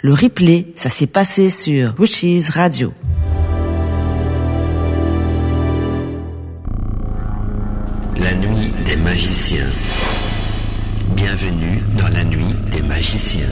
[0.00, 2.92] Le replay, ça s'est passé sur Witches Radio.
[8.16, 9.66] La nuit des magiciens.
[11.16, 13.48] Bienvenue dans la nuit des magiciens.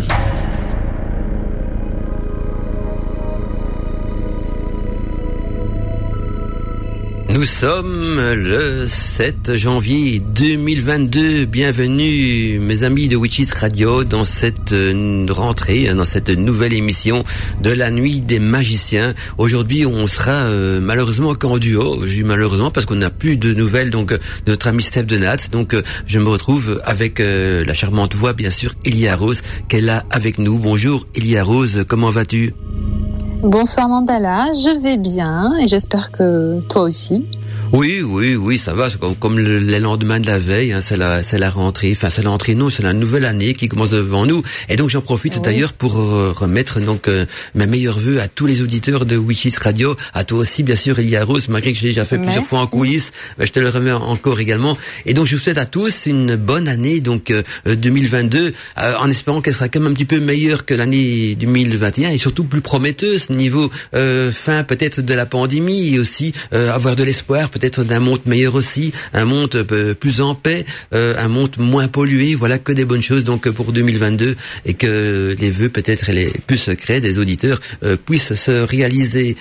[7.36, 11.44] Nous sommes le 7 janvier 2022.
[11.44, 17.24] Bienvenue, mes amis de Witches Radio, dans cette euh, rentrée, hein, dans cette nouvelle émission
[17.60, 19.12] de la nuit des magiciens.
[19.36, 22.02] Aujourd'hui, on sera euh, malheureusement qu'en duo.
[22.24, 25.50] Malheureusement parce qu'on n'a plus de nouvelles donc de notre ami Steph de Nat.
[25.52, 30.06] Donc, euh, je me retrouve avec la charmante voix, bien sûr, Elia Rose, qu'elle a
[30.08, 30.58] avec nous.
[30.58, 31.84] Bonjour, Elia Rose.
[31.86, 32.54] Comment vas-tu?
[33.42, 37.26] Bonsoir Mandala, je vais bien et j'espère que toi aussi.
[37.72, 38.88] Oui, oui, oui, ça va.
[38.90, 40.72] C'est comme, comme le, lendemain de la veille.
[40.72, 41.92] Hein, c'est la, c'est la rentrée.
[41.92, 42.54] Enfin, c'est la rentrée.
[42.54, 44.42] Non, c'est la nouvelle année qui commence devant nous.
[44.68, 48.46] Et donc, j'en profite d'ailleurs pour euh, remettre donc euh, mes meilleurs vœux à tous
[48.46, 51.88] les auditeurs de Witches Radio, à toi aussi, bien sûr, Elia Rose, malgré que j'ai
[51.88, 53.10] déjà fait plusieurs fois en coulisses.
[53.38, 54.76] je te le remets encore également.
[55.04, 57.32] Et donc, je vous souhaite à tous une bonne année, donc
[57.66, 62.10] 2022, euh, en espérant qu'elle sera quand même un petit peu meilleure que l'année 2021
[62.10, 67.50] et surtout plus prometteuse niveau fin peut-être de la pandémie et aussi avoir de l'espoir
[67.58, 71.88] peut-être d'un monde meilleur aussi, un monde euh, plus en paix, euh, un monde moins
[71.88, 72.34] pollué.
[72.34, 76.58] Voilà que des bonnes choses donc pour 2022 et que les vœux peut-être les plus
[76.58, 79.36] secrets des auditeurs euh, puissent se réaliser.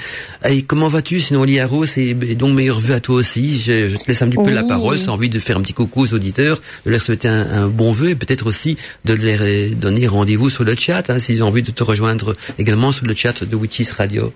[0.50, 3.60] Et comment vas-tu sinon Lia Rose et donc meilleurs vœux à toi aussi.
[3.60, 6.04] Je, te laisse un petit peu la parole, j'ai envie de faire un petit coucou
[6.04, 10.50] aux auditeurs, de leur souhaiter un, bon vœu et peut-être aussi de leur donner rendez-vous
[10.50, 13.56] sur le chat hein, s'ils ont envie de te rejoindre également sur le chat de
[13.56, 14.34] Witches Radio.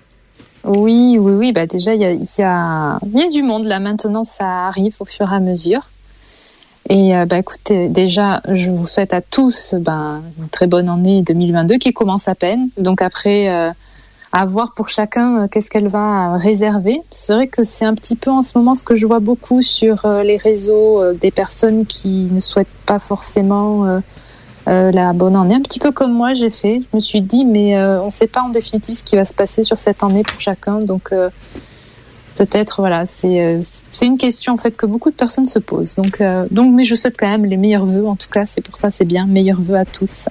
[0.64, 1.52] Oui, oui, oui.
[1.52, 3.80] Bah déjà, il y a, y, a, y a du monde là.
[3.80, 5.88] Maintenant, ça arrive au fur et à mesure.
[6.90, 11.22] Et euh, bah, écoutez, déjà, je vous souhaite à tous bah, une très bonne année
[11.22, 12.68] 2022 qui commence à peine.
[12.78, 13.70] Donc après, euh,
[14.32, 17.00] à voir pour chacun euh, qu'est-ce qu'elle va réserver.
[17.12, 19.62] C'est vrai que c'est un petit peu en ce moment ce que je vois beaucoup
[19.62, 24.00] sur les réseaux des personnes qui ne souhaitent pas forcément
[24.68, 26.82] euh, la bonne année, un petit peu comme moi j'ai fait.
[26.90, 29.24] Je me suis dit, mais euh, on ne sait pas en définitive ce qui va
[29.24, 31.30] se passer sur cette année pour chacun, donc euh,
[32.36, 33.62] peut-être voilà, c'est
[34.02, 35.96] une question en fait que beaucoup de personnes se posent.
[35.96, 38.06] Donc donc, mais je souhaite quand même les meilleurs vœux.
[38.06, 39.26] En tout cas, c'est pour ça, c'est bien.
[39.26, 40.26] Meilleurs vœux à tous.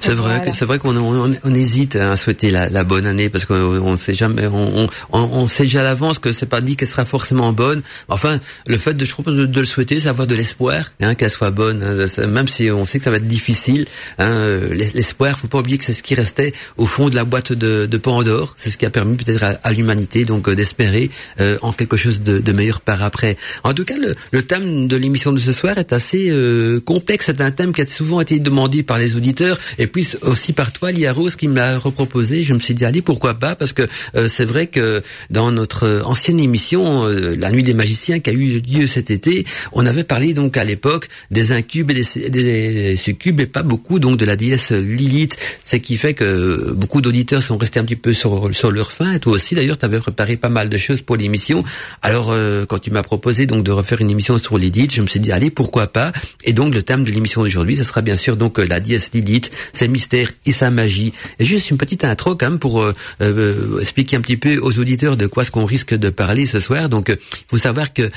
[0.00, 3.96] C'est vrai, c'est vrai qu'on on, hésite à souhaiter la, bonne année parce qu'on on
[3.96, 7.52] sait jamais, on, on, sait déjà à l'avance que c'est pas dit qu'elle sera forcément
[7.52, 7.82] bonne.
[8.08, 11.30] Enfin, le fait de, je trouve, de, le souhaiter, c'est avoir de l'espoir, hein, qu'elle
[11.30, 13.86] soit bonne, hein, même si on sait que ça va être difficile.
[14.18, 17.52] Hein, l'espoir, faut pas oublier que c'est ce qui restait au fond de la boîte
[17.52, 18.54] de, de Pandore.
[18.56, 22.22] C'est ce qui a permis peut-être à, l'humanité donc euh, d'espérer euh, en quelque chose
[22.22, 23.36] de, de, meilleur par après.
[23.64, 27.26] En tout cas, le, le thème de l'émission de ce soir est assez euh, complexe.
[27.26, 30.72] C'est un thème qui a souvent été demandé par les auditeurs et puis aussi par
[30.72, 32.42] toi, Lia Rose, qui m'a reproposé.
[32.42, 36.02] Je me suis dit, allez, pourquoi pas Parce que euh, c'est vrai que dans notre
[36.04, 40.04] ancienne émission, euh, La Nuit des Magiciens, qui a eu lieu cet été, on avait
[40.04, 44.36] parlé donc à l'époque des incubes et des, succubes, et pas beaucoup donc de la
[44.36, 45.38] déesse Lilith.
[45.64, 49.14] Ce qui fait que beaucoup d'auditeurs sont restés un petit peu sur, sur leur faim.
[49.14, 51.62] Et toi aussi, d'ailleurs, tu avais préparé pas mal de choses pour l'émission.
[52.02, 55.06] Alors, euh, quand tu m'as proposé donc de refaire une émission sur Lilith, je me
[55.06, 56.12] suis dit, allez, pourquoi pas
[56.44, 59.50] Et donc, le thème de l'émission d'aujourd'hui, ce sera bien sûr donc la déesse Lilith
[59.82, 61.12] mystère et sa magie.
[61.38, 64.78] Et juste une petite intro quand même pour euh, euh, expliquer un petit peu aux
[64.78, 66.88] auditeurs de quoi ce qu'on risque de parler ce soir.
[66.88, 68.10] Donc, il faut savoir que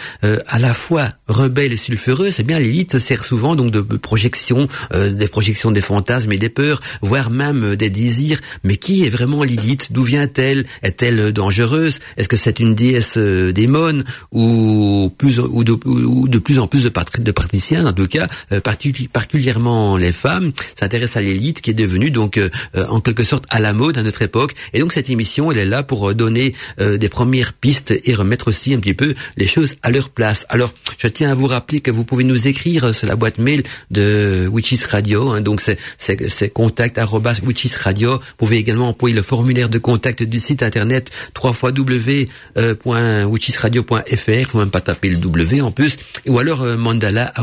[0.47, 5.27] à la fois rebelle et sulfureux, c'est bien l'élite sert souvent donc de projection, des
[5.27, 8.39] projections des fantasmes et des peurs, voire même des désirs.
[8.63, 10.65] Mais qui est vraiment Lilith D'où vient-elle?
[10.83, 11.99] Est-elle dangereuse?
[12.17, 14.03] Est-ce que c'est une déesse démone?
[14.31, 18.27] Ou plus ou de, ou de plus en plus de, de praticiens, en tout cas
[18.61, 23.45] particulièrement les femmes, s'intéressent à l'élite qui est devenu donc euh, euh, en quelque sorte
[23.49, 24.53] à la mode à notre époque.
[24.73, 28.47] Et donc cette émission, elle est là pour euh, donner des premières pistes et remettre
[28.47, 30.45] aussi un petit peu les choses à leur place.
[30.49, 33.61] Alors, je tiens à vous rappeler que vous pouvez nous écrire sur la boîte mail
[33.91, 35.31] de Witches Radio.
[35.31, 36.97] Hein, donc c'est contact
[37.45, 38.13] Witches Radio.
[38.13, 41.11] Vous pouvez également employer le formulaire de contact du site internet
[41.43, 44.29] www.witchesradio.fr.
[44.29, 45.97] Il faut même pas taper le W en plus.
[46.25, 47.33] Ou alors mandala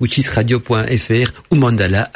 [0.00, 2.10] witchesradio.fr ou mandala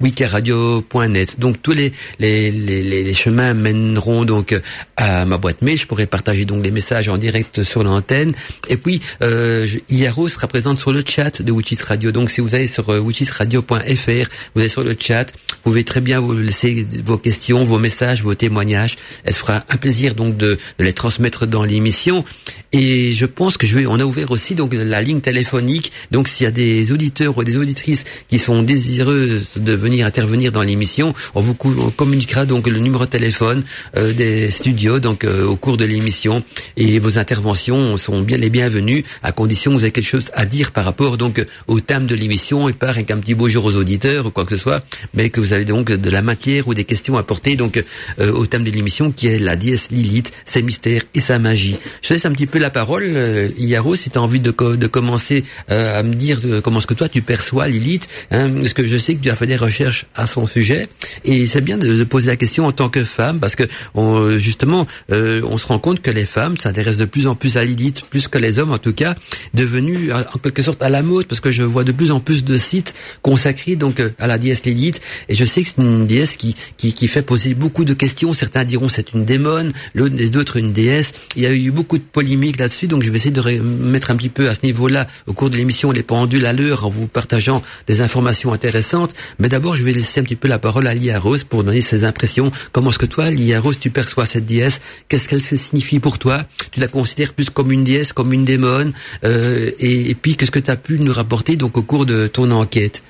[0.00, 1.40] radio.net.
[1.40, 4.56] Donc tous les, les, les, chemins mèneront donc
[4.96, 5.78] à ma boîte mail.
[5.78, 8.32] Je pourrais partager donc des messages en direct sur l'antenne.
[8.68, 12.12] Et puis, euh, Iaro sera présente sur le chat de Witches Radio.
[12.12, 16.00] Donc, si vous allez sur euh, witchesradio.fr, vous allez sur le chat, vous pouvez très
[16.00, 18.96] bien vous laisser vos questions, vos messages, vos témoignages.
[19.24, 22.24] Elle se fera un plaisir donc de, de les transmettre dans l'émission.
[22.72, 25.92] Et je pense que je vais, on a ouvert aussi donc la ligne téléphonique.
[26.10, 30.52] Donc, s'il y a des auditeurs ou des auditrices qui sont désireux de venir intervenir
[30.52, 33.62] dans l'émission, on vous communiquera donc le numéro de téléphone
[33.96, 36.42] euh, des studios donc euh, au cours de l'émission
[36.76, 40.44] et vos interventions sont bien les bienvenues à condition que vous avez quelque chose à
[40.44, 43.76] dire par rapport donc au thème de l'émission et pas avec un petit bonjour aux
[43.76, 44.84] auditeurs ou quoi que ce soit,
[45.14, 47.82] mais que vous avez donc de la matière ou des questions à porter donc
[48.18, 51.76] euh, au thème de l'émission qui est la déesse Lilith, ses mystères et sa magie.
[52.02, 54.86] Je laisse un petit peu la parole, euh, Yaro, si tu as envie de, de
[54.86, 58.98] commencer à me dire comment est-ce que toi tu perçois Lilith, hein, parce que je
[58.98, 60.88] sais que tu as fait des recherches à son sujet
[61.24, 63.64] et c'est bien de, de poser la question en tant que femme parce que
[63.94, 64.73] on, justement,
[65.12, 68.02] euh, on se rend compte que les femmes s'intéressent de plus en plus à Lilith,
[68.10, 69.14] plus que les hommes en tout cas,
[69.54, 72.44] devenus en quelque sorte à la mode parce que je vois de plus en plus
[72.44, 76.06] de sites consacrés donc euh, à la déesse Lilith et je sais que c'est une
[76.06, 78.32] déesse qui, qui, qui fait poser beaucoup de questions.
[78.32, 81.12] Certains diront c'est une démone, d'autres une déesse.
[81.36, 84.16] Il y a eu beaucoup de polémiques là-dessus, donc je vais essayer de mettre un
[84.16, 87.06] petit peu à ce niveau-là au cours de l'émission les pendules à l'heure en vous
[87.06, 89.14] partageant des informations intéressantes.
[89.38, 91.80] Mais d'abord, je vais laisser un petit peu la parole à Lia Rose pour donner
[91.80, 92.50] ses impressions.
[92.72, 94.63] Comment est-ce que toi, Lia Rose, tu perçois cette déesse?
[95.08, 96.42] Qu'est-ce qu'elle signifie pour toi?
[96.70, 98.92] Tu la considères plus comme une déesse, comme une démone
[99.24, 102.50] euh, et, puis, qu'est-ce que tu as pu nous rapporter donc au cours de ton
[102.50, 103.02] enquête?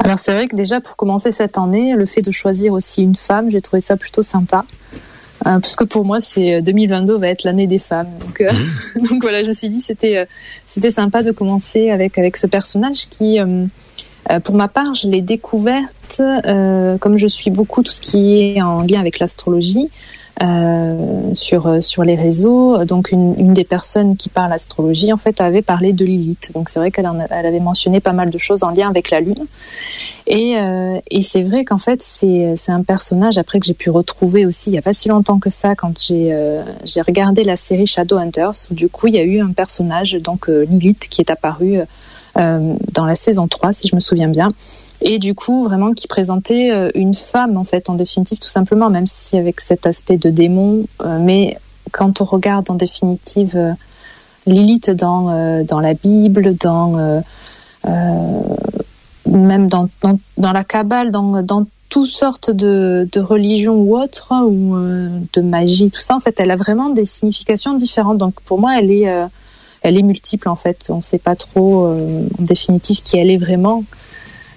[0.00, 3.16] Alors c'est vrai que déjà pour commencer cette année, le fait de choisir aussi une
[3.16, 4.66] femme, j'ai trouvé ça plutôt sympa.
[5.46, 8.08] Euh, puisque pour moi, c'est 2022 va être l'année des femmes.
[8.20, 9.02] Donc, euh, mmh.
[9.08, 10.26] donc voilà, je me suis dit c'était
[10.68, 13.38] c'était sympa de commencer avec avec ce personnage qui
[14.30, 18.40] euh, pour ma part, je l'ai découverte, euh, comme je suis beaucoup tout ce qui
[18.40, 19.90] est en lien avec l'astrologie,
[20.42, 22.84] euh, sur sur les réseaux.
[22.84, 26.50] Donc une, une, des personnes qui parle astrologie en fait avait parlé de Lilith.
[26.54, 29.20] Donc c'est vrai qu'elle elle avait mentionné pas mal de choses en lien avec la
[29.20, 29.46] lune.
[30.26, 34.46] Et, euh, et c'est vrai qu'en fait c'est un personnage après que j'ai pu retrouver
[34.46, 36.62] aussi il y a pas si longtemps que ça quand j'ai euh,
[37.06, 41.08] regardé la série Shadowhunters où du coup il y a eu un personnage donc Lilith
[41.10, 41.84] qui est apparu euh,
[42.36, 44.48] dans la saison 3, si je me souviens bien.
[45.00, 48.88] Et du coup, vraiment, qui présentait euh, une femme, en fait, en définitive, tout simplement,
[48.88, 50.86] même si avec cet aspect de démon.
[51.02, 51.58] Euh, mais
[51.92, 53.76] quand on regarde en définitive
[54.46, 57.22] Lilith dans, dans la Bible, dans,
[59.26, 64.76] même dans, dans, la Kabbale, dans, dans toutes sortes de, de religions ou autres, ou
[65.32, 68.18] de magie, tout ça, en fait, elle a vraiment des significations différentes.
[68.18, 69.08] Donc pour moi, elle est
[69.84, 70.86] elle est multiple en fait.
[70.88, 73.84] On ne sait pas trop euh, en définitive qui elle est vraiment.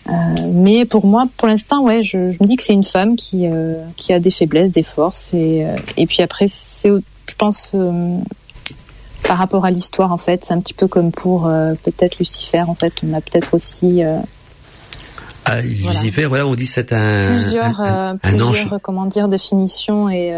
[0.10, 0.12] Euh,
[0.54, 3.84] mais pour moi, pour l'instant, ouais, je, me dis que c'est une femme qui euh,
[3.98, 7.76] qui a des faiblesses, des forces, et et puis après, c'est, je pense,
[9.24, 11.52] par rapport à l'histoire, en fait, c'est un petit peu comme pour
[11.84, 12.62] peut-être Lucifer.
[12.62, 14.02] En fait, on a peut-être aussi
[15.44, 20.34] ah, Lucifer, voilà, on dit c'est un plusieurs, un, plusieurs comment dire définitions et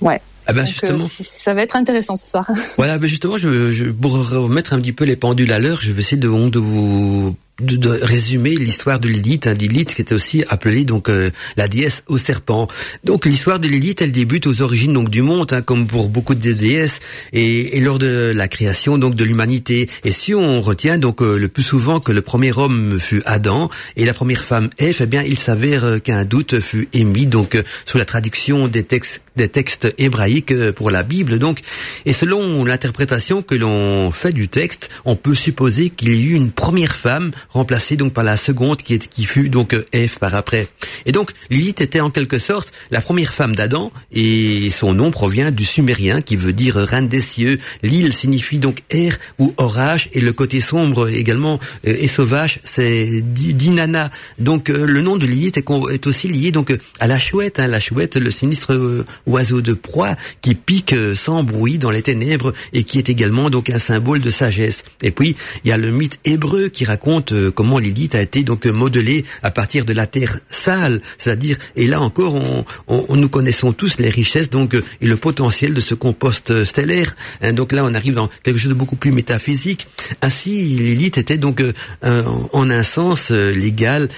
[0.00, 0.22] ouais.
[0.46, 1.10] Ah ben justement.
[1.42, 2.50] ça va être intéressant ce soir.
[2.76, 5.92] Voilà, ben justement, je, je, pour remettre un petit peu les pendules à l'heure, je
[5.92, 10.14] vais essayer de, de vous de, de, résumer l'histoire de Lilith, hein, Lilith qui était
[10.14, 12.66] aussi appelée donc euh, la déesse au serpent.
[13.04, 16.34] Donc l'histoire de Lilith, elle débute aux origines donc du monde, hein, comme pour beaucoup
[16.34, 17.00] de déesses,
[17.32, 19.88] et, et, lors de la création donc de l'humanité.
[20.02, 23.70] Et si on retient donc euh, le plus souvent que le premier homme fut Adam
[23.96, 27.56] et la première femme Ève, eh bien il s'avère euh, qu'un doute fut émis donc
[27.84, 31.60] sous la traduction des textes des textes hébraïques pour la Bible donc.
[32.06, 36.50] Et selon l'interprétation que l'on fait du texte, on peut supposer qu'il y eut une
[36.50, 40.68] première femme remplacée donc par la seconde qui, est, qui fut donc Ève par après.
[41.06, 45.50] Et donc Lilith était en quelque sorte la première femme d'Adam et son nom provient
[45.50, 47.58] du sumérien qui veut dire reine des cieux.
[47.82, 53.22] L'île signifie donc air ou orage et le côté sombre également euh, et sauvage c'est
[53.22, 54.10] Dinana.
[54.38, 57.80] Donc euh, le nom de Lilith est, aussi lié donc à la chouette, hein, la
[57.80, 62.84] chouette le sinistre euh, oiseau de proie qui pique sans bruit dans les ténèbres et
[62.84, 64.84] qui est également donc un symbole de sagesse.
[65.02, 68.66] Et puis il y a le mythe hébreu qui raconte comment Lilith a été donc
[68.66, 73.72] modelée à partir de la terre sale, c'est-à-dire et là encore on, on, nous connaissons
[73.72, 77.16] tous les richesses donc et le potentiel de ce compost stellaire.
[77.42, 79.86] Hein, donc là on arrive dans quelque chose de beaucoup plus métaphysique.
[80.22, 84.08] Ainsi Lilith était donc euh, en un sens euh, légal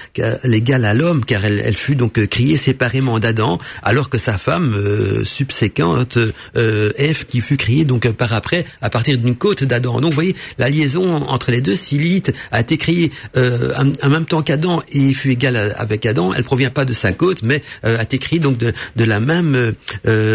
[0.85, 4.96] à l'homme car elle, elle, fut donc créée séparément d'Adam alors que sa femme euh,
[5.23, 6.17] subséquente
[6.55, 9.99] euh, Ève qui fut créée donc par après à partir d'une côte d'Adam.
[10.01, 13.73] Donc vous voyez la liaison entre les deux, si Lilith a été créée euh,
[14.03, 17.11] en, même temps qu'Adam et fut égale avec Adam, elle provient vient pas de sa
[17.11, 19.73] côte, mais a été créé donc de, de la même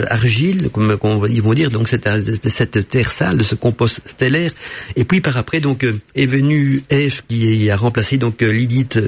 [0.08, 0.96] argile, comme,
[1.28, 2.08] ils vont dire, donc cette,
[2.48, 4.52] cette terre sale, de ce compost stellaire.
[4.94, 9.00] Et puis par après, donc est venu Ève qui a remplacé donc Lilith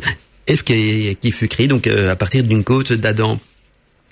[0.49, 3.39] Ève qui, qui fut créée donc à partir d'une côte d'Adam.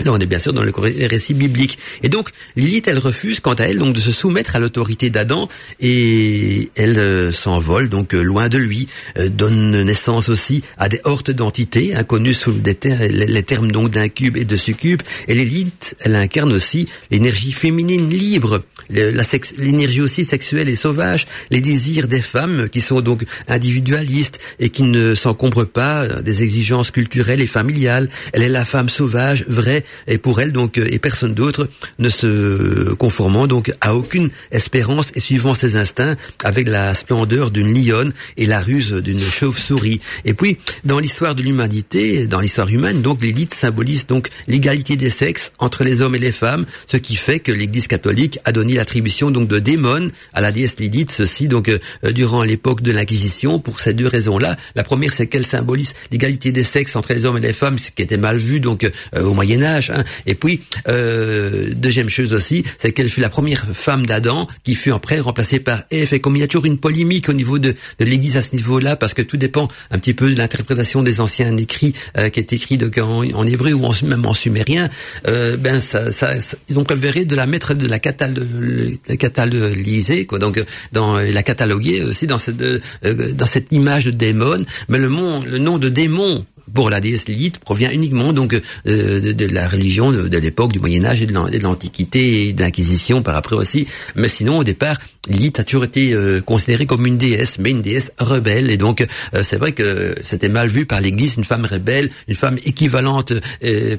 [0.04, 1.78] Là, on est bien sûr dans le récit biblique.
[2.02, 5.48] Et donc, Lilith, elle refuse, quant à elle, donc de se soumettre à l'autorité d'Adam
[5.80, 11.00] et elle euh, s'envole donc euh, loin de lui, euh, donne naissance aussi à des
[11.04, 15.02] hortes d'entités inconnues sous les termes donc d'incube et de succube.
[15.28, 22.08] Et Lilith, elle incarne aussi l'énergie féminine libre, l'énergie aussi sexuelle et sauvage, les désirs
[22.08, 27.46] des femmes qui sont donc individualistes et qui ne s'encombrent pas des exigences culturelles et
[27.46, 28.08] familiales.
[28.32, 32.08] Elle est la femme sauvage, vraie et pour elle donc euh, et personne d'autre ne
[32.08, 38.12] se conformant donc à aucune espérance et suivant ses instincts avec la splendeur d'une lionne
[38.36, 40.00] et la ruse d'une chauve-souris.
[40.24, 45.10] Et puis dans l'histoire de l'humanité, dans l'histoire humaine, donc l'élite symbolise donc l'égalité des
[45.10, 48.74] sexes entre les hommes et les femmes, ce qui fait que l'Église catholique a donné
[48.74, 51.78] l'attribution donc de démon à la déesse Lilith, ceci donc euh,
[52.12, 54.56] durant l'époque de l'Inquisition pour ces deux raisons-là.
[54.74, 57.90] La première c'est qu'elle symbolise l'égalité des sexes entre les hommes et les femmes, ce
[57.90, 60.04] qui était mal vu donc euh, au Moyen Âge Hein.
[60.26, 64.92] Et puis, euh, deuxième chose aussi, c'est qu'elle fut la première femme d'Adam qui fut
[64.92, 66.14] après remplacée par Ève.
[66.14, 68.54] Et comme il y a toujours une polémique au niveau de, de l'Église à ce
[68.54, 72.40] niveau-là, parce que tout dépend un petit peu de l'interprétation des anciens écrits euh, qui
[72.40, 74.88] est écrit donc en, en, hébreu ou en, même en sumérien,
[75.26, 76.32] euh, ben ça, ça,
[76.68, 80.38] ils ont préféré de la mettre de la catalyser, quoi.
[80.38, 80.62] Donc
[80.92, 84.64] dans la cataloguer aussi dans cette euh, dans cette image de démon.
[84.88, 89.32] Mais le, nom, le nom de démon pour la déesse Lilith provient uniquement donc euh,
[89.32, 93.36] de, la religion de, l'époque du Moyen Âge et de l'Antiquité et de l'Inquisition par
[93.36, 93.86] après aussi.
[94.14, 94.96] Mais sinon, au départ,
[95.28, 98.70] Lilith a toujours été euh, considérée comme une déesse, mais une déesse rebelle.
[98.70, 99.06] Et donc, euh,
[99.42, 103.32] c'est vrai que c'était mal vu par l'Église, une femme rebelle, une femme équivalente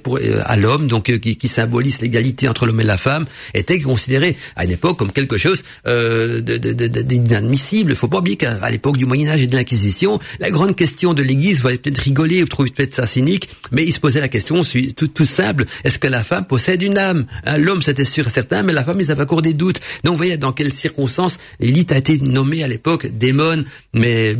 [0.03, 4.35] pour, à l'homme, donc qui, qui, symbolise l'égalité entre l'homme et la femme, était considérée
[4.55, 7.91] à une époque comme quelque chose d'inadmissible.
[7.91, 11.13] Il faut pas oublier qu'à l'époque du Moyen Âge et de l'Inquisition, la grande question
[11.13, 14.61] de l'Église, vous allez peut-être rigoler peut-être ça cynique, mais il se posait la question
[14.95, 17.25] tout, tout simple, est-ce que la femme possède une âme?
[17.45, 19.79] Hein, L'homme, c'était sûr et certain, mais la femme, ils avaient encore des doutes.
[20.03, 24.35] Donc, vous voyez dans quelles circonstances l'élite a été nommée à l'époque démon, mais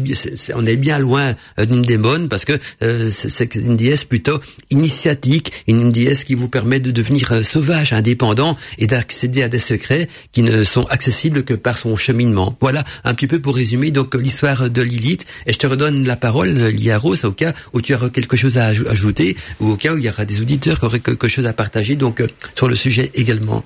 [0.55, 2.53] on est bien loin euh, d'une démon, parce que
[2.84, 4.39] euh, c'est une déesse plutôt
[4.70, 9.60] initiatique, une déesse qui vous permet de devenir euh, sauvage, indépendant, et d'accéder à des
[9.60, 12.55] secrets qui ne sont accessibles que par son cheminement.
[12.62, 16.15] Voilà un petit peu pour résumer donc l'histoire de Lilith, et je te redonne la
[16.15, 19.98] parole, Liaro, au cas où tu as quelque chose à ajouter ou au cas où
[19.98, 22.75] il y aura des auditeurs qui auraient quelque chose à partager donc euh, sur le
[22.75, 23.63] sujet également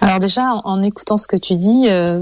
[0.00, 2.20] Alors déjà, en, écoutant ce que tu dis, euh,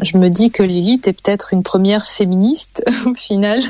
[0.00, 3.60] je me dis que Lilith est peut-être une première féministe au final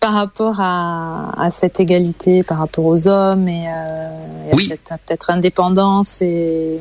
[0.00, 4.10] par rapport à, cette égalité par rapport aux hommes et, euh,
[4.52, 4.68] oui.
[4.68, 6.78] peut-être indépendance et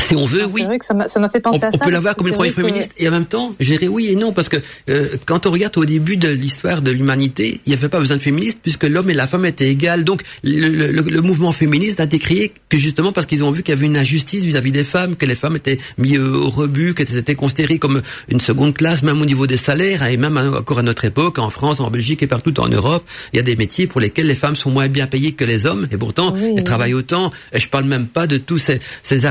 [0.00, 0.62] si on veut, oui.
[0.62, 1.78] C'est vrai que ça m'a fait penser on, à ça.
[1.80, 4.32] On peut l'avoir comme une première féministe et en même temps, dirais oui et non
[4.32, 4.56] parce que
[4.88, 8.16] euh, quand on regarde au début de l'histoire de l'humanité, il n'y avait pas besoin
[8.16, 10.04] de féministes puisque l'homme et la femme étaient égales.
[10.04, 13.62] Donc le, le, le mouvement féministe a été créé que justement parce qu'ils ont vu
[13.62, 16.94] qu'il y avait une injustice vis-à-vis des femmes, que les femmes étaient mises au rebut,
[16.94, 20.78] qu'elles étaient considérées comme une seconde classe, même au niveau des salaires et même encore
[20.78, 23.56] à notre époque, en France, en Belgique et partout en Europe, il y a des
[23.56, 26.64] métiers pour lesquels les femmes sont moins bien payées que les hommes et pourtant elles
[26.64, 27.30] travaillent autant.
[27.52, 29.26] Et je parle même pas de tous ces, ces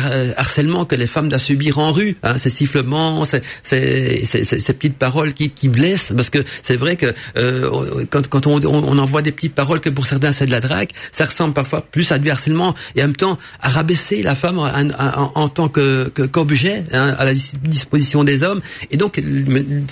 [0.56, 4.98] harcèlements que les femmes doivent subir en rue, hein, ces sifflements, ces, ces, ces, petites
[4.98, 9.22] paroles qui, qui blessent, parce que c'est vrai que euh, quand, quand on, on, envoie
[9.22, 12.20] des petites paroles que pour certains c'est de la drague, ça ressemble parfois plus à
[12.20, 14.70] du harcèlement et en même temps à rabaisser la femme en,
[15.36, 18.62] en, tant que qu'objet hein, à la disposition des hommes.
[18.92, 19.22] Et donc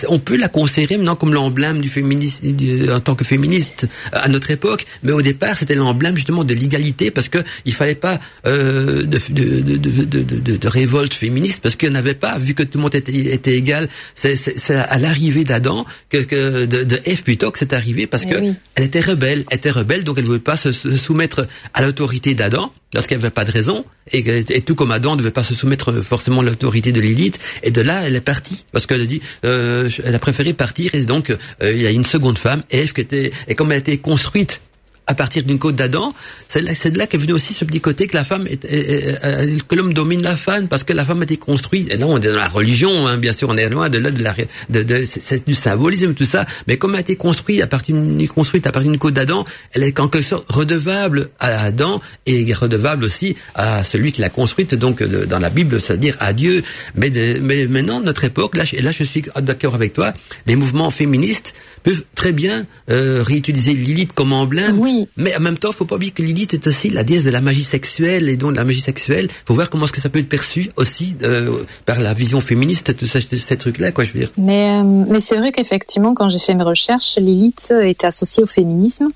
[0.08, 2.48] on peut la considérer maintenant comme l'emblème du féminisme
[2.92, 7.12] en tant que féministe à notre époque, mais au départ c'était l'emblème justement de l'égalité
[7.12, 11.76] parce que il fallait pas euh, de, de, de, de, de, de révolte féministe parce
[11.76, 14.36] qu'elle n'avait pas, vu que tout le monde était, était égal, c'est
[14.76, 18.58] à l'arrivée d'Adam que, que, de, de Ève plutôt que c'est arrivé parce qu'elle que
[18.76, 22.34] elle était rebelle, elle était rebelle donc elle ne voulait pas se, soumettre à l'autorité
[22.34, 25.56] d'Adam lorsqu'elle n'avait pas de raison et, et, tout comme Adam ne devait pas se
[25.56, 29.06] soumettre forcément à l'autorité de Lilith et de là elle est partie parce qu'elle a
[29.06, 32.64] dit euh, elle a préféré partir et donc euh, il y a une seconde femme
[32.72, 34.62] Ève qui était et comme elle a été construite
[35.08, 36.14] à partir d'une côte d'Adam,
[36.48, 39.94] c'est de là qu'est venu aussi ce petit côté que la femme, est, que l'homme
[39.94, 41.92] domine la femme parce que la femme a été construite.
[41.92, 44.12] Et non, on est dans la religion, hein, bien sûr, on est loin de là
[44.12, 44.34] de la,
[44.70, 46.46] de, de c'est du symbolisme tout ça.
[46.68, 49.46] Mais comme elle a été construite à partir d'une construite à partir d'une côte d'Adam,
[49.74, 54.30] elle est en quelque sorte redevable à Adam et redevable aussi à celui qui l'a
[54.30, 54.76] construite.
[54.76, 56.64] Donc dans la Bible, c'est-à-dire à Dieu.
[56.96, 60.14] Mais, mais maintenant, notre époque, là, là, je suis d'accord avec toi,
[60.48, 61.54] les mouvements féministes
[61.84, 65.08] peuvent très bien euh, réutiliser Lilith comme emblème Oui.
[65.18, 67.42] Mais en même temps, faut pas oublier que Lilith est aussi la déesse de la
[67.42, 69.28] magie sexuelle et donc de la magie sexuelle.
[69.46, 72.92] Faut voir comment est-ce que ça peut être perçu aussi euh, par la vision féministe
[72.98, 74.32] de ces, trucs-là, quoi, je veux dire.
[74.38, 78.48] Mais euh, mais c'est vrai qu'effectivement, quand j'ai fait mes recherches, Lilith était associée au
[78.48, 79.10] féminisme.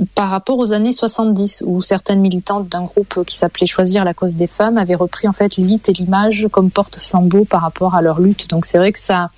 [0.00, 4.14] Euh, par rapport aux années 70 où certaines militantes d'un groupe qui s'appelait Choisir la
[4.14, 8.02] cause des femmes avaient repris en fait l'élite et l'image comme porte-flambeau par rapport à
[8.02, 8.48] leur lutte.
[8.50, 9.30] Donc c'est vrai que ça,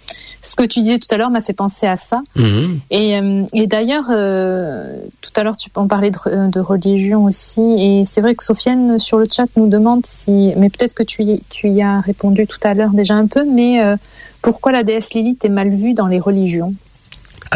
[0.42, 2.22] ce que tu disais tout à l'heure m'a fait penser à ça.
[2.36, 2.80] Mhm.
[2.90, 7.60] Et, euh, et d'ailleurs, euh, tout à l'heure tu on parlait de, de, religion aussi,
[7.78, 11.22] et c'est vrai que Sofiane sur le chat nous demande si, mais peut-être que tu
[11.22, 13.96] y, tu y as répondu tout à l'heure déjà un peu, mais euh,
[14.42, 16.74] pourquoi la déesse Lilith est mal vue dans les religions?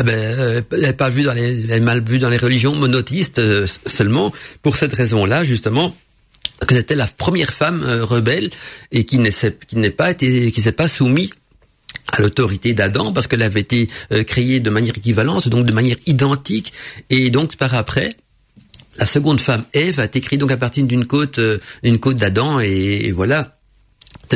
[0.01, 0.85] Ah ben, euh, elle
[1.71, 5.95] est mal vue dans les religions monothéistes euh, seulement pour cette raison-là, justement
[6.67, 8.49] que c'était la première femme euh, rebelle
[8.93, 11.33] et qui n'est pas s'est pas soumise
[12.13, 13.89] à l'autorité d'Adam parce qu'elle avait été
[14.27, 16.73] créée de manière équivalente, donc de manière identique,
[17.11, 18.17] et donc par après,
[18.97, 21.39] la seconde femme, Ève, a été créée donc à partir d'une côte,
[21.83, 23.59] une côte d'Adam, et, voilà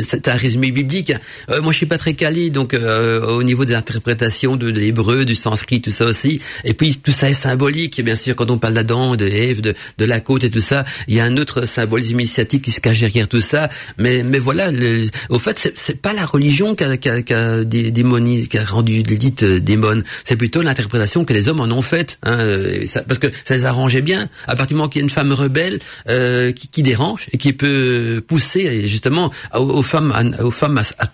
[0.03, 1.13] c'est un résumé biblique.
[1.49, 5.25] Euh, moi, je suis pas très calé, donc euh, au niveau des interprétations de, l'hébreu,
[5.25, 6.41] du sanskrit, tout ça aussi.
[6.63, 8.35] Et puis tout ça est symbolique, bien sûr.
[8.35, 11.19] Quand on parle d'Adam, de Ève, de, de, la côte et tout ça, il y
[11.19, 13.69] a un autre symbolisme initiatique qui se cache derrière tout ça.
[13.97, 17.33] Mais, mais voilà, le, au fait, c'est pas la religion qui a, qui a, qui
[17.33, 20.03] a, qui a rendu l'élite euh, démon.
[20.23, 23.65] C'est plutôt l'interprétation que les hommes en ont faite, hein, euh, parce que ça les
[23.65, 24.29] arrangeait bien.
[24.47, 27.37] À partir du moment qu'il y a une femme rebelle euh, qui, qui, dérange et
[27.37, 29.84] qui peut pousser justement au femmes,
[30.41, 31.05] aux femmes à,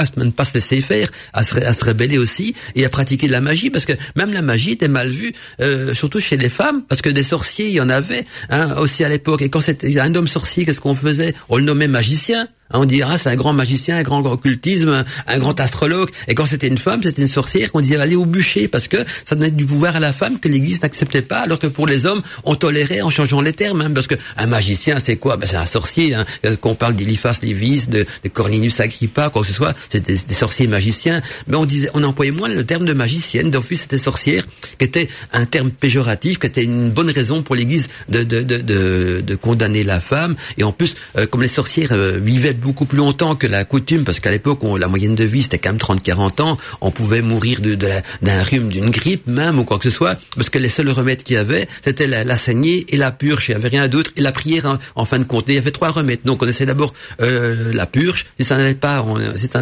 [0.00, 3.26] à ne pas se laisser faire, à se, à se rebeller aussi et à pratiquer
[3.26, 6.48] de la magie, parce que même la magie était mal vue, euh, surtout chez les
[6.48, 9.42] femmes, parce que des sorciers, il y en avait hein, aussi à l'époque.
[9.42, 11.34] Et quand c'était un homme sorcier, qu'est-ce qu'on faisait?
[11.48, 12.48] On le nommait magicien.
[12.72, 16.08] Hein, on dirait, ah, c'est un grand magicien, un grand occultisme, un grand astrologue.
[16.28, 18.96] Et quand c'était une femme, c'était une sorcière qu'on disait aller au bûcher parce que
[19.24, 22.06] ça donnait du pouvoir à la femme que l'Église n'acceptait pas, alors que pour les
[22.06, 23.82] hommes, on tolérait en changeant les termes.
[23.82, 25.36] Hein, parce que un magicien, c'est quoi?
[25.36, 26.14] Ben, C'est un sorcier.
[26.14, 26.24] Hein,
[26.60, 30.66] qu'on parle d'Eliphas Lévis, de, de Cornelius Agrippa, quoi que ce soit c'était des, sorciers
[30.66, 33.50] magiciens, mais on disait, on employait moins le terme de magicienne.
[33.50, 34.44] D'office, c'était sorcière,
[34.78, 39.20] qui était un terme péjoratif, qui était une bonne raison pour l'Église de, de, de,
[39.20, 40.36] de, condamner la femme.
[40.58, 44.04] Et en plus, euh, comme les sorcières euh, vivaient beaucoup plus longtemps que la coutume,
[44.04, 47.60] parce qu'à l'époque, la moyenne de vie, c'était quand même 30-40 ans, on pouvait mourir
[47.60, 50.88] de, d'un rhume, d'une grippe même, ou quoi que ce soit, parce que les seuls
[50.90, 53.46] remèdes qu'il y avait, c'était la, saignée et la purge.
[53.48, 54.10] Il n'y avait rien d'autre.
[54.16, 55.44] Et la prière, en, fin de compte.
[55.48, 56.20] Il y avait trois remèdes.
[56.24, 58.26] Donc, on essayait d'abord euh, la purge.
[58.38, 59.60] Si ça n'allait pas, on, si ça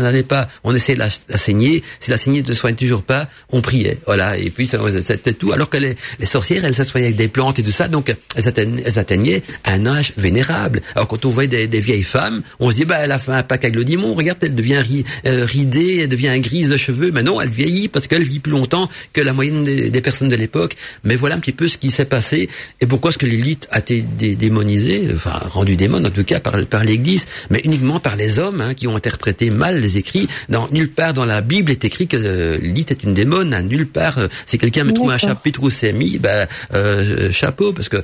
[0.65, 1.83] on essayait de la, saigner.
[1.99, 3.99] Si la saignée ne soigne toujours pas, on priait.
[4.07, 4.37] Voilà.
[4.39, 4.69] Et puis
[5.01, 5.53] c'était tout.
[5.53, 9.43] Alors que les, sorcières, elles s'assoyaient avec des plantes et tout ça, donc elles atteignaient,
[9.65, 10.81] un âge vénérable.
[10.95, 13.43] Alors quand on voyait des, vieilles femmes, on se dit bah elle a fait un
[13.43, 14.15] pacte avec le démon.
[14.15, 14.83] Regarde, elle devient
[15.27, 17.11] euh, ridée, elle devient grise de cheveux.
[17.13, 20.37] Mais non, elle vieillit parce qu'elle vit plus longtemps que la moyenne des, personnes de
[20.37, 20.77] l'époque.
[21.05, 22.49] Mais voilà un petit peu ce qui s'est passé
[22.81, 26.55] et pourquoi est-ce que l'élite a été démonisée, enfin rendue démon en tout cas par,
[26.67, 30.69] par l'Église, mais uniquement par les hommes hein, qui ont interprété mal les écrits dans,
[30.73, 33.55] nulle part dans la Bible est écrit que euh, Lilith est une démone.
[33.55, 37.31] À nulle part, euh, si quelqu'un me trouve un chapitre où c'est mis, ben, euh,
[37.31, 37.99] chapeau, parce que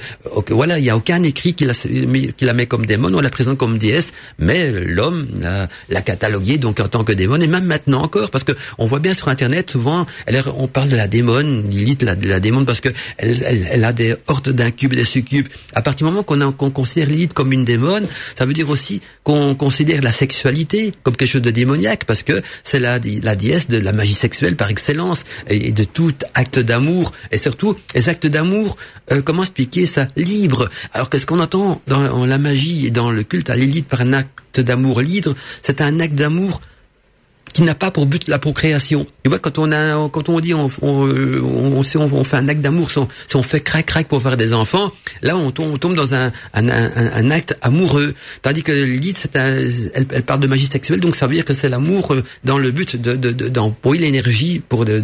[0.50, 3.30] voilà, il y a aucun écrit qui la, qui la met comme démon, on la
[3.30, 5.26] présente comme déesse, mais l'homme
[5.88, 9.00] l'a catalogué donc en tant que démon, et même maintenant encore, parce que on voit
[9.00, 12.80] bien sur Internet, souvent, elle, on parle de la démone, Lilith, la, la démone, parce
[12.80, 15.48] que elle, elle, elle a des hordes d'incubes des succubes.
[15.74, 18.06] À partir du moment qu'on qu'on considère Lilith comme une démone,
[18.38, 22.42] ça veut dire aussi qu'on considère la sexualité comme quelque chose de démoniaque, parce que
[22.62, 27.12] c'est la, la déesse de la magie sexuelle par excellence et, de tout acte d'amour
[27.30, 28.76] et surtout les actes d'amour.
[29.12, 30.08] Euh, comment expliquer ça?
[30.16, 34.00] Libre Alors qu'est-ce qu'on entend dans la magie et dans le culte à l'élite par
[34.00, 36.60] un acte d'amour libre C'est un acte d'amour
[37.52, 39.06] qui n'a pas pour but la procréation.
[39.26, 42.60] Tu vois, quand on a, quand on dit, on, on, on, on fait un acte
[42.60, 42.98] d'amour, si,
[43.34, 47.30] on, fait crac crac pour faire des enfants, là on tombe, dans un, un, un,
[47.32, 48.14] acte amoureux.
[48.42, 49.56] Tandis que un,
[49.94, 52.56] elle, elle, parle de magie sexuelle, donc ça veut dire que c'est l'amour euh, dans
[52.56, 53.16] le but de,
[53.48, 55.02] d'employer de, l'énergie pour de,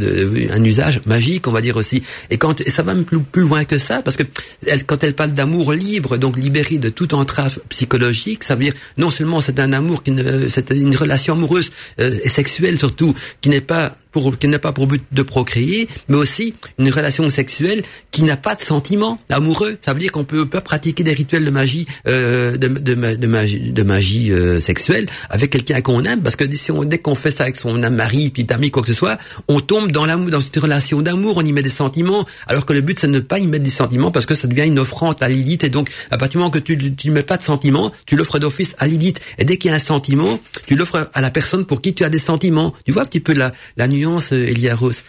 [0.52, 2.04] un usage magique, on va dire aussi.
[2.30, 4.22] Et quand et ça va même plus, plus loin que ça, parce que
[4.68, 8.74] elle, quand elle parle d'amour libre, donc libéré de toute entrave psychologique, ça veut dire
[8.98, 10.04] non seulement c'est un amour,
[10.46, 14.72] c'est une relation amoureuse euh, et sexuelle surtout, qui n'est pas pour, qui n'a pas
[14.72, 19.78] pour but de procréer, mais aussi une relation sexuelle qui n'a pas de sentiment amoureux.
[19.80, 23.26] Ça veut dire qu'on peut pas pratiquer des rituels de magie, euh, de, de, de,
[23.26, 27.30] magie, de magie euh, sexuelle avec quelqu'un qu'on aime, parce que si dès qu'on fait
[27.30, 30.40] ça avec son mari, puis ami, quoi que ce soit, on tombe dans l'amour, dans
[30.40, 33.20] cette relation d'amour, on y met des sentiments, alors que le but c'est de ne
[33.20, 35.90] pas y mettre des sentiments parce que ça devient une offrande à Lilith, et donc
[36.10, 38.86] à partir du moment que tu tu mets pas de sentiments, tu l'offres d'office à
[38.86, 41.94] Lilith, et dès qu'il y a un sentiment, tu l'offres à la personne pour qui
[41.94, 42.74] tu as des sentiments.
[42.84, 45.02] Tu vois un petit peu la, la nuance, euh, Elia Rose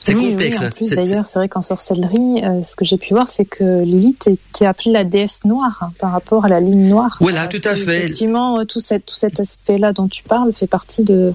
[0.00, 0.58] c'est complexe.
[0.58, 0.70] Oui, en hein.
[0.74, 4.26] plus, d'ailleurs, c'est vrai qu'en sorcellerie, euh, ce que j'ai pu voir, c'est que Lilith
[4.26, 7.18] était appelée la déesse noire hein, par rapport à la ligne noire.
[7.20, 7.98] Voilà, Euh, tout à fait.
[7.98, 11.34] Effectivement, tout cet aspect-là dont tu parles fait partie de,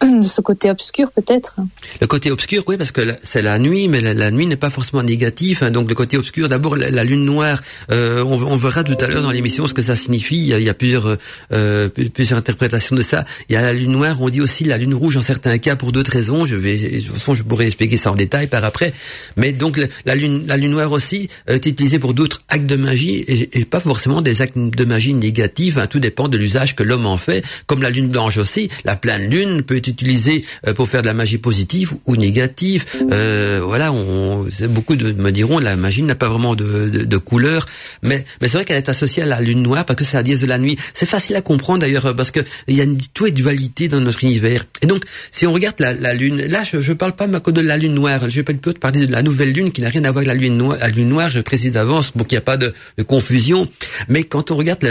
[0.02, 1.56] de ce côté obscur, peut-être.
[2.00, 5.02] Le côté obscur, oui, parce que c'est la nuit, mais la, nuit n'est pas forcément
[5.02, 5.62] négatif.
[5.62, 5.70] hein.
[5.70, 7.60] donc le côté obscur, d'abord la, lune noire.
[7.90, 10.36] euh, on, verra tout à l'heure dans l'émission ce que ça signifie.
[10.38, 11.16] Il y a, il y a plusieurs
[11.52, 13.24] euh, plusieurs interprétations de ça.
[13.48, 14.16] Il y a la lune noire.
[14.20, 16.46] On dit aussi la lune rouge en certains cas pour d'autres raisons.
[16.46, 18.92] Je vais, de toute façon, je pourrais expliquer ça en détail par après.
[19.36, 22.76] Mais donc la lune la lune noire aussi euh, est utilisée pour d'autres actes de
[22.76, 25.76] magie et, et pas forcément des actes de magie négatifs.
[25.78, 25.86] hein.
[25.88, 27.42] tout dépend de l'usage que l'homme en fait.
[27.66, 31.06] Comme la lune blanche aussi, la pleine lune peut être utilisée euh, pour faire de
[31.06, 32.84] la magie positive ou négative.
[33.10, 37.16] Euh, voilà, on, beaucoup de me diront la magie n'a pas vraiment de, de, de
[37.16, 37.66] couleur,
[38.02, 40.22] mais mais c'est vrai qu'elle est associée à la lune noire parce que c'est la
[40.22, 40.76] déesse de la nuit.
[40.92, 44.00] C'est facile à comprendre d'ailleurs parce que il y a une, tout est dualité dans
[44.00, 44.64] notre univers.
[44.82, 47.76] Et donc si on regarde la, la lune, là je je parle pas de la
[47.76, 50.18] lune noire, je peux plutôt parler de la nouvelle lune qui n'a rien à voir
[50.18, 50.78] avec la lune noire.
[50.80, 53.68] La lune noire, je précise d'avance pour qu'il n'y a pas de, de confusion.
[54.08, 54.86] Mais quand on regarde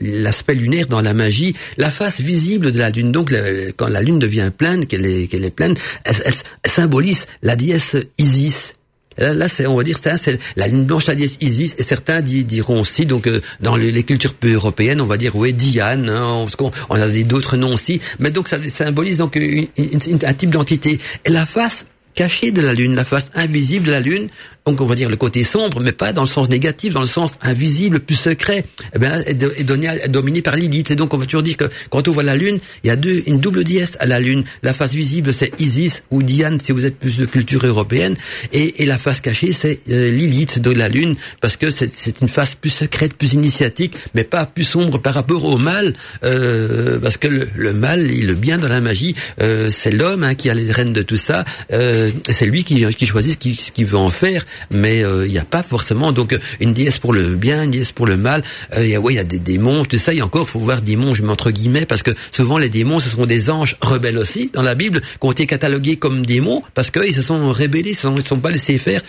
[0.00, 3.32] l'aspect lunaire dans la magie, la face visible de la lune, donc
[3.76, 5.74] quand la lune devient pleine, qu'elle est, qu'elle est pleine,
[6.04, 8.74] elle, elle- symbolise la déesse Isis.
[9.18, 11.82] Là, là, c'est, on va dire, c'est, c'est la lune blanche, la déesse Isis, et
[11.82, 15.54] certains di- diront aussi, donc euh, dans les, les cultures européennes, on va dire, oui,
[15.54, 19.68] Diane, hein, parce qu'on on a d'autres noms aussi, mais donc ça symbolise donc une-
[19.78, 20.98] une- une- un type d'entité.
[21.24, 24.26] Et la face cachée de la lune, la face invisible de la lune,
[24.66, 27.06] donc on va dire le côté sombre, mais pas dans le sens négatif, dans le
[27.06, 30.90] sens invisible, plus secret, eh est, dominé par Lilith.
[30.90, 32.96] Et donc on va toujours dire que quand on voit la lune, il y a
[32.96, 34.42] deux, une double déesse à la lune.
[34.64, 38.16] La face visible, c'est Isis ou Diane, si vous êtes plus de culture européenne,
[38.52, 42.28] et, et la face cachée, c'est euh, de la lune, parce que c'est c'est une
[42.28, 45.92] face plus secrète, plus initiatique, mais pas plus sombre par rapport au mal,
[46.24, 50.24] euh, parce que le, le mal et le bien dans la magie, euh, c'est l'homme
[50.24, 53.86] hein, qui a les rênes de tout ça, euh, c'est lui qui, choisit ce qu'il
[53.86, 57.12] veut en faire, mais euh, il n'y a pas forcément donc euh, une déesse pour
[57.12, 58.42] le bien, une déesse pour le mal.
[58.76, 60.12] Euh, Il y a ouais, il y a des démons, tout ça.
[60.14, 63.08] Et encore, faut voir démons, je mets entre guillemets, parce que souvent les démons, ce
[63.08, 66.90] sont des anges rebelles aussi dans la Bible, qui ont été catalogués comme démons parce
[66.90, 69.00] qu'ils se sont rebellés, ils ne sont, sont pas laissés faire.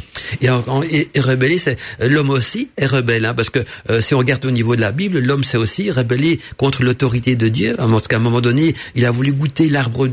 [0.41, 4.19] Et, et, rebellés, c'est euh, l'homme aussi est rebelle, hein, parce que euh, si on
[4.19, 8.07] regarde au niveau de la Bible, l'homme s'est aussi rebellé contre l'autorité de Dieu, parce
[8.07, 10.07] qu'à un moment donné, il a voulu goûter l'arbre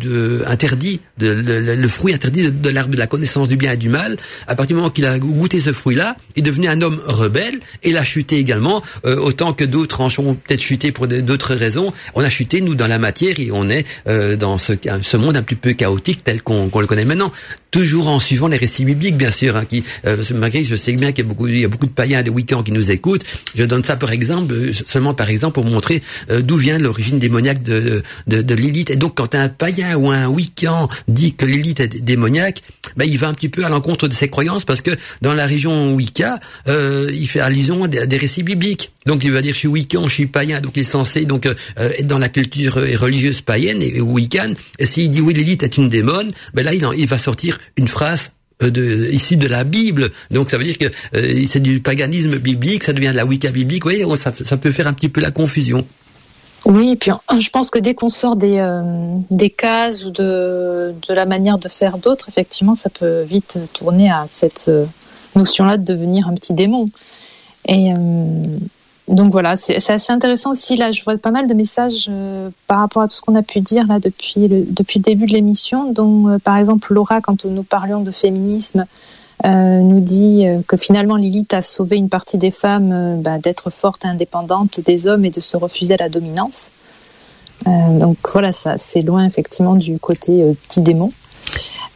[0.46, 4.16] interdit, le fruit interdit de, de l'arbre de la connaissance du bien et du mal.
[4.46, 7.90] À partir du moment qu'il a goûté ce fruit-là, il devenu un homme rebelle et
[7.90, 11.92] il a chuté également, euh, autant que d'autres en ont peut-être chuté pour d'autres raisons.
[12.14, 15.42] On a chuté nous dans la matière et on est euh, dans ce, monde un
[15.42, 17.32] petit peu chaotique tel qu'on le connaît maintenant.
[17.74, 21.10] Toujours en suivant les récits bibliques, bien sûr, hein, qui, euh, malgré je sais bien
[21.10, 23.24] qu'il y a beaucoup, il y a beaucoup de païens de week-ends qui nous écoutent.
[23.56, 27.18] Je donne ça par exemple, euh, seulement par exemple pour montrer euh, d'où vient l'origine
[27.18, 28.90] démoniaque de, de, de Lilith.
[28.90, 32.62] Et donc, quand un païen ou un week-end dit que Lilith est démoniaque,
[32.96, 35.46] ben, il va un petit peu à l'encontre de ses croyances parce que dans la
[35.46, 38.92] région Wicca, euh, il fait allusion à des, récits bibliques.
[39.06, 41.46] Donc, il va dire je suis Wiccan, je suis païen, donc il est censé donc
[41.46, 44.54] euh, être dans la culture euh, religieuse païenne et, et Wiccan.
[44.78, 48.32] Et s'il dit oui, Lilith est une démone, ben là, il va sortir une phrase
[48.62, 50.10] euh, de, ici de la Bible.
[50.30, 53.50] Donc ça veut dire que euh, c'est du paganisme biblique, ça devient de la Wicca
[53.50, 53.84] biblique.
[53.84, 55.84] Vous voyez, ça, peut faire un petit peu la confusion.
[56.64, 58.82] Oui, et puis je pense que dès qu'on sort des, euh,
[59.30, 64.10] des cases ou de, de la manière de faire d'autres, effectivement, ça peut vite tourner
[64.10, 64.70] à cette
[65.34, 66.88] notion-là de devenir un petit démon.
[67.66, 67.92] Et
[69.08, 70.76] donc voilà, c'est assez intéressant aussi.
[70.76, 73.42] Là, je vois pas mal de messages euh, par rapport à tout ce qu'on a
[73.42, 77.20] pu dire là depuis le, depuis le début de l'émission, dont euh, par exemple Laura,
[77.20, 78.86] quand nous parlions de féminisme,
[79.44, 84.06] euh, nous dit que finalement Lilith a sauvé une partie des femmes bah, d'être fortes
[84.06, 86.70] et indépendantes des hommes et de se refuser à la dominance.
[87.66, 91.12] Donc voilà, ça c'est loin effectivement du côté petit démon.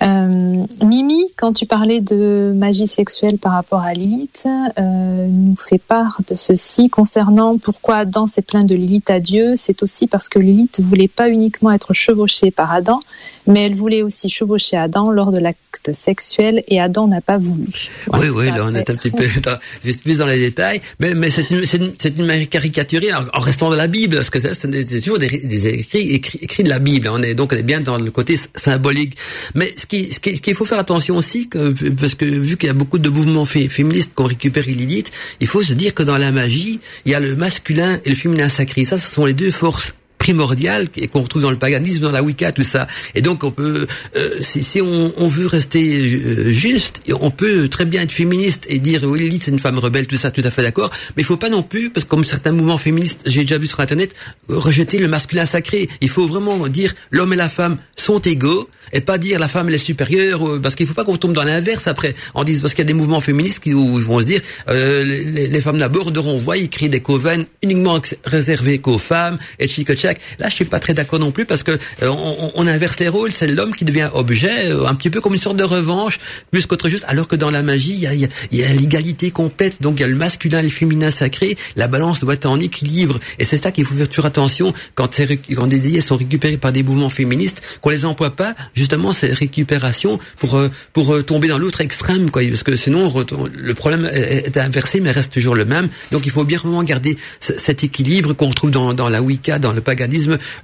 [0.03, 5.79] Euh, Mimi, quand tu parlais de magie sexuelle par rapport à Lilith, euh, nous fait
[5.79, 9.55] part de ceci concernant pourquoi Adam s'est plaint de Lilith à Dieu.
[9.57, 13.01] C'est aussi parce que Lilith voulait pas uniquement être chevauchée par Adam,
[13.49, 17.65] mais elle voulait aussi chevaucher Adam lors de l'acte sexuel et Adam n'a pas voulu.
[18.13, 19.59] Oui, Ouais, oui, là on est un petit peu dans,
[20.05, 23.41] plus dans les détails, mais, mais c'est une, c'est une, une manière caricaturée en, en
[23.41, 26.79] restant dans la Bible, parce que c'est toujours des, des écrits, écrits, écrits de la
[26.79, 27.09] Bible.
[27.11, 29.17] On est donc on est bien dans le côté symbolique.
[29.55, 32.57] Mais ce qui, ce qui- ce qu'il faut faire attention aussi, que, parce que vu
[32.57, 35.73] qu'il y a beaucoup de mouvements fé- féministes qui ont récupéré Lilith, il faut se
[35.73, 38.85] dire que dans la magie, il y a le masculin et le féminin sacré.
[38.85, 39.95] Ça, ce sont les deux forces
[40.29, 42.87] primordial et qu'on retrouve dans le paganisme, dans la Wicca, tout ça.
[43.15, 47.69] Et donc on peut, euh, si, si on, on, veut rester euh, juste, on peut
[47.69, 50.43] très bien être féministe et dire oui Lilith c'est une femme rebelle, tout ça, tout
[50.45, 50.91] à fait d'accord.
[51.17, 53.67] Mais il faut pas non plus, parce que comme certains mouvements féministes, j'ai déjà vu
[53.67, 54.15] sur internet,
[54.49, 55.89] rejeter le masculin sacré.
[56.03, 59.69] Il faut vraiment dire l'homme et la femme sont égaux et pas dire la femme
[59.69, 62.75] elle est supérieure parce qu'il faut pas qu'on tombe dans l'inverse après en disant parce
[62.75, 66.11] qu'il y a des mouvements féministes qui vont se dire euh, les, les, femmes d'abord
[66.11, 69.91] de renvoi ils créent des coven uniquement réservés qu'aux femmes et chic
[70.39, 73.09] là je suis pas très d'accord non plus parce que euh, on, on, inverse les
[73.09, 73.33] rôles.
[73.33, 76.19] C'est l'homme qui devient objet euh, un petit peu comme une sorte de revanche
[76.51, 77.05] plus qu'autre chose.
[77.09, 79.83] Alors que dans la magie il y a, y a, y a l'égalité complète.
[79.83, 81.57] Donc il y a le masculin et le féminin sacré.
[81.77, 83.19] La balance doit être en équilibre.
[83.39, 85.21] Et c'est ça qu'il faut faire toujours attention quand,
[85.55, 89.33] quand des déés sont récupérés par des mouvements féministes qu'on les emploie pas justement ces
[89.33, 92.43] récupérations pour euh, pour tomber dans l'autre extrême quoi.
[92.49, 93.13] Parce que sinon
[93.55, 95.89] le problème est inversé mais reste toujours le même.
[96.13, 99.73] Donc il faut bien vraiment garder cet équilibre qu'on retrouve dans, dans la Wicca dans
[99.73, 99.98] le paganisme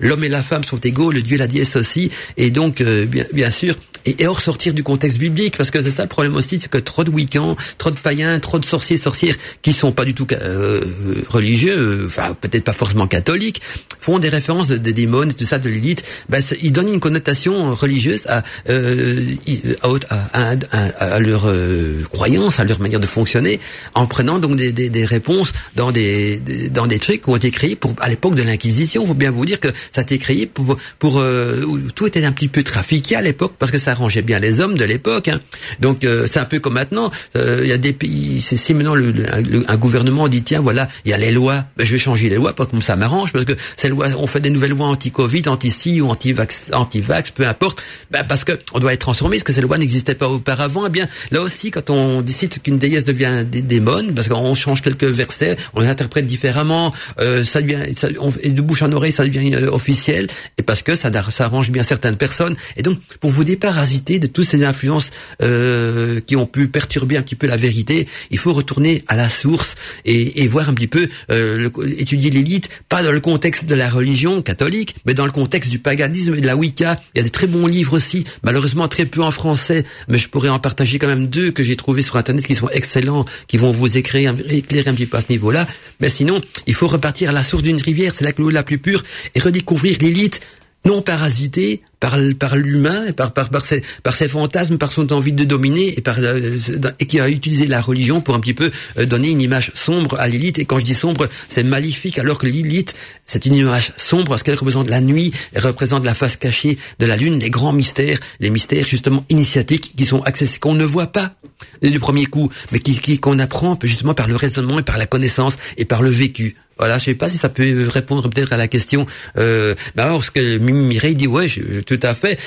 [0.01, 2.11] l'homme et la femme sont égaux le dieu et la déesse aussi.
[2.37, 5.90] Et donc euh, bien sûr et, et hors sortir du contexte biblique parce que c'est
[5.90, 8.96] ça le problème aussi c'est que trop de Wiccans trop de païens trop de sorciers
[8.96, 10.80] sorcières qui sont pas du tout euh,
[11.28, 13.60] religieux enfin peut-être pas forcément catholiques
[14.00, 18.26] font des références de, démons tout ça de l'élite ben, ils donnent une connotation religieuse
[18.28, 19.34] à, euh,
[19.82, 23.60] à, à, à, leur euh, croyance, à leur manière de fonctionner,
[23.94, 26.40] en prenant donc des, des, des réponses dans des,
[26.70, 29.04] dans des trucs qui ont été créés pour à l'époque de l'Inquisition.
[29.06, 31.62] Faut bien vous dire que ça a été créé pour pour euh,
[31.94, 34.76] tout était un petit peu trafiqué à l'époque parce que ça arrangeait bien les hommes
[34.76, 35.28] de l'époque.
[35.28, 35.40] Hein.
[35.80, 37.11] Donc euh, c'est un peu comme maintenant.
[37.37, 37.96] Euh, il y a des
[38.40, 41.98] si maintenant un gouvernement dit tiens voilà il y a les lois, ben, je vais
[41.98, 44.70] changer les lois pas comme ça m'arrange parce que ces lois, on fait des nouvelles
[44.70, 49.37] lois anti-Covid, anti-ci ou anti-vax, anti-vax, peu importe, ben, parce que on doit être transformé,
[49.37, 50.85] parce que ces lois n'existaient pas auparavant.
[50.87, 54.83] Eh bien, là aussi, quand on décide qu'une déesse devient des démon, parce qu'on change
[54.83, 59.12] quelques versets, on l'interprète différemment, euh, ça devient, ça, on, et de bouche en oreille,
[59.12, 60.26] ça devient euh, officiel,
[60.59, 62.57] et parce que ça, ça arrange bien certaines personnes.
[62.76, 63.44] Et donc, pour vous
[63.85, 65.11] de toutes ces influences
[65.42, 69.29] euh, qui ont pu perturber un petit peu la vérité, il faut retourner à la
[69.29, 71.68] source et, et voir un petit peu, euh,
[71.99, 75.79] étudier l'élite, pas dans le contexte de la religion catholique, mais dans le contexte du
[75.79, 77.01] paganisme et de la Wicca.
[77.14, 80.29] Il y a des très bons livres aussi, malheureusement très peu en français, mais je
[80.29, 83.57] pourrais en partager quand même deux que j'ai trouvés sur Internet qui sont excellents, qui
[83.57, 85.66] vont vous éclairer, un petit peu à ce niveau-là.
[86.01, 88.79] Mais sinon, il faut repartir à la source d'une rivière, c'est là que la plus
[88.79, 89.03] pure,
[89.35, 90.40] et redécouvrir l'élite
[90.85, 97.18] non parasité par, l'humain, par, ses, fantasmes, par son envie de dominer, euh, et qui
[97.18, 100.59] a utilisé la religion pour un petit peu euh, donner une image sombre à l'élite.
[100.59, 102.94] Et quand je dis sombre, c'est maléfique, alors que l'élite,
[103.25, 107.07] c'est une image sombre parce qu'elle représente la nuit, elle représente la face cachée de
[107.07, 111.12] la lune, les grands mystères, les mystères justement initiatiques qui sont accessibles, qu'on ne voit
[111.12, 111.35] pas
[111.83, 115.57] du premier coup, mais qui qu'on apprend justement par le raisonnement et par la connaissance
[115.77, 116.57] et par le vécu.
[116.78, 119.06] Voilà, je sais pas si ça peut répondre peut-être à la question.
[119.38, 122.38] Euh, bah alors, ce que Mireille dit, ouais, je, tout à fait.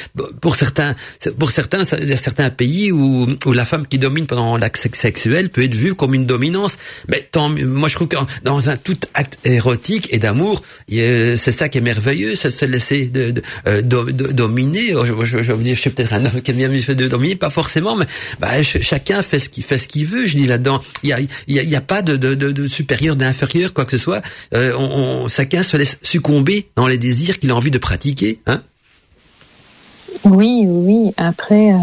[0.42, 0.96] Pour certains,
[1.40, 4.78] pour certains, il y a certains pays où, où la femme qui domine pendant l'acte
[4.96, 6.78] sexuel peut être vue comme une dominance.
[7.08, 11.70] Mais tant, moi, je trouve que dans un tout acte érotique et d'amour, c'est ça
[11.70, 14.90] qui est merveilleux, c'est se laisser de, de, euh, de, de dominer.
[14.90, 17.36] Je, je, je, veux dire, je suis peut-être un homme qui aime bien de dominer,
[17.36, 18.06] pas forcément, mais
[18.40, 20.26] bah, chacun fait ce qu'il fait ce qu'il veut.
[20.26, 22.52] Je dis là-dedans, il y a, il y a, y a pas de, de, de,
[22.52, 24.17] de supérieur, d'inférieur, quoi que ce soit
[24.54, 28.40] euh, on, on, chacun se laisse succomber dans les désirs qu'il a envie de pratiquer.
[28.46, 28.62] Hein
[30.24, 31.14] oui, oui.
[31.18, 31.78] Après, euh...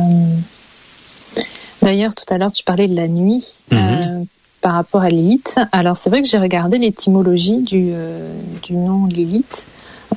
[1.83, 3.55] d'ailleurs, tout à l'heure, tu parlais de la nuit.
[3.71, 3.77] -hmm.
[3.77, 4.25] euh,
[4.61, 5.57] par rapport à Lilith.
[5.73, 7.93] Alors c'est vrai que j'ai regardé l'étymologie du,
[8.63, 9.67] du nom Lilith.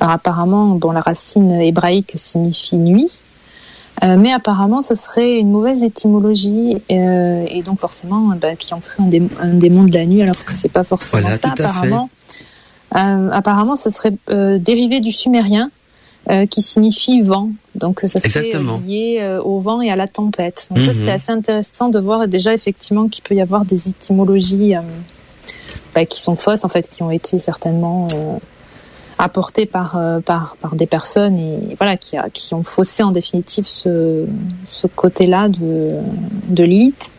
[0.00, 3.10] Alors apparemment, bon, la racine hébraïque signifie nuit.
[4.02, 8.80] Euh, mais apparemment, ce serait une mauvaise étymologie euh, et donc forcément, bah, qui en
[8.80, 11.48] ferait un, dé un, démon de la nuit, alors que c'est pas forcément voilà, ça.
[11.50, 12.10] Apparemment,
[12.96, 15.70] euh, apparemment, ce serait euh, dérivé du sumérien
[16.30, 17.50] euh, qui signifie vent.
[17.74, 18.80] Donc, ça serait Exactement.
[18.86, 20.68] lié euh, au vent et à la tempête.
[20.70, 20.92] Donc, mm -hmm.
[20.94, 24.74] c'était assez intéressant de voir déjà effectivement qu'il peut y avoir des étymologies
[25.94, 28.06] bah, qui sont fausses, en fait, qui ont été certainement
[29.18, 33.66] apporté par, euh, par, par des personnes et voilà, qui, qui ont faussé en définitive
[33.66, 34.24] ce,
[34.70, 35.90] ce côté-là de,
[36.48, 37.10] de Lilith.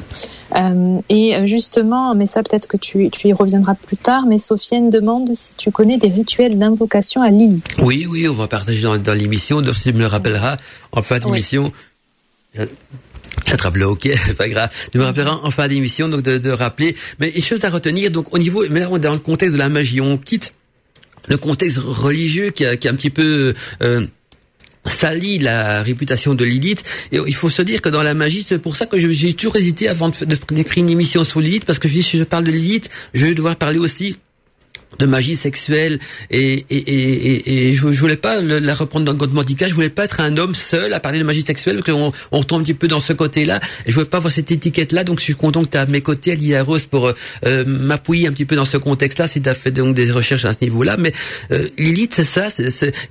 [0.55, 4.89] Euh, et justement, mais ça peut-être que tu, tu y reviendras plus tard, mais Sofiane
[4.89, 7.75] demande si tu connais des rituels d'invocation à Lilith.
[7.83, 10.57] Oui, oui, on va partager dans, dans l'émission, si tu me le rappelleras
[10.91, 11.71] en fin d'émission.
[12.57, 12.65] Oui.
[13.47, 14.69] Attrape le hockey, pas grave.
[14.91, 16.95] Tu me rappelleras en fin d'émission donc de, de rappeler.
[17.19, 19.53] Mais une chose à retenir, donc au niveau, mais là on est dans le contexte
[19.53, 20.53] de la magie, on quitte
[21.27, 23.53] le contexte religieux qui a, un petit peu
[23.83, 24.05] euh,
[25.39, 26.83] la réputation de Lilith.
[27.11, 29.55] Et il faut se dire que dans la magie, c'est pour ça que j'ai toujours
[29.55, 30.09] hésité avant
[30.49, 33.55] d'écrire une émission sur Lilith, parce que si je parle de Lilith, je vais devoir
[33.55, 34.17] parler aussi
[34.97, 35.99] de magie sexuelle
[36.31, 40.05] et et et, et, je, voulais pas la reprendre dans le Godmandica, je voulais pas
[40.05, 42.87] être un homme seul à parler de magie sexuelle qu'on on retombe un petit peu
[42.87, 45.63] dans ce côté-là et je voulais pas avoir cette étiquette là donc je suis content
[45.63, 47.11] que tu as à mes côtés Alia Rose pour
[47.45, 50.45] euh, m'appuyer un petit peu dans ce contexte-là si tu as fait donc des recherches
[50.45, 50.97] à ce niveau-là.
[50.97, 51.13] Mais
[51.51, 52.47] euh, Lilith c'est ça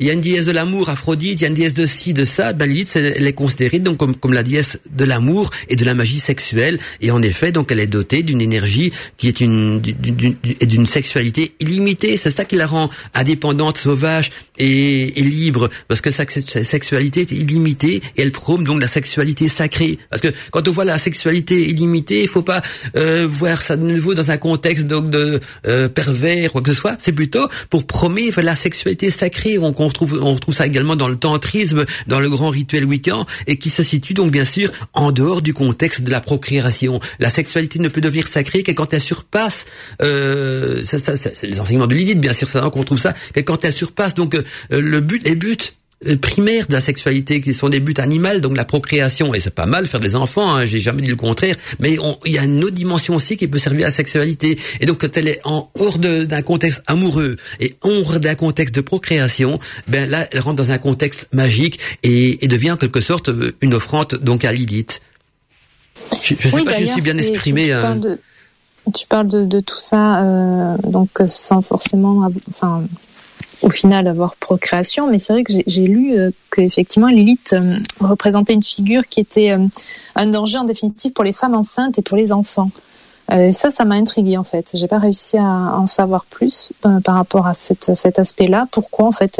[0.00, 2.12] il y a une déesse de l'amour Aphrodite, il y a une déesse de ci
[2.12, 2.52] de ça.
[2.52, 5.94] Ben Lilith elle est considérée donc comme comme la déesse de l'amour et de la
[5.94, 6.78] magie sexuelle.
[7.00, 12.16] Et en effet donc elle est dotée d'une énergie qui est une d'une sexualité illimitée.
[12.16, 18.02] C'est ça qui la rend indépendante, sauvage et, libre, parce que sa, sexualité est illimitée
[18.16, 19.98] et elle prône donc la sexualité sacrée.
[20.10, 22.62] Parce que quand on voit la sexualité illimitée, il faut pas
[22.96, 26.72] euh, voir ça de nouveau dans un contexte donc de euh, pervers ou quoi que
[26.72, 26.96] ce soit.
[26.98, 28.08] C'est plutôt pour promouvoir
[28.42, 29.58] la sexualité sacrée.
[29.58, 33.58] On, retrouve on retrouve ça également dans le tantrisme, dans le grand rituel wiccan, et
[33.58, 37.00] qui se situe donc bien sûr en dehors du contexte de la procréation.
[37.18, 39.66] La sexualité ne peut devenir sacrée que quand elle surpasse
[40.02, 43.40] euh, ça, ça, les enseignements de Lydie, bien sûr, c'est là qu'on trouve ça, que
[43.40, 45.56] quand elle surpasse donc euh, le but, les buts
[46.06, 49.52] euh, primaires de la sexualité qui sont des buts animaux donc la procréation et c'est
[49.52, 52.44] pas mal faire des enfants hein, j'ai jamais dit le contraire mais il y a
[52.44, 54.56] une autre dimension aussi qui peut servir à la sexualité.
[54.80, 58.80] Et donc quand elle est en hors d'un contexte amoureux et hors d'un contexte de
[58.80, 63.30] procréation ben là elle rentre dans un contexte magique et, et devient en quelque sorte
[63.30, 65.02] euh, une offrande donc à Lilith
[66.22, 67.72] je, ne sais pas si je suis bien exprimé
[68.92, 72.82] tu parles de, tout ça, euh, donc sans forcément, enfin,
[73.62, 78.52] au final avoir procréation, mais c'est vrai que j'ai lu euh, qu'effectivement Lilith euh, représentait
[78.52, 79.66] une figure qui était euh,
[80.14, 82.70] un danger en définitive pour les femmes enceintes et pour les enfants.
[83.52, 84.70] Ça, ça m'a intrigué en fait.
[84.72, 88.66] J'ai pas réussi à en savoir plus par rapport à cet aspect-là.
[88.70, 89.38] Pourquoi en fait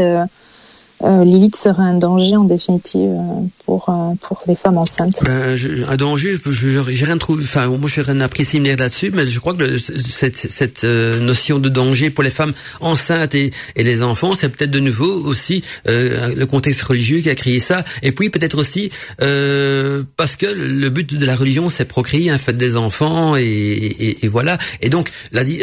[1.04, 5.16] euh, Lilith serait un danger en définitive euh, pour euh, pour les femmes enceintes.
[5.24, 5.56] Ben,
[5.88, 7.44] un danger, j'ai rien trouvé.
[7.44, 11.58] Enfin, moi, je n'ai rien appris similaire là-dessus, mais je crois que cette, cette notion
[11.58, 15.62] de danger pour les femmes enceintes et, et les enfants, c'est peut-être de nouveau aussi
[15.86, 17.84] le contexte religieux qui a créé ça.
[18.02, 22.56] Et puis peut-être aussi parce que le but de la religion, c'est procréer, un fait
[22.56, 24.58] des enfants, et, et, et, voilà.
[24.80, 25.10] Et donc,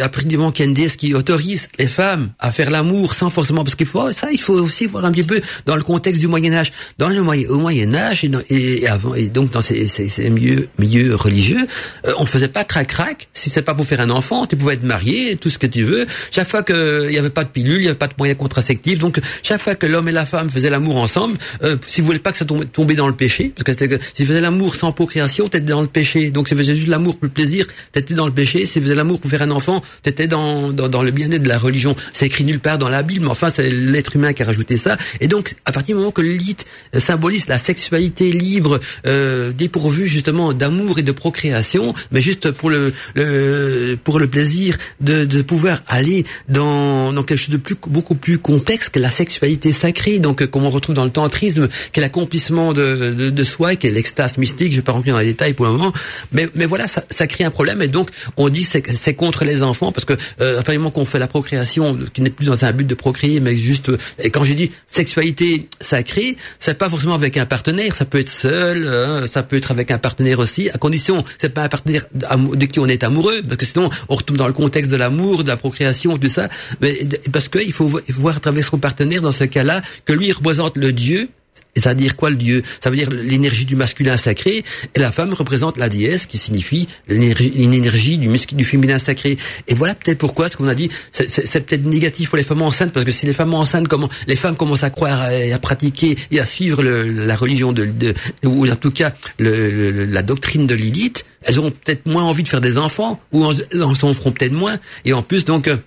[0.01, 3.75] après du moment qu'il y qui autorise les femmes à faire l'amour sans forcément, parce
[3.75, 6.53] qu'il faut ça, il faut aussi voir un petit peu dans le contexte du Moyen
[6.53, 6.71] Âge.
[6.97, 9.85] Dans le Moyen, au Moyen Âge et, avant et donc dans ces,
[10.29, 11.67] milieux, religieux,
[12.07, 13.27] euh, on faisait pas crac crac.
[13.33, 15.83] Si c'est pas pour faire un enfant, tu pouvais être marié, tout ce que tu
[15.83, 16.05] veux.
[16.31, 18.99] Chaque fois qu'il y avait pas de pilule, il y avait pas de moyens contraceptifs,
[18.99, 22.19] donc chaque fois que l'homme et la femme faisaient l'amour ensemble, euh, si vous voulez
[22.19, 25.49] pas que ça tombe, dans le péché, parce que que s'ils faisaient l'amour sans procréation,
[25.49, 26.31] t'étais dans le péché.
[26.31, 28.65] Donc si faisait juste l'amour pour le plaisir, t'étais dans le péché.
[28.65, 31.57] Si faisait l'amour pour faire un enfant, t'étais dans, dans, dans le bien-être de la
[31.57, 31.95] religion.
[32.13, 34.77] C'est écrit nulle part dans la Bible, mais enfin c'est l'être humain qui a rajouté
[34.77, 34.95] ça.
[35.21, 36.57] Et donc, à partir du moment que le lit
[36.97, 42.93] symbolise la sexualité libre, euh, dépourvue justement d'amour et de procréation, mais juste pour le,
[43.15, 48.15] le pour le plaisir de, de pouvoir aller dans, dans quelque chose de plus beaucoup
[48.15, 51.99] plus complexe que la sexualité sacrée, donc euh, comme on retrouve dans le tantrisme, qui
[51.99, 54.71] est l'accomplissement de, de, de soi, qui est l'extase mystique.
[54.71, 55.93] Je vais pas rentrer dans les détails pour le moment,
[56.31, 59.45] mais mais voilà, ça, ça crée un problème et donc on dit c'est c'est contre
[59.45, 62.71] les enfants parce que euh, moment qu'on fait la procréation, qui n'est plus dans un
[62.71, 64.71] but de procréer, mais juste et quand j'ai dit
[65.05, 69.57] sexualité sacrée, c'est pas forcément avec un partenaire, ça peut être seul, hein, ça peut
[69.57, 73.03] être avec un partenaire aussi, à condition c'est pas un partenaire de qui on est
[73.03, 76.27] amoureux, parce que sinon on retombe dans le contexte de l'amour, de la procréation, tout
[76.27, 76.49] ça,
[76.81, 76.97] mais
[77.31, 80.75] parce qu'il faut voir à travers son partenaire dans ce cas-là que lui il représente
[80.75, 81.29] le Dieu
[81.75, 82.63] ça veut dire quoi le dieu?
[82.79, 84.63] Ça veut dire l'énergie du masculin sacré
[84.95, 89.37] et la femme représente la déesse qui signifie l'énergie du, du féminin sacré.
[89.67, 92.93] Et voilà peut-être pourquoi ce qu'on a dit, c'est peut-être négatif pour les femmes enceintes
[92.93, 96.15] parce que si les femmes enceintes, comment les femmes commencent à croire et à pratiquer
[96.31, 98.13] et à suivre la religion de,
[98.43, 102.61] ou en tout cas la doctrine de Lilith, elles auront peut-être moins envie de faire
[102.61, 104.79] des enfants ou en, en feront peut-être moins.
[105.03, 105.77] Et en plus donc euh,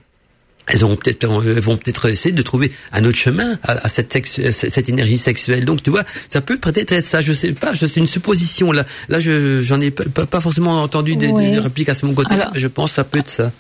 [0.68, 4.16] elles auront peut-être euh, vont peut-être essayer de trouver un autre chemin à, cette
[4.52, 5.64] cette énergie sexuelle.
[5.64, 7.20] Donc tu vois, ça peut peut-être être ça.
[7.20, 7.74] Je sais pas.
[7.74, 8.84] C'est une supposition là.
[9.08, 12.58] Là, je j'en ai pas, forcément entendu des, des, répliques à ce mon côté, mais
[12.58, 13.50] je pense que ça peut être ça.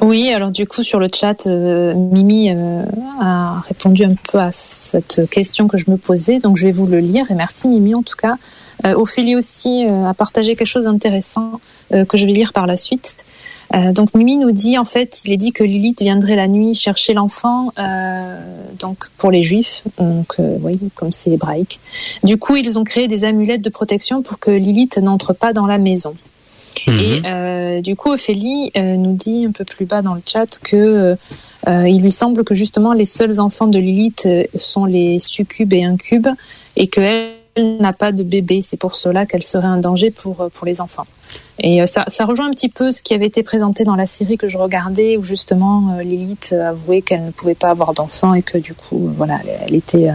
[0.00, 2.84] Oui, alors du coup sur le chat, euh, Mimi euh,
[3.20, 6.86] a répondu un peu à cette question que je me posais, donc je vais vous
[6.86, 8.36] le lire et merci Mimi en tout cas.
[8.82, 13.14] Ophélie aussi a partagé quelque chose d'intéressant que je vais lire par la suite.
[13.74, 16.74] Euh, donc Mimi nous dit en fait, il est dit que Lilith viendrait la nuit
[16.74, 18.40] chercher l'enfant, euh,
[18.78, 21.78] donc pour les Juifs, donc euh, oui, comme c'est hébraïque.
[22.24, 25.66] Du coup, ils ont créé des amulettes de protection pour que Lilith n'entre pas dans
[25.66, 26.14] la maison.
[26.86, 27.24] Mhm.
[27.24, 31.16] Et du coup, Ophélie nous dit un peu plus bas dans le chat que
[31.66, 36.28] il lui semble que justement les seuls enfants de Lilith sont les succubes et incubes,
[36.76, 37.32] et qu'elle
[37.80, 38.62] n'a pas de bébé.
[38.62, 41.06] C'est pour cela qu'elle serait un danger pour pour les enfants.
[41.62, 44.38] Et ça, ça, rejoint un petit peu ce qui avait été présenté dans la série
[44.38, 48.56] que je regardais, où justement Lilith avouait qu'elle ne pouvait pas avoir d'enfant et que
[48.56, 50.10] du coup, voilà, elle, était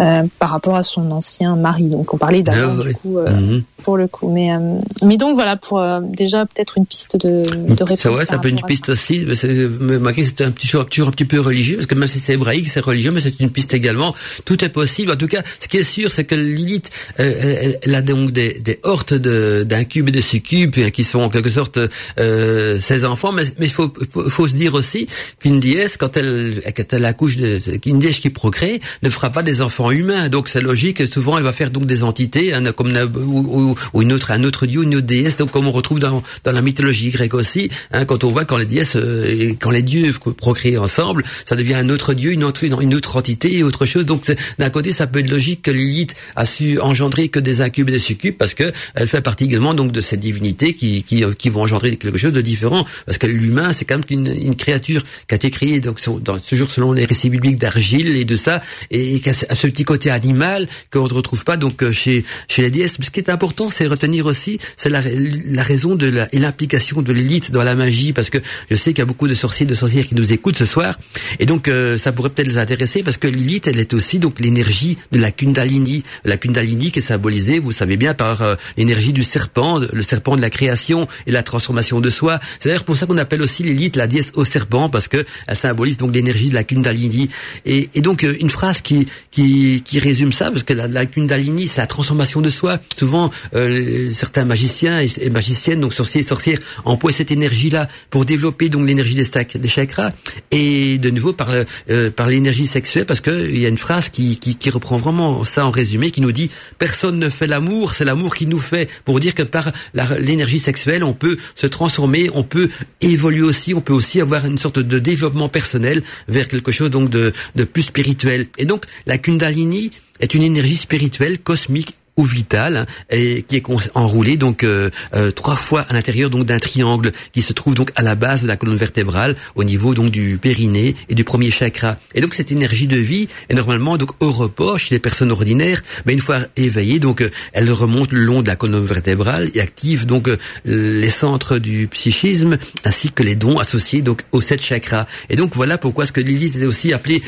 [0.00, 1.84] euh, par rapport à son ancien mari.
[1.84, 3.62] Donc on parlait d'avant ah, coup, euh, mhm.
[3.84, 4.30] Pour le coup.
[4.30, 8.00] Mais euh, mais donc voilà pour déjà peut-être une piste de, de réponse.
[8.00, 9.24] C'est vrai, ça peut être une piste aussi.
[9.26, 12.68] Mais c'était un petit toujours un petit peu religieux parce que même si c'est hébraïque,
[12.68, 14.14] c'est religieux, mais c'est une piste également.
[14.44, 15.12] Tout est possible.
[15.12, 18.60] En tout cas, ce qui est sûr, c'est que Lilith, elle, elle, a donc des,
[18.60, 21.78] des hortes d'incubes et de succubes hein, qui sont en quelque sorte
[22.16, 23.32] ses enfants.
[23.32, 25.06] Mais mais il faut, faut, faut se dire aussi
[25.40, 29.42] qu'une déesse quand elle quand elle accouche de une déesse qui procrée ne fera pas
[29.42, 31.06] des enfants humain, donc c'est logique.
[31.06, 32.92] Souvent, elle va faire donc des entités, hein, comme
[33.26, 36.22] ou, ou, une autre, un autre dieu, une autre déesse, donc comme on retrouve dans,
[36.44, 37.70] dans la mythologie grecque aussi.
[37.92, 41.74] Hein, quand on voit quand les déesses, euh, quand les dieux procréent ensemble, ça devient
[41.74, 44.06] un autre dieu, une autre, une autre entité, autre chose.
[44.06, 47.88] Donc d'un côté, ça peut être logique que Lilith a su engendrer que des incubes
[47.88, 51.24] et des succubes, parce que elle fait partie également donc de cette divinité qui, qui,
[51.38, 54.56] qui vont engendrer quelque chose de différent, parce que l'humain, c'est quand même une, une
[54.56, 58.36] créature qui a été créée donc dans, toujours selon les récits bibliques d'argile et de
[58.36, 58.60] ça,
[58.90, 62.24] et, et qui a ce petit côté animal qu'on ne retrouve pas donc euh, chez
[62.48, 62.96] chez les déesses.
[63.00, 65.00] ce qui est important, c'est retenir aussi, c'est la,
[65.46, 68.38] la raison de la, et l'implication de l'élite dans la magie, parce que
[68.70, 70.96] je sais qu'il y a beaucoup de sorciers, de sorcières qui nous écoutent ce soir,
[71.38, 74.40] et donc euh, ça pourrait peut-être les intéresser, parce que l'élite, elle est aussi donc
[74.40, 79.12] l'énergie de la Kundalini, la Kundalini qui est symbolisée, vous savez bien, par euh, l'énergie
[79.12, 82.40] du serpent, le serpent de la création et la transformation de soi.
[82.58, 85.56] C'est d'ailleurs pour ça qu'on appelle aussi l'élite la déesse au serpent, parce que elle
[85.56, 87.28] symbolise donc l'énergie de la Kundalini.
[87.64, 91.66] Et, et donc une phrase qui qui qui, résume ça, parce que la, la Kundalini,
[91.66, 92.78] c'est la transformation de soi.
[92.96, 98.68] Souvent, euh, certains magiciens et, magiciennes, donc sorciers et sorcières, emploient cette énergie-là pour développer
[98.68, 100.12] donc l'énergie des, des chakras,
[100.50, 104.08] et de nouveau par euh, par l'énergie sexuelle, parce que il y a une phrase
[104.08, 107.94] qui, qui, qui reprend vraiment ça en résumé, qui nous dit personne ne fait l'amour,
[107.94, 108.88] c'est l'amour qui nous fait.
[109.04, 109.70] Pour dire que par
[110.18, 112.68] l'énergie sexuelle, on peut se transformer, on peut
[113.00, 117.10] évoluer aussi, on peut aussi avoir une sorte de développement personnel vers quelque chose donc
[117.10, 118.46] de, de plus spirituel.
[118.58, 119.90] Et donc la Kundalini
[120.20, 123.62] est une énergie spirituelle, cosmique ou vital hein, et qui est
[123.94, 127.90] enroulé donc euh, euh, trois fois à l'intérieur donc d'un triangle qui se trouve donc
[127.96, 131.50] à la base de la colonne vertébrale au niveau donc du périnée et du premier
[131.50, 131.96] chakra.
[132.14, 135.82] Et donc cette énergie de vie est normalement donc au repos chez les personnes ordinaires
[136.06, 139.60] mais une fois éveillée donc euh, elle remonte le long de la colonne vertébrale et
[139.60, 140.28] active donc
[140.64, 145.06] les centres du psychisme ainsi que les dons associés donc aux sept chakras.
[145.30, 147.22] Et donc voilà pourquoi ce que Lilith est aussi appelée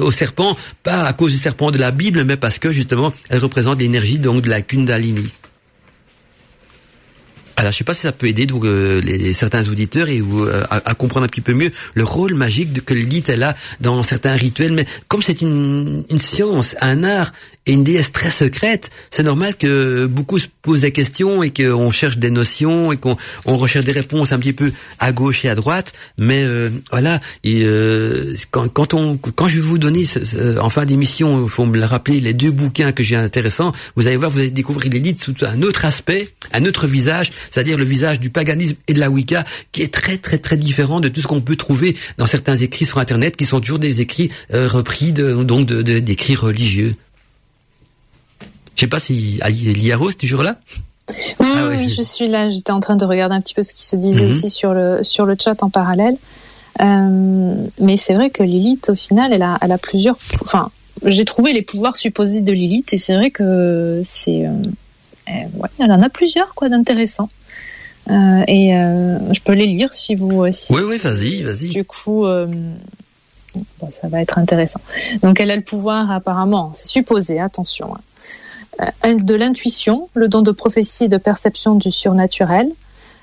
[0.00, 3.38] au serpent pas à cause du serpent de la Bible mais parce que justement elle
[3.38, 5.30] représente l'énergie donc de la Kundalini.
[7.56, 11.24] Alors, je sais pas si ça peut aider euh, certains auditeurs et euh, à, comprendre
[11.24, 14.72] un petit peu mieux le rôle magique de, que Lilith elle a dans certains rituels.
[14.72, 17.32] Mais comme c'est une science, un art
[17.68, 21.90] et une déesse très secrète, c'est normal que beaucoup se posent des questions et qu'on
[21.90, 25.50] cherche des notions et qu'on on recherche des réponses un petit peu à gauche et
[25.50, 25.92] à droite.
[26.18, 30.04] Mais euh, voilà, et, euh, quand, quand, on, quand je vais vous donner
[30.60, 34.06] en fin d'émission, il faut me le rappeler, les deux bouquins que j'ai intéressants, vous
[34.06, 37.84] allez voir, vous allez découvrir l'élite sous un autre aspect, un autre visage, c'est-à-dire le
[37.84, 41.20] visage du paganisme et de la Wicca, qui est très très très différent de tout
[41.20, 44.68] ce qu'on peut trouver dans certains écrits sur Internet, qui sont toujours des écrits euh,
[44.68, 46.94] repris de, donc d'écrits de, religieux.
[48.78, 49.40] Je sais pas si
[49.74, 50.54] Liaro est toujours là.
[51.40, 52.48] Oui, ah oui, je suis là.
[52.48, 54.30] J'étais en train de regarder un petit peu ce qui se disait mhm.
[54.30, 56.16] ici sur le sur le chat en parallèle.
[56.80, 60.16] Euh, mais c'est vrai que Lilith, au final, elle a, elle a plusieurs.
[60.42, 60.70] Enfin,
[61.04, 64.46] j'ai trouvé les pouvoirs supposés de Lilith, et c'est vrai que c'est.
[64.46, 64.52] Euh,
[65.26, 67.30] ouais, elle en a plusieurs, quoi, d'intéressants.
[68.10, 70.44] Euh, et je peux les lire si vous.
[70.44, 71.70] oui, oui, vas-y, vas-y.
[71.70, 72.26] Du coup.
[73.80, 74.80] Bon, ça va être intéressant.
[75.22, 78.07] Donc elle a le pouvoir apparemment, c'est supposé, attention, hein, euh,
[79.04, 82.70] de l'intuition, le don de prophétie et de perception du surnaturel,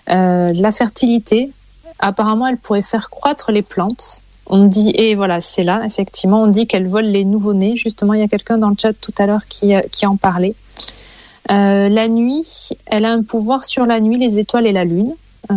[0.09, 1.51] euh, la fertilité.
[1.99, 4.21] Apparemment, elle pourrait faire croître les plantes.
[4.47, 7.75] On dit, et voilà, c'est là, effectivement, on dit qu'elle vole les nouveau-nés.
[7.75, 10.17] Justement, il y a quelqu'un dans le chat tout à l'heure qui, euh, qui en
[10.17, 10.55] parlait.
[11.49, 15.13] la nuit, elle a un pouvoir sur la nuit, les étoiles et la lune,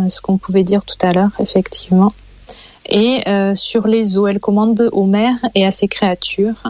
[0.07, 2.13] ce qu'on pouvait dire tout à l'heure, effectivement.
[2.87, 3.23] Et
[3.55, 6.61] sur les eaux, elle commande aux mers et à ses créatures.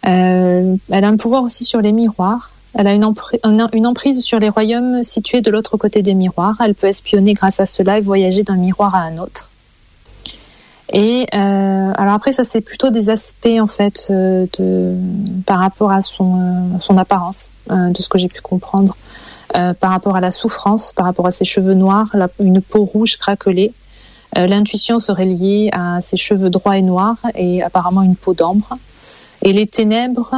[0.00, 2.50] elle a un pouvoir aussi sur les miroirs.
[2.78, 6.56] Elle a une, emprise sur les royaumes situés de l'autre côté des miroirs.
[6.62, 9.48] Elle peut espionner grâce à cela et voyager d'un miroir à un autre.
[10.92, 14.46] Et euh, alors après, ça c'est plutôt des aspects en fait euh,
[15.46, 18.94] par rapport à son, euh, son apparence, de ce que j'ai pu comprendre,
[19.52, 23.72] par rapport à la souffrance, par rapport à ses cheveux noirs, une peau rouge craquelée.
[24.36, 28.76] L'intuition serait liée à ses cheveux droits et noirs et apparemment une peau d'ambre.
[29.46, 30.34] Et les ténèbres,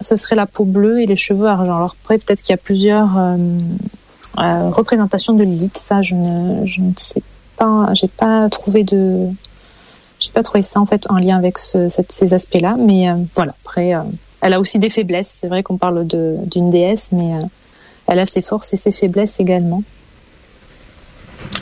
[0.00, 1.74] ce serait la peau bleue et les cheveux argent.
[1.74, 5.76] Alors après, peut-être qu'il y a plusieurs, euh, représentation de Lilith.
[5.76, 6.64] Ça, je ne,
[6.96, 7.22] sais
[7.56, 9.26] pas, j'ai pas trouvé de,
[10.20, 12.76] j'ai pas trouvé ça en fait en lien avec ce, ces aspects-là.
[12.78, 13.94] Mais voilà, après,
[14.40, 15.38] elle a aussi des faiblesses.
[15.40, 17.32] C'est vrai qu'on parle d'une déesse, mais
[18.06, 19.82] elle a ses forces et ses faiblesses également.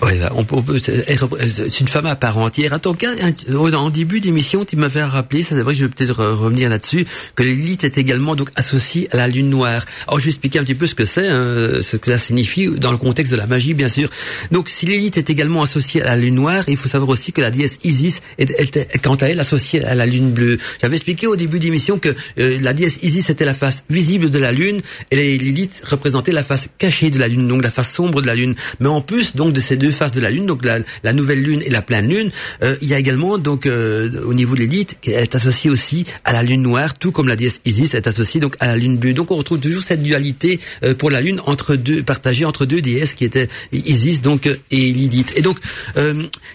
[0.03, 2.73] Oui, on peut, c'est une femme à part entière.
[2.73, 3.11] En tout cas,
[3.53, 7.07] en début d'émission, tu m'avais rappelé, ça c'est vrai que je vais peut-être revenir là-dessus,
[7.35, 9.85] que l'élite est également donc associée à la lune noire.
[10.07, 12.69] Alors, je vais expliquer un petit peu ce que c'est, hein, ce que ça signifie
[12.79, 14.09] dans le contexte de la magie, bien sûr.
[14.51, 17.41] Donc, si l'élite est également associée à la lune noire, il faut savoir aussi que
[17.41, 20.59] la déesse Isis est, quant à elle, associée à la lune bleue.
[20.81, 24.39] J'avais expliqué au début d'émission que euh, la déesse Isis était la face visible de
[24.39, 28.23] la lune et l'élite représentait la face cachée de la lune, donc la face sombre
[28.23, 28.55] de la lune.
[28.81, 31.63] Mais en plus, donc, de ces deux faces de la Lune, donc la, nouvelle Lune
[31.65, 32.31] et la pleine Lune.
[32.65, 36.05] Euh, il y a également donc euh, au niveau de l'élite, elle est associée aussi
[36.25, 38.97] à la Lune noire, tout comme la déesse Isis est associée donc à la Lune
[38.97, 39.13] bleue.
[39.13, 42.83] Donc on retrouve toujours cette dualité euh, pour la Lune entre deux partagée entre deux
[42.83, 45.35] déesses qui étaient Isis donc et Lilith.
[45.37, 45.59] Et donc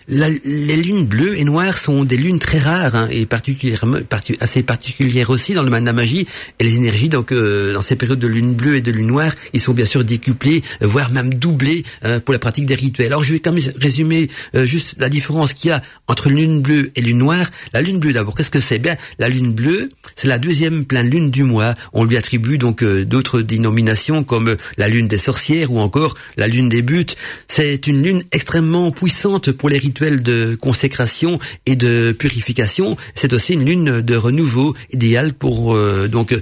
[0.09, 3.99] les lunes bleues et noires sont des lunes très rares hein, et particulièrement
[4.41, 6.27] assez particulières aussi dans le domaine de la magie.
[6.59, 9.61] Et les énergies donc dans ces périodes de lune bleue et de lune noire, ils
[9.61, 11.83] sont bien sûr décuplés, voire même doublés
[12.25, 13.04] pour la pratique des rituels.
[13.05, 16.61] Alors je vais quand même résumer euh, juste la différence qu'il y a entre lune
[16.61, 17.45] bleue et lune noire.
[17.73, 18.79] La lune bleue d'abord, qu'est-ce que c'est?
[18.79, 21.73] Bien, la lune bleue, c'est la deuxième pleine lune du mois.
[21.93, 26.15] On lui attribue donc euh, d'autres dénominations comme euh, la lune des sorcières ou encore
[26.37, 27.05] la lune des buts.
[27.47, 32.97] C'est une lune extrêmement puissante pour les rituels de consécration et de purification.
[33.13, 35.77] C'est aussi une lune de renouveau idéale pour
[36.09, 36.35] donc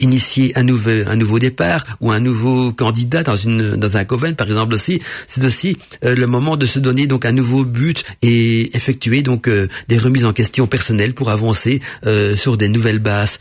[0.00, 4.34] initier un nouveau un nouveau départ ou un nouveau candidat dans une dans un coven
[4.34, 5.00] par exemple aussi.
[5.26, 9.48] C'est aussi euh, le moment de se donner donc un nouveau but et effectuer donc
[9.48, 13.38] euh, des remises en question personnelles pour avancer euh, sur des nouvelles bases.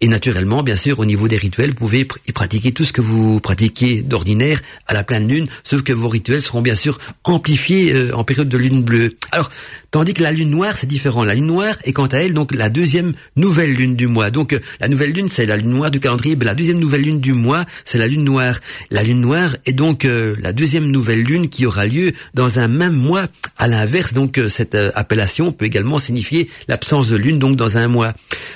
[0.00, 3.00] Et naturellement, bien sûr, au niveau des rituels, vous pouvez y pratiquer tout ce que
[3.00, 8.12] vous pratiquez d'ordinaire à la pleine lune, sauf que vos rituels seront bien sûr amplifiés
[8.12, 9.10] en période de lune bleue.
[9.30, 9.48] Alors,
[9.92, 11.22] tandis que la lune noire, c'est différent.
[11.22, 14.30] La lune noire est quant à elle donc la deuxième nouvelle lune du mois.
[14.30, 16.36] Donc la nouvelle lune, c'est la lune noire du calendrier.
[16.42, 18.58] la deuxième nouvelle lune du mois, c'est la lune noire.
[18.90, 22.94] La lune noire est donc la deuxième nouvelle lune qui aura lieu dans un même
[22.94, 23.26] mois.
[23.58, 27.78] À l'inverse, donc euh, cette euh, appellation peut également signifier l'absence de lune donc dans
[27.78, 28.12] un mois.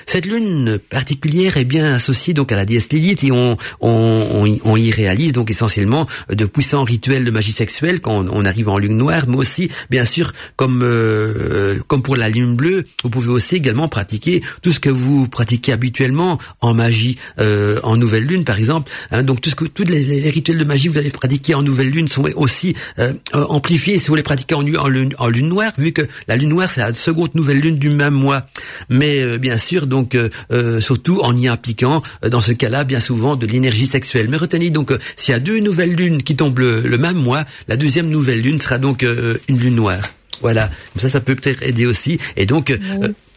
[0.07, 4.77] Cette lune particulière est bien associée donc à la déesse Lilith et on, on, on,
[4.77, 8.97] y réalise donc essentiellement de puissants rituels de magie sexuelle quand on, arrive en lune
[8.97, 10.83] noire, mais aussi bien sûr comme
[11.27, 15.29] euh, comme pour la lune bleue, vous pouvez aussi également pratiquer tout ce que vous
[15.29, 18.91] pratiquez habituellement en magie en nouvelle lune par exemple.
[19.11, 19.23] Hein.
[19.23, 21.91] donc tout ce que tous les, rituels de magie que vous allez pratiquer en nouvelle
[21.91, 25.93] lune sont aussi euh, amplifier si vous les pratiquez en, lune, en lune noire, vu
[25.93, 28.47] que la lune noire c'est la seconde nouvelle lune du même mois.
[28.89, 33.37] Mais euh, bien sûr, donc euh, surtout en y impliquant dans ce cas-là bien souvent
[33.37, 34.29] de l'énergie sexuelle.
[34.29, 37.77] Mais retenez donc s'il y a deux nouvelles lunes qui tombent le, même mois, la
[37.77, 39.05] deuxième nouvelle lune sera donc
[39.49, 40.01] une lune noire.
[40.41, 42.19] Voilà, ça, ça peut peut-être aider aussi.
[42.37, 42.77] Et donc,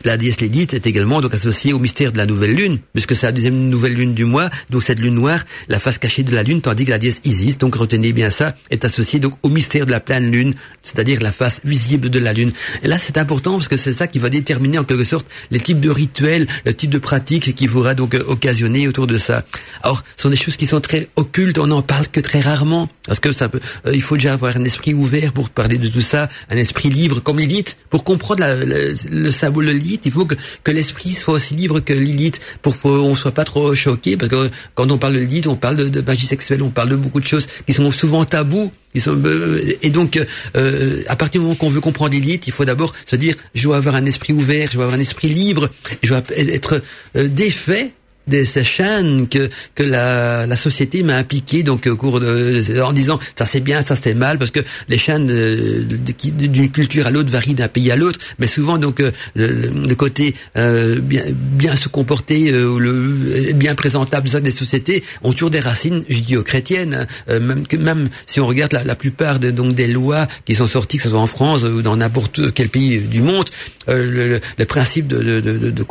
[0.03, 3.25] la déesse Lédite est également donc associée au mystère de la nouvelle lune, puisque c'est
[3.25, 6.43] la deuxième nouvelle lune du mois, donc cette lune noire, la face cachée de la
[6.43, 9.85] lune, tandis que la déesse Isis, donc retenez bien ça, est associée donc au mystère
[9.85, 12.51] de la pleine lune, c'est-à-dire la face visible de la lune.
[12.83, 15.59] Et là, c'est important parce que c'est ça qui va déterminer en quelque sorte les
[15.59, 19.43] types de rituels, le type de pratiques qui faudra donc euh, occasionner autour de ça.
[19.83, 22.89] Alors, ce sont des choses qui sont très occultes, on n'en parle que très rarement,
[23.05, 25.87] parce que ça peut, euh, il faut déjà avoir un esprit ouvert pour parler de
[25.87, 29.31] tout ça, un esprit libre comme Lilith, pour comprendre la, le, le,
[29.61, 29.71] le,
[30.03, 33.75] il faut que, que l'esprit soit aussi libre que Lilith pour qu'on soit pas trop
[33.75, 36.89] choqué, parce que quand on parle de Lilith, on parle de, magie sexuelle, on parle
[36.89, 38.71] de beaucoup de choses qui sont souvent tabous.
[38.95, 40.19] Ils sont, euh, et donc,
[40.55, 43.63] euh, à partir du moment qu'on veut comprendre Lilith, il faut d'abord se dire, je
[43.63, 45.69] dois avoir un esprit ouvert, je dois avoir un esprit libre,
[46.01, 46.81] je dois être
[47.15, 47.93] euh, défait
[48.29, 53.19] des chaînes que que la, la société m'a impliqué donc au cours de en disant
[53.35, 57.31] ça c'est bien ça c'est mal parce que les chaînes euh, d'une culture à l'autre
[57.31, 61.89] varient d'un pays à l'autre mais souvent donc euh, le, côté euh, bien bien se
[61.89, 67.39] comporter le bien présentable des sociétés ont toujours des racines judéo-chrétiennes hein.
[67.39, 70.67] même que même si on regarde la, la plupart de, donc des lois qui sont
[70.67, 73.45] sorties que ce soit en France ou dans n'importe quel pays du monde
[73.87, 75.83] le, le, principe de, de, de, de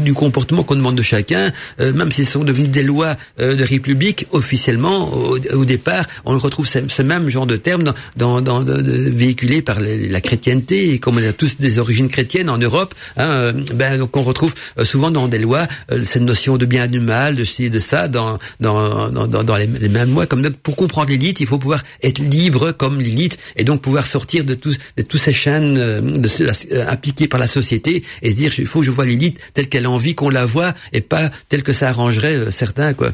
[0.00, 3.64] du comportement qu'on demande de chacun euh, même s'ils sont devenus des lois euh, de
[3.64, 7.84] république officiellement au, départ, on retrouve ce, même genre de termes
[8.16, 12.50] dans, dans, dans véhiculés par la chrétienté et comme on a tous des origines chrétiennes
[12.50, 15.66] en Europe, hein, euh, ben donc on retrouve souvent dans des lois
[16.02, 19.26] cette notion de bien et du mal, de ci et de ça dans dans dans,
[19.26, 20.26] dans les, mêmes lois.
[20.26, 24.44] Comme pour comprendre l'élite, il faut pouvoir être libre comme l'élite et donc pouvoir sortir
[24.44, 28.66] de tous de tous ces chaînes de, appliquées par la société et se dire il
[28.66, 31.62] faut que je vois l'élite telle qu'elle a envie qu'on la voit et pas telle
[31.62, 33.10] que ça arrangerait euh, certains, quoi.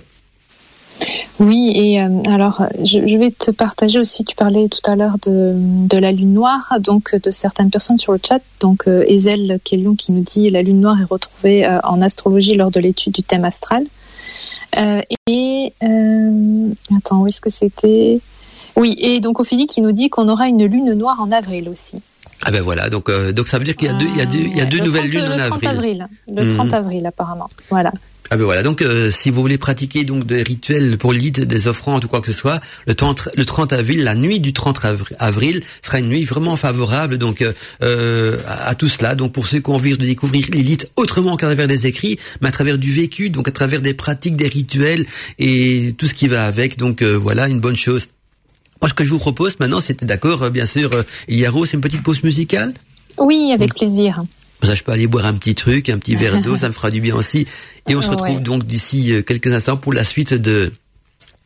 [1.40, 5.52] Oui, et euh, alors je, vais te partager aussi, tu parlais tout à l'heure de,
[5.56, 9.96] de, la lune noire, donc de certaines personnes sur le chat, donc euh, Ezel Kellon
[9.96, 13.24] qui nous dit la lune noire est retrouvée euh, en astrologie lors de l'étude du
[13.24, 13.84] thème astral.
[14.78, 15.72] Euh, et
[16.96, 18.20] attends, où est-ce que c'était?
[18.76, 21.96] Oui, et donc Ophélie qui nous dit qu'on aura une lune noire en avril aussi.
[22.44, 24.26] Ah ben voilà, donc donc ça veut dire qu'il y a deux il y a
[24.26, 25.68] deux il y a deux nouvelles lunes en avril.
[25.68, 26.08] avril.
[26.28, 26.74] Le 30 mhm.
[26.74, 27.48] avril apparemment.
[27.70, 27.92] Voilà.
[28.34, 31.68] Ah ben voilà, donc euh, si vous voulez pratiquer donc des rituels pour l'id, des
[31.68, 34.80] offrandes ou quoi que ce soit, le 30, le 30 avril, la nuit du 30
[35.20, 37.52] avril sera une nuit vraiment favorable donc euh,
[37.84, 39.14] euh, à, tout cela.
[39.14, 42.48] Donc pour ceux qui ont envie de découvrir l'élite autrement qu'à travers des écrits, mais
[42.48, 45.06] à travers du vécu, donc à travers des pratiques, des rituels
[45.38, 46.76] et tout ce qui va avec.
[46.76, 48.08] Donc voilà, une bonne chose.
[48.82, 50.90] Moi, ce que je vous propose maintenant, c'était d'accord, bien sûr,
[51.28, 52.74] Yaro, c'est une petite pause musicale?
[53.16, 54.24] Oui, avec plaisir.
[54.64, 56.90] Ça, je peux aller boire un petit truc, un petit verre d'eau, ça me fera
[56.90, 57.46] du bien aussi.
[57.88, 60.72] Et on se retrouve donc d'ici euh, quelques instants pour la suite de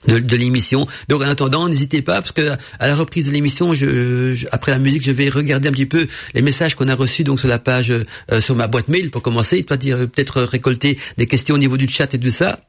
[0.07, 0.87] de, l'émission.
[1.09, 4.79] Donc en attendant, n'hésitez pas parce que à la reprise de l'émission, je, après la
[4.79, 7.59] musique, je vais regarder un petit peu les messages qu'on a reçus donc sur la
[7.59, 9.61] page euh, sur ma boîte mail pour commencer.
[9.65, 12.61] Toi, dire peut-être récolter des questions au niveau du chat et tout ça.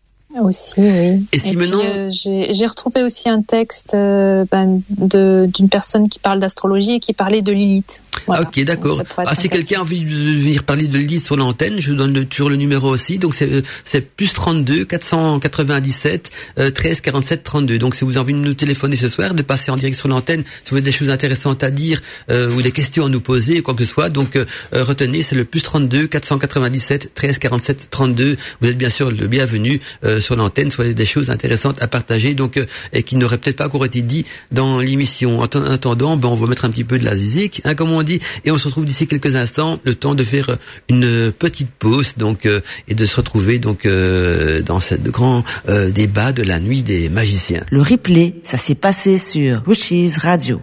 [0.41, 1.25] Aussi, oui.
[1.31, 6.93] Et si maintenant, euh, j'ai retrouvé aussi un texte ben, d'une personne qui parle d'astrologie
[6.93, 8.01] et qui parlait de Lilith.
[8.27, 9.01] Ok, d'accord.
[9.17, 12.25] Ah, si quelqu'un a envie de venir parler de l'IS sur l'antenne, je vous donne
[12.25, 13.17] toujours le numéro aussi.
[13.17, 13.35] Donc
[13.83, 16.31] c'est plus 32 497
[16.73, 17.77] 13 47 32.
[17.77, 20.07] Donc si vous avez envie de nous téléphoner ce soir, de passer en direct sur
[20.07, 23.21] l'antenne, si vous avez des choses intéressantes à dire euh, ou des questions à nous
[23.21, 27.39] poser, quoi que ce soit, donc euh, euh, retenez, c'est le plus 32 497 13
[27.39, 28.37] 47 32.
[28.61, 29.79] Vous êtes bien sûr le bienvenu
[30.19, 32.59] sur l'antenne, soit des choses intéressantes à partager, donc
[32.93, 35.39] et qui n'auraient peut-être pas encore été dit dans l'émission.
[35.39, 38.03] En attendant, ben, on va mettre un petit peu de la zizik, hein, comme on
[38.03, 38.08] dit
[38.45, 40.47] et on se retrouve d'ici quelques instants, le temps de faire
[40.89, 45.91] une petite pause donc euh, et de se retrouver donc euh, dans ce grand euh,
[45.91, 47.63] débat de la nuit des magiciens.
[47.71, 50.61] Le replay, ça s'est passé sur Witches Radio.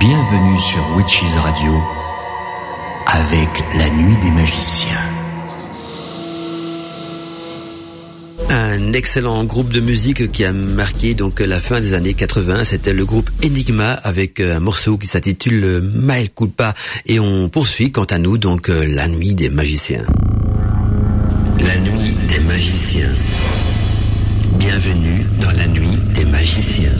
[0.00, 1.72] Bienvenue sur Witches Radio
[3.06, 5.05] avec la nuit des magiciens.
[8.48, 12.92] Un excellent groupe de musique qui a marqué donc la fin des années 80, c'était
[12.92, 16.74] le groupe Enigma avec euh, un morceau qui s'intitule Mael Culpa
[17.06, 20.04] et on poursuit quant à nous donc euh, la nuit des magiciens.
[21.58, 23.12] La nuit des magiciens.
[24.58, 26.92] Bienvenue dans la nuit des magiciens.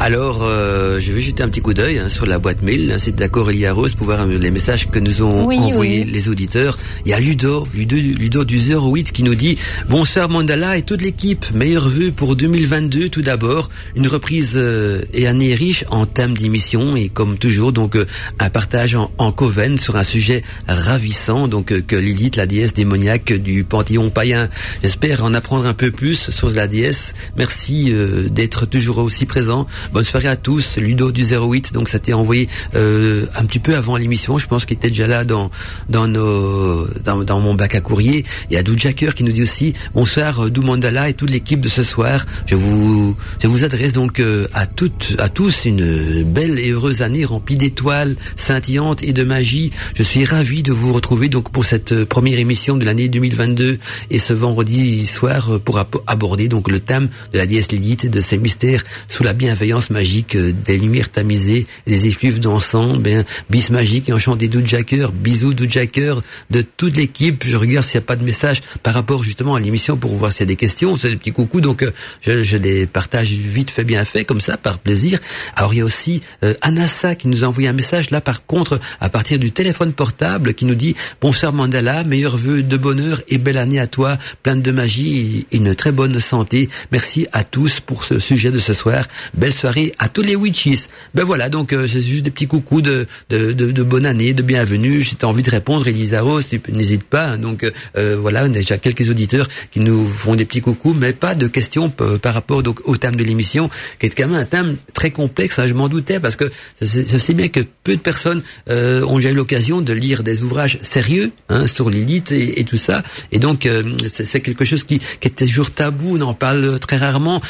[0.00, 2.92] Alors, euh, je vais jeter un petit coup d'œil hein, sur la boîte mail.
[2.92, 6.78] Hein, c'est d'accord, Elia Rose, pour voir les messages que nous ont envoyés les auditeurs.
[7.04, 11.02] Il y a Ludo, Ludo, Ludo du 08 qui nous dit Bonsoir Mandala et toute
[11.02, 11.46] l'équipe.
[11.52, 13.70] Meilleur vœu pour 2022 tout d'abord.
[13.96, 18.06] Une reprise euh, et année riche en thèmes d'émission et comme toujours, donc euh,
[18.38, 21.48] un partage en, en coven sur un sujet ravissant.
[21.48, 24.48] Donc que Lilith, la déesse démoniaque du panthéon païen.
[24.80, 27.14] J'espère en apprendre un peu plus sur la déesse.
[27.36, 27.92] Merci
[28.30, 29.66] d'être toujours aussi présent.
[29.92, 30.76] Bonne soirée à tous.
[30.76, 34.38] Ludo du 08, donc ça t'est envoyé euh, un petit peu avant l'émission.
[34.38, 35.50] Je pense qu'il était déjà là dans
[35.88, 38.24] dans nos dans, dans mon bac à courrier.
[38.50, 41.60] Il y a Jacker qui nous dit aussi bonsoir euh, Dou Mandala et toute l'équipe
[41.60, 42.26] de ce soir.
[42.46, 47.00] Je vous je vous adresse donc euh, à toutes à tous une belle et heureuse
[47.00, 49.70] année remplie d'étoiles scintillantes et de magie.
[49.94, 53.78] Je suis ravi de vous retrouver donc pour cette euh, première émission de l'année 2022
[54.10, 58.20] et ce vendredi soir pour aborder donc le thème de la déesse Lilith et de
[58.20, 63.70] ses mystères sous la bienveillance magique, euh, des lumières tamisées, des effluves d'encens, ben, bis
[63.70, 66.14] magique et enchanté Jacker, bisous Jacker
[66.50, 67.44] de toute l'équipe.
[67.46, 70.32] Je regarde s'il n'y a pas de message par rapport justement à l'émission pour voir
[70.32, 71.90] s'il y a des questions, c'est des petits coucous, donc euh,
[72.22, 75.18] je, les partage vite fait bien fait comme ça, par plaisir.
[75.56, 78.78] Alors il y a aussi euh, Anassa qui nous a un message là par contre
[79.00, 83.38] à partir du téléphone portable qui nous dit bonsoir Mandala, meilleurs vœux de bonheur et
[83.38, 86.68] belle année à toi, pleine de magie et une très bonne santé.
[86.92, 89.04] Merci à tous pour ce sujet de ce soir.
[89.34, 89.67] Belle soirée
[89.98, 90.88] à tous les witches.
[91.14, 94.42] Ben voilà, donc euh, c'est juste des petits coucous de, de, de, bonne année, de
[94.42, 95.04] bienvenue.
[95.20, 97.32] As envie de répondre, Elisa Rose, n'hésite pas.
[97.32, 97.38] Hein.
[97.38, 101.12] Donc euh, voilà, on a déjà quelques auditeurs qui nous font des petits coucous, mais
[101.12, 104.44] pas de questions par rapport donc au thème de l'émission, qui est quand même un
[104.44, 105.58] thème très complexe.
[105.58, 106.50] Hein, je m'en doutais parce que
[106.80, 110.42] je sais bien que peu de personnes euh, ont déjà eu l'occasion de lire des
[110.42, 113.02] ouvrages sérieux hein, sur l'élite et, et, tout ça.
[113.32, 113.68] Et donc
[114.08, 116.16] c'est quelque chose qui, qui est toujours tabou.
[116.18, 117.40] On en parle très rarement,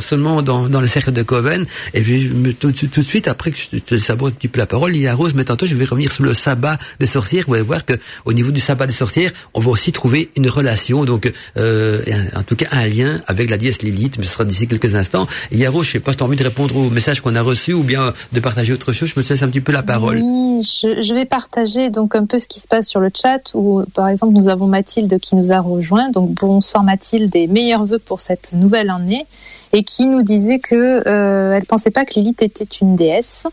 [0.00, 1.47] seulement dans, dans le cercle de Coven
[1.94, 4.94] Et puis tout, de suite, après que je te sabote un petit peu la parole,
[4.94, 7.44] il y a Rose, mais tantôt je vais revenir sur le sabbat des sorcières.
[7.48, 7.94] Vous allez voir que
[8.24, 12.02] au niveau du sabbat des sorcières, on va aussi trouver une relation, donc euh,
[12.34, 15.26] en tout cas un lien avec la dièse Lilith, mais ce sera d'ici quelques instants.
[15.50, 17.42] Et Rose, je sais pas si tu as envie de répondre au message qu'on a
[17.42, 19.10] reçu ou bien de partager autre chose.
[19.14, 20.18] Je me laisse un petit peu la parole.
[20.18, 23.40] Oui, je, je vais partager donc un peu ce qui se passe sur le chat
[23.54, 26.10] où, par exemple, nous avons Mathilde qui nous a rejoint.
[26.10, 29.26] Donc bonsoir Mathilde et meilleurs vœux pour cette nouvelle année
[29.72, 33.46] et qui nous disait que euh, elle pensait pas que Lilith était une déesse.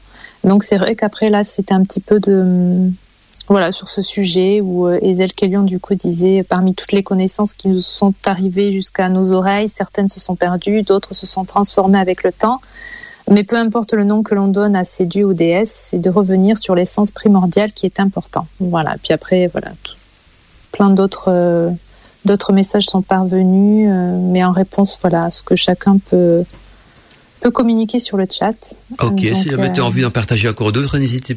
[0.43, 2.91] Donc c'est vrai qu'après là c'était un petit peu de
[3.47, 7.53] voilà sur ce sujet où euh, Ezel Kellion du coup disait parmi toutes les connaissances
[7.53, 11.99] qui nous sont arrivées jusqu'à nos oreilles, certaines se sont perdues, d'autres se sont transformées
[11.99, 12.61] avec le temps.
[13.29, 16.09] Mais peu importe le nom que l'on donne à ces dieux ou déesses, c'est de
[16.09, 18.45] revenir sur l'essence primordiale qui est important.
[18.59, 18.97] Voilà.
[19.01, 19.71] Puis après, voilà,
[20.71, 21.71] plein d'autres euh,
[22.25, 26.43] d'autres messages sont parvenus, euh, mais en réponse, voilà, à ce que chacun peut
[27.51, 28.53] communiquer sur le chat.
[28.99, 31.35] Ok, si jamais tu as envie d'en partager encore d'autres, n'hésite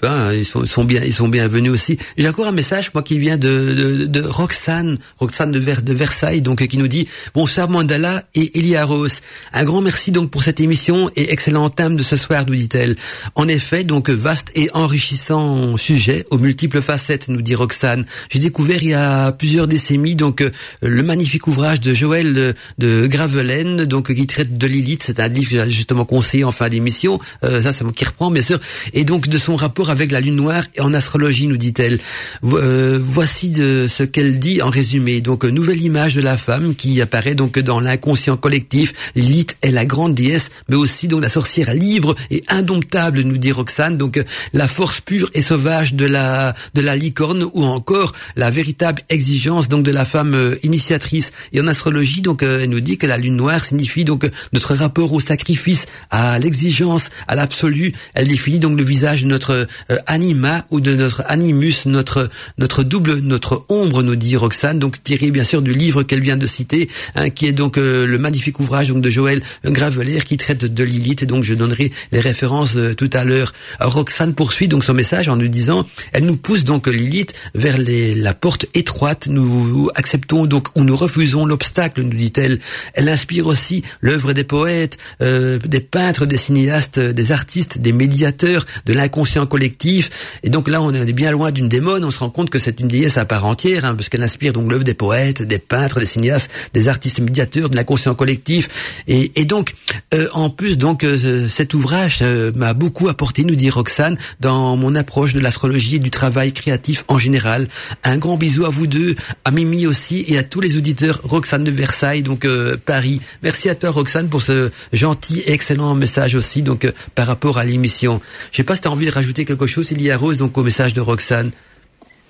[0.00, 0.10] pas.
[0.10, 1.98] Hein, ils sont, sont, bien, ils sont bienvenus aussi.
[2.16, 5.92] J'ai encore un message, moi, qui vient de, de, de Roxane, Roxane de, Ver, de
[5.92, 9.20] Versailles, donc qui nous dit bonsoir Mandala et Elia Rose.
[9.52, 12.96] Un grand merci donc pour cette émission et excellent thème de ce soir, nous dit-elle.
[13.34, 18.04] En effet, donc vaste et enrichissant sujet aux multiples facettes, nous dit Roxane.
[18.30, 20.44] J'ai découvert il y a plusieurs décennies donc
[20.82, 25.02] le magnifique ouvrage de Joël de, de Gravelaine, donc qui traite de Lilith.
[25.06, 27.18] C'est un livre que j'ai justement conseillé en fin d'émission.
[27.44, 28.58] Euh, ça, c'est moi qui reprend, bien sûr.
[28.92, 31.98] Et donc de son rapport avec la lune noire et en astrologie, nous dit-elle.
[32.44, 35.20] Euh, voici de ce qu'elle dit en résumé.
[35.20, 39.12] Donc nouvelle image de la femme qui apparaît donc dans l'inconscient collectif.
[39.14, 43.52] Lilith est la grande déesse, mais aussi donc la sorcière libre et indomptable, nous dit
[43.52, 43.96] Roxane.
[43.96, 44.22] Donc
[44.52, 49.68] la force pure et sauvage de la de la licorne ou encore la véritable exigence
[49.68, 51.32] donc de la femme euh, initiatrice.
[51.52, 55.12] Et en astrologie, donc elle nous dit que la lune noire signifie donc notre rapport
[55.12, 57.94] au sacrifice, à l'exigence, à l'absolu.
[58.14, 62.28] Elle définit donc le visage de notre euh, anima ou de notre animus, notre
[62.58, 66.36] notre double, notre ombre, nous dit Roxane, donc tiré bien sûr du livre qu'elle vient
[66.36, 70.36] de citer, hein, qui est donc euh, le magnifique ouvrage donc de Joël Graveler qui
[70.36, 71.22] traite de Lilith.
[71.22, 73.52] Et donc je donnerai les références euh, tout à l'heure.
[73.80, 78.14] Roxane poursuit donc son message en nous disant, elle nous pousse donc Lilith vers les,
[78.14, 79.26] la porte étroite.
[79.28, 82.58] Nous acceptons donc ou nous refusons l'obstacle, nous dit-elle.
[82.94, 88.64] Elle inspire aussi l'œuvre des poètes, euh, des peintres, des cinéastes, des artistes, des médiateurs
[88.86, 90.38] de l'inconscient collectif.
[90.42, 92.02] Et donc là, on est bien loin d'une démon.
[92.02, 94.52] On se rend compte que c'est une déesse à part entière, hein, parce qu'elle inspire
[94.52, 99.02] donc l'œuvre des poètes, des peintres, des cinéastes, des artistes médiateurs de l'inconscient collectif.
[99.08, 99.74] Et, et donc,
[100.14, 102.22] euh, en plus, donc euh, cet ouvrage
[102.54, 107.04] m'a beaucoup apporté, nous dit Roxane, dans mon approche de l'astrologie et du travail créatif
[107.08, 107.68] en général.
[108.04, 111.20] Un grand bisou à vous deux, à Mimi aussi, et à tous les auditeurs.
[111.24, 112.46] Roxane de Versailles, donc
[112.86, 113.20] Paris.
[113.42, 115.09] Merci à toi, Roxane, pour ce genre
[115.46, 118.20] excellent message aussi donc euh, par rapport à l'émission.
[118.50, 120.38] Je sais pas si tu as envie de rajouter quelque chose, il y a Rose,
[120.38, 121.50] donc au message de Roxane.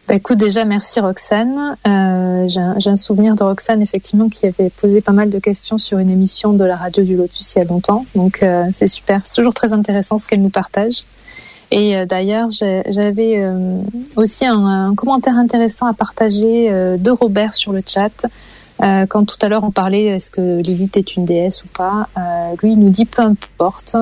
[0.09, 1.77] Bah, écoute, déjà, merci Roxane.
[1.87, 5.99] Euh, j'ai un, souvenir de Roxane, effectivement, qui avait posé pas mal de questions sur
[5.99, 8.05] une émission de la radio du Lotus il y a longtemps.
[8.17, 9.21] Donc, euh, c'est super.
[9.25, 11.05] C'est toujours très intéressant ce qu'elle nous partage.
[11.71, 13.49] Et d'ailleurs, j'avais
[14.17, 18.27] aussi un, commentaire intéressant à partager de Robert sur le chat.
[18.83, 22.09] Euh, quand tout à l'heure on parlait est-ce que Lilith est une déesse ou pas,
[22.17, 23.97] euh, lui il nous dit peu importe.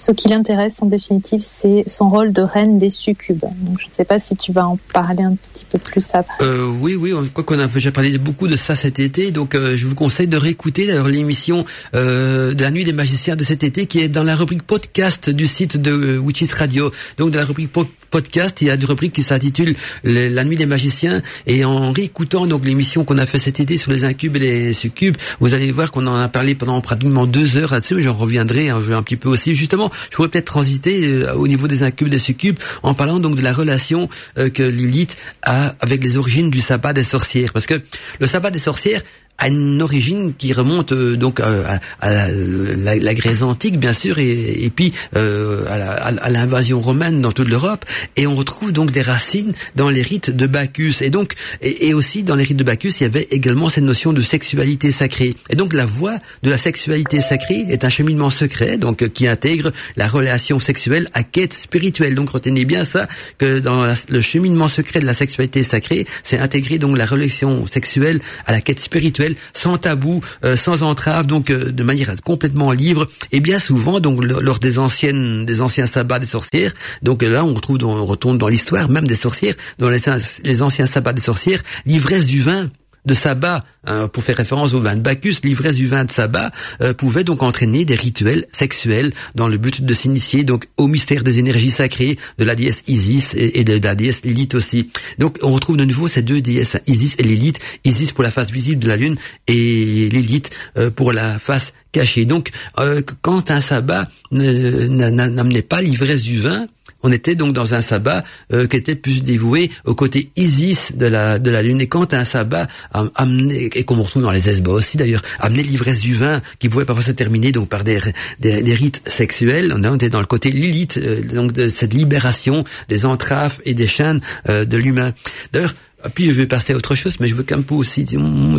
[0.00, 3.40] Ce qui l'intéresse en définitive, c'est son rôle de reine des succubes.
[3.40, 6.42] Donc, je ne sais pas si tu vas en parler un petit peu plus après.
[6.42, 9.30] Euh, oui, oui, quoi qu'on a déjà parlé beaucoup de ça cet été.
[9.30, 13.36] Donc, euh, je vous conseille de réécouter d'ailleurs l'émission euh, de la nuit des magiciens
[13.36, 16.90] de cet été qui est dans la rubrique podcast du site de Witches Radio.
[17.18, 17.70] Donc, dans la rubrique
[18.10, 19.74] podcast, il y a une rubrique qui s'intitule
[20.04, 21.20] La nuit des magiciens.
[21.46, 24.72] Et en réécoutant donc l'émission qu'on a fait cet été sur les incubes et les
[24.72, 28.00] succubes, vous allez voir qu'on en a parlé pendant pratiquement deux heures là-dessus.
[28.00, 29.54] J'en reviendrai hein, un petit peu aussi.
[29.54, 33.36] Justement, je pourrais peut-être transiter euh, au niveau des incubes, des succubes, en parlant donc
[33.36, 37.52] de la relation euh, que Lilith a avec les origines du sabbat des sorcières.
[37.52, 37.80] Parce que
[38.18, 39.02] le sabbat des sorcières,
[39.40, 41.64] à une origine qui remonte euh, donc euh,
[42.00, 47.48] à, la, Grèce antique bien sûr et, et puis euh, à l'invasion romaine dans toute
[47.48, 47.84] l'Europe.
[48.16, 50.96] Et on retrouve donc des racines dans les rites de Bacchus.
[51.00, 54.12] Et donc et, aussi dans les rites de Bacchus il y avait également cette notion
[54.12, 55.34] de sexualité sacrée.
[55.48, 59.72] Et donc la voie de la sexualité sacrée est un cheminement secret donc qui intègre
[59.96, 62.14] la relation sexuelle à quête spirituelle.
[62.14, 66.78] Donc retenez bien ça que dans le cheminement secret de la sexualité sacrée c'est intégrer
[66.78, 71.72] donc la relation sexuelle à la quête spirituelle sans tabou, euh, sans entrave, donc euh,
[71.72, 73.06] de manière complètement libre.
[73.32, 76.72] Et bien souvent, donc lors des anciennes, des anciens sabbats des sorcières,
[77.02, 80.00] donc là on retrouve, on retourne dans l'histoire même des sorcières, dans les,
[80.44, 82.70] les anciens sabbats des sorcières, l'ivresse du vin
[83.06, 86.50] de sabbat, hein, pour faire référence au vin de Bacchus, l'ivresse du vin de sabbat
[86.82, 91.22] euh, pouvait donc entraîner des rituels sexuels dans le but de s'initier donc au mystère
[91.22, 94.90] des énergies sacrées de la déesse Isis et, de la déesse Lilith aussi.
[95.18, 98.50] Donc on retrouve de nouveau ces deux déesses, Isis et Lilith, Isis pour la face
[98.50, 102.24] visible de la lune et Lilith euh, pour la face cachée.
[102.24, 106.66] Donc euh, quand un sabbat n'amenait pas l'ivresse du vin,
[107.02, 108.22] on était donc dans un sabbat
[108.52, 111.80] euh, qui était plus dévoué au côté Isis de la de la lune.
[111.80, 116.00] Et quand un sabbat amené et qu'on retrouve dans les esbats aussi d'ailleurs, amenait l'ivresse
[116.00, 118.00] du vin qui pouvait parfois se terminer donc par des
[118.40, 119.72] des, rites sexuels.
[119.74, 123.86] On était dans le côté Lilith, euh, donc de cette libération des entraves et des
[123.86, 125.12] chaînes euh, de l'humain.
[125.52, 125.74] D'ailleurs,
[126.08, 128.06] puis je vais passer à autre chose, mais je veux quand même aussi.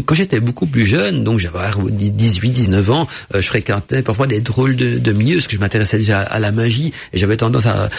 [0.06, 4.42] Quand j'étais beaucoup plus jeune, donc j'avais 18, 19 ans, euh, je fréquentais parfois des
[4.42, 7.90] drôles de, de parce que je m'intéressais déjà à, la magie, et j'avais tendance à,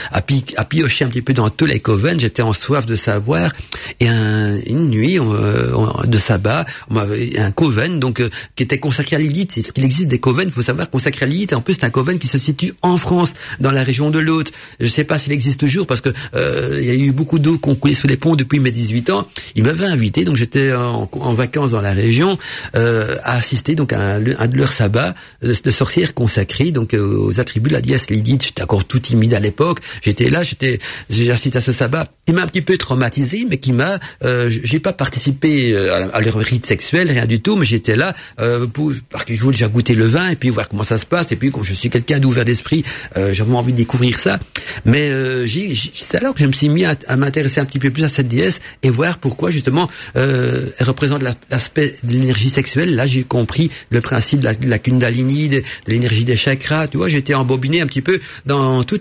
[0.69, 2.19] piocher un petit peu dans tous les covens.
[2.19, 3.53] J'étais en soif de savoir.
[4.01, 5.73] Et un, une nuit euh,
[6.05, 7.03] de sabbat, on
[7.39, 9.59] un coven donc euh, qui était consacré à Lilith.
[9.59, 11.53] Est-ce qu'il existe des covens Il faut savoir consacré à Lilith.
[11.53, 14.19] Et en plus, c'est un coven qui se situe en France, dans la région de
[14.19, 14.49] l'Aude.
[14.79, 17.59] Je ne sais pas s'il existe toujours, parce que il y a eu beaucoup d'eau
[17.59, 19.27] qu'on coulait sous les ponts depuis mes 18 ans.
[19.55, 22.39] Il m'avait invité, donc j'étais en, vacances dans la région,
[22.77, 27.41] euh, à assister donc à un, de leurs sabbats de, sorcières consacrées donc euh, aux
[27.41, 28.45] attributs de la déesse Lydite.
[28.45, 29.81] J'étais encore tout timide à l'époque.
[30.03, 30.79] J'étais là, j'étais,
[31.11, 34.49] j'ai assisté à ce sabbat qui m'a un petit peu traumatisé, mais qui m'a, euh,
[34.49, 38.67] j'ai pas participé euh, à, leur rite sexuel, rien du tout, mais j'étais là euh,
[38.67, 41.07] pour, parce que je voulais déjà goûter le vin et puis voir comment ça se
[41.07, 41.33] passe.
[41.33, 42.85] Et puis comme je suis quelqu'un d'ouvert d'esprit,
[43.17, 44.39] j'avais envie de découvrir ça.
[44.85, 45.11] Mais
[45.47, 48.09] c'est alors que je me suis mis à, à m'intéresser un petit peu plus à
[48.09, 52.95] cette déesse et voir pourquoi justement euh, elle représente l'aspect de l'énergie sexuelle.
[52.95, 56.89] Là, j'ai compris le principe de la, de kundalini, de, l'énergie des chakras.
[56.89, 59.01] Tu vois, j'étais embobiné un petit peu dans tout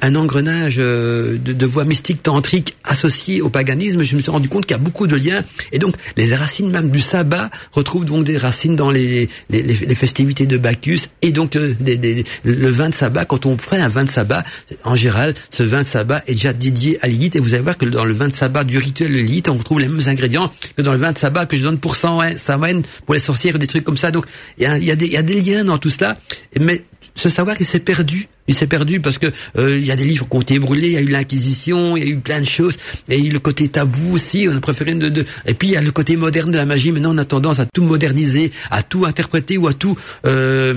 [0.00, 4.02] un, engrenage euh, de, de voies mystiques tantriques associées au paganisme.
[4.02, 5.42] Je me suis rendu compte qu'il y a beaucoup de liens.
[5.72, 9.28] Et donc, les racines même du sabbat retrouvent donc des racines dans les,
[9.94, 11.74] festivités de Bacchus et donc euh,
[12.44, 13.24] le vin de sabbat.
[13.24, 14.44] Quand on fait un vin de sabbat,
[14.84, 17.34] en général, ce vin de sabbat est déjà dédié à Lilith.
[17.36, 19.58] Et vous allez voir que dans le vin de sabbat du rituel de Lilith, on
[19.58, 22.82] retrouve les mêmes ingrédients que dans le vin de sabbat que je donne pour Samhain,
[23.06, 24.10] pour les sorcières, des trucs comme ça.
[24.10, 24.26] Donc
[24.58, 26.14] il y a, des liens dans tout cela,
[26.60, 26.84] mais
[27.14, 28.28] ce savoir il s'est perdu.
[28.46, 29.26] Il s'est perdu parce que
[29.58, 31.96] euh, il y a des livres qui ont été brûlés, il y a eu l'inquisition,
[31.96, 32.76] il y a eu plein de choses,
[33.08, 34.48] et le côté tabou aussi.
[34.50, 36.64] On a préféré de, de, et puis il y a le côté moderne de la
[36.64, 36.90] magie.
[36.90, 40.74] Maintenant, on a tendance à tout moderniser, à tout interpréter ou à tout euh,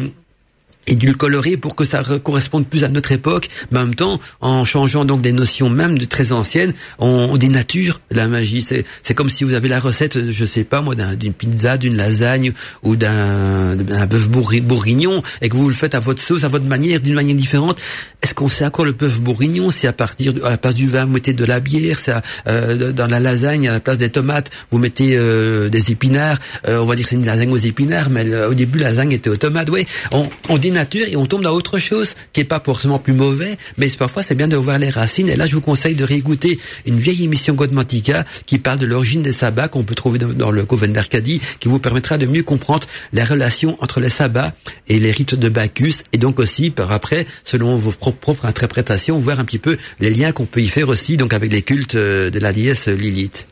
[1.14, 5.06] colorer pour que ça corresponde plus à notre époque, mais en même temps, en changeant
[5.06, 8.62] donc des notions même de très anciennes, on, dénature la magie.
[8.62, 11.96] C'est, c'est comme si vous avez la recette, je sais pas moi, d'une pizza, d'une
[11.96, 16.48] lasagne ou d'un, d'un bœuf bourguignon et que vous le faites à votre sauce, à
[16.48, 17.80] votre manière, d'une manière différente.
[18.22, 20.76] Est-ce qu'on sait à quoi le bœuf bourguignon C'est à partir de, à la place
[20.76, 21.98] du vin, vous mettez de la bière.
[22.00, 22.14] C'est
[22.48, 26.38] euh, dans la lasagne, à la place des tomates, vous mettez euh, des épinards.
[26.68, 29.12] Euh, on va dire que c'est une lasagne aux épinards, mais au début la lasagne
[29.12, 29.70] était aux tomates.
[29.70, 30.58] Oui, on, on
[30.94, 34.36] et on tombe dans autre chose qui est pas forcément plus mauvais, mais parfois c'est
[34.36, 35.30] bien de voir les racines.
[35.30, 39.22] Et là, je vous conseille de réécouter une vieille émission Godmantica qui parle de l'origine
[39.22, 42.88] des sabbats qu'on peut trouver dans, le Coven d'Arcadie, qui vous permettra de mieux comprendre
[43.14, 44.54] la relation entre les sabbats
[44.88, 49.40] et les rites de Bacchus, et donc aussi par après, selon vos propres interprétations, voir
[49.40, 52.30] un petit peu les liens qu'on peut y faire aussi donc avec les cultes euh,
[52.30, 53.48] de la déesse Lilith.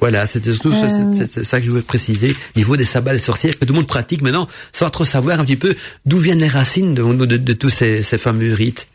[0.00, 1.12] Voilà, c'était surtout euh.
[1.26, 2.36] ça que je voulais préciser.
[2.56, 5.44] Niveau des sabbats des sorcières, que tout le monde pratique maintenant, sans trop savoir un
[5.44, 5.74] petit peu
[6.06, 8.88] d'où viennent les racines de, tous ces, fameux rites.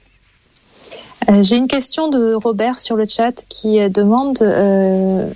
[1.29, 5.29] Euh, j'ai une question de Robert sur le chat qui demande euh,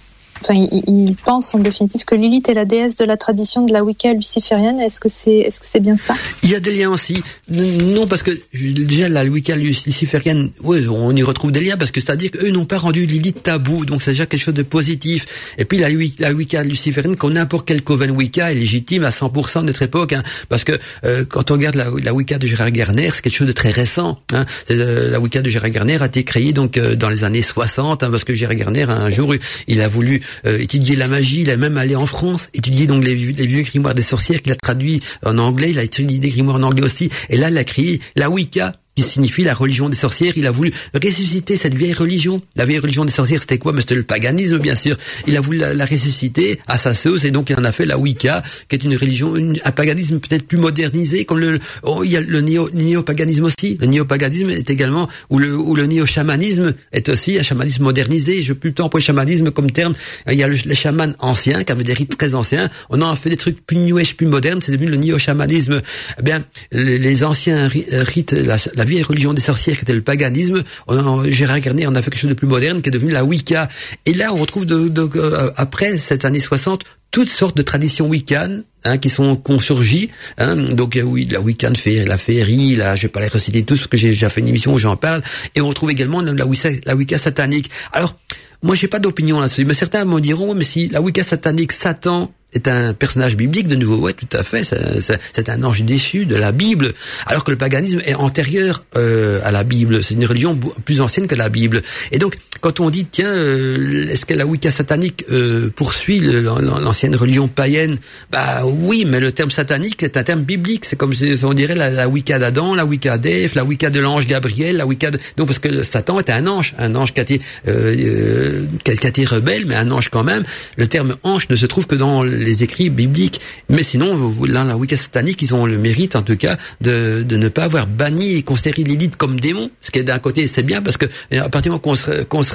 [0.44, 3.84] enfin, il, pense en définitive que Lilith est la déesse de la tradition de la
[3.84, 4.80] Wicca luciférienne.
[4.80, 6.16] Est-ce que c'est, est-ce que c'est bien ça?
[6.44, 7.22] Il y a des liens aussi.
[7.50, 12.02] Non, parce que déjà la Wicca luciférienne, oui, on y retrouve des liens parce que
[12.02, 15.54] c'est-à-dire qu'eux n'ont pas rendu Lilith tabou, donc c'est déjà quelque chose de positif.
[15.58, 15.90] Et puis la,
[16.32, 20.24] Wicca luciférienne, comme n'importe quel coven Wicca, est légitime à 100% de notre époque, hein,
[20.50, 23.48] parce que euh, quand on regarde la, la, Wicca de Gérard Garner, c'est quelque chose
[23.48, 24.20] de très récent.
[24.32, 24.46] Hein.
[24.72, 28.04] Euh, la Wicca de Gérard Garner a été créée donc euh, dans les années 60,
[28.04, 29.34] hein, parce que Gérard Garner un jour
[29.68, 33.04] il a voulu euh, étudier la magie, il a même allé en France, étudier donc
[33.04, 36.30] les, les vieux grimoires des sorcières qu'il a traduit en anglais, il a étudié des
[36.30, 39.90] grimoires en anglais aussi, et là il a créé la Wicca, qui signifie la religion
[39.90, 40.34] des sorcières.
[40.36, 42.42] Il a voulu ressusciter cette vieille religion.
[42.56, 43.74] La vieille religion des sorcières, c'était quoi?
[43.80, 44.98] C'était le paganisme, bien sûr.
[45.28, 47.98] Il a voulu la, ressusciter à sa sauce, et donc il en a fait la
[47.98, 49.34] Wicca, qui est une religion,
[49.64, 53.78] un paganisme peut-être plus modernisé, comme le, oh, il y a le néo, néo-paganisme aussi.
[53.82, 58.42] Le néo-paganisme est également, ou le, ou le néo-chamanisme est aussi un chamanisme modernisé.
[58.42, 59.94] Je plus le temps pour le chamanisme comme terme.
[60.30, 62.70] Il y a le, les chamans anciens, qui avaient des rites très anciens.
[62.90, 64.62] On en a fait des trucs plus new age, plus modernes.
[64.62, 65.82] C'est devenu le néo-chamanisme.
[66.20, 70.64] Eh bien, les, anciens rites, la la vieille religion des sorcières qui était le paganisme.
[70.88, 73.24] On, Gérard Garnier en a fait quelque chose de plus moderne qui est devenu la
[73.24, 73.68] Wicca.
[74.06, 78.98] Et là, on retrouve euh, après cette année 60 toutes sortes de traditions wiccan hein,
[78.98, 80.10] qui sont consurgies.
[80.40, 83.78] Hein, donc oui, la Wiccan fait la féerie, là, je vais pas les reciter tous
[83.78, 85.22] parce que j'ai déjà fait une émission où j'en parle.
[85.54, 87.70] Et on retrouve également la Wicca, la Wicca satanique.
[87.92, 88.16] Alors,
[88.64, 92.32] moi, j'ai pas d'opinion là-dessus, mais certains me diront, mais si la Wicca satanique, Satan
[92.54, 93.98] est un personnage biblique de nouveau.
[93.98, 94.64] Ouais, tout à fait.
[94.64, 96.94] C'est un ange déchu de la Bible,
[97.26, 100.04] alors que le paganisme est antérieur euh, à la Bible.
[100.04, 101.82] C'est une religion plus ancienne que la Bible.
[102.12, 107.14] Et donc, quand on dit tiens, euh, est-ce que la Wicca satanique euh, poursuit l'ancienne
[107.16, 107.98] religion païenne?
[108.32, 110.86] Bah oui, mais le terme satanique est un terme biblique.
[110.86, 114.28] C'est comme si on dirait la, Wicca d'Adam, la Wicca d'Ève, la Wicca de l'ange
[114.28, 115.20] Gabriel, la Wicca de...
[115.36, 119.10] donc parce que Satan est un ange, un ange qui a été euh, qui a
[119.10, 120.44] été rebelle, mais un ange quand même.
[120.78, 123.40] Le terme ange ne se trouve que dans les écrits bibliques.
[123.70, 127.38] Mais sinon, là, la Wicca satanique, ils ont le mérite, en tout cas, de, de
[127.38, 129.70] ne pas avoir banni et considéré l'élite comme démon.
[129.82, 132.24] Ce qui est d'un côté, c'est bien parce que à partir du moment qu'on se,
[132.24, 132.54] qu'on se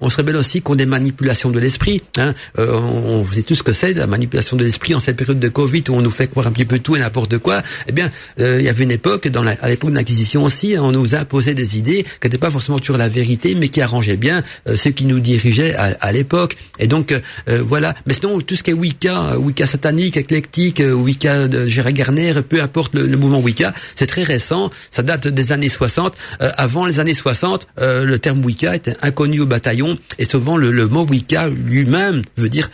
[0.00, 2.02] on se rebelle aussi contre des manipulations de l'esprit.
[2.16, 2.34] Hein.
[2.58, 5.48] Euh, on, sait tout ce que c'est, la manipulation de l'esprit en cette période de
[5.48, 7.62] Covid où on nous fait croire un petit peu tout et n'importe quoi.
[7.88, 8.10] Eh bien,
[8.40, 11.54] euh, il y avait une époque, dans à l'époque de l'Inquisition aussi, on nous imposait
[11.54, 14.90] des idées qui n'étaient pas forcément toujours la vérité, mais qui arrangeaient bien euh, ceux
[14.90, 16.56] qui nous dirigeaient à, à l'époque.
[16.78, 17.14] Et donc,
[17.46, 17.94] voilà.
[18.06, 21.92] Mais sinon, tout ce qui est Wicca, euh, Wicca satanique, éclectique, euh, Wicca de Gérard
[21.92, 26.14] Garner, peu importe le, mouvement Wicca, c'est très récent, ça date des années 60.
[26.42, 30.88] Euh, avant les années 60, le terme Wicca était inconnu au bataillon et souvent le,
[30.88, 32.70] mot Wicca lui-même veut dire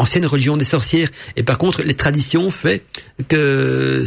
[0.00, 1.08] ancienne religion des sorcières.
[1.36, 2.82] Et par contre, les traditions fait
[3.28, 4.04] que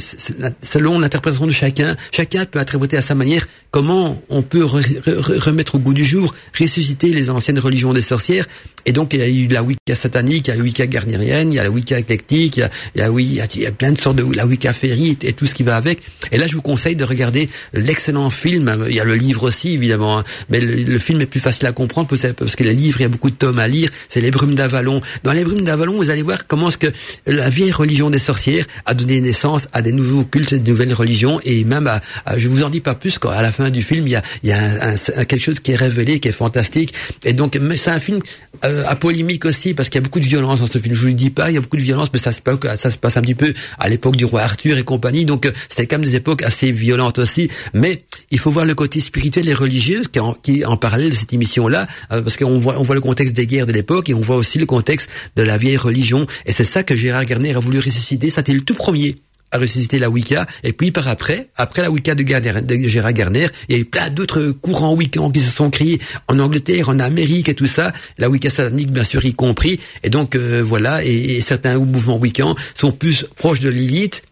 [0.61, 5.79] selon l'interprétation de chacun, chacun peut interpréter à sa manière comment on peut remettre au
[5.79, 8.45] goût du jour, ressusciter les anciennes religions des sorcières.
[8.85, 11.51] Et donc, il y a eu la Wicca satanique, il y a la Wicca garnérienne,
[11.51, 12.63] il y a la Wicca éclectique, il
[12.95, 16.03] y a, plein de sortes de la Wicca féerie et, tout ce qui va avec.
[16.31, 18.85] Et là, je vous conseille de regarder l'excellent film.
[18.87, 20.23] Il y a le livre aussi, évidemment, hein.
[20.49, 23.09] mais le, film est plus facile à comprendre parce que les livres, il y a
[23.09, 23.89] beaucoup de tomes à lire.
[24.07, 25.01] C'est les Brumes d'Avalon.
[25.23, 26.91] Dans les Brumes d'Avalon vous allez voir comment est-ce que
[27.25, 31.39] la vieille religion des sorcières a donné naissance à des nouveaux cultes, des nouvelles religions,
[31.43, 32.01] et même à,
[32.37, 34.49] je vous en dis pas plus, qu'à la fin du film, il y a, il
[34.49, 34.95] y a
[35.25, 36.93] quelque chose qui est révélé, qui est fantastique.
[37.23, 38.19] Et donc, c'est un film
[38.65, 40.95] euh, à polémique aussi, parce qu'il y a beaucoup de violence dans ce film.
[40.95, 42.57] Je vous le dis pas, il y a beaucoup de violence, mais ça se passe,
[42.77, 45.25] ça se passe un petit peu à l'époque du roi Arthur et compagnie.
[45.25, 47.49] Donc, euh, c'était quand même des époques assez violentes aussi.
[47.73, 47.99] Mais
[48.31, 51.33] il faut voir le côté spirituel et religieux qui en, qui en parallèle de cette
[51.33, 54.21] émission-là, euh, parce qu'on voit, on voit le contexte des guerres de l'époque et on
[54.21, 56.25] voit aussi le contexte de la vieille religion.
[56.45, 58.29] Et c'est ça que Gérard Garner a voulu ressusciter.
[58.29, 59.15] C'était le tout premier
[59.53, 60.45] à ressusciter la Wicca.
[60.63, 64.09] Et puis par après, après la Wicca de, Gérard Garner, il y a eu plein
[64.09, 67.93] d'autres courants Wiccans qui se sont créés en Angleterre, en Amérique et tout ça.
[68.17, 69.79] La Wicca satanique, bien sûr, y compris.
[70.03, 74.23] Et donc euh, voilà, et, certains mouvements Wiccans sont plus proches de Lilith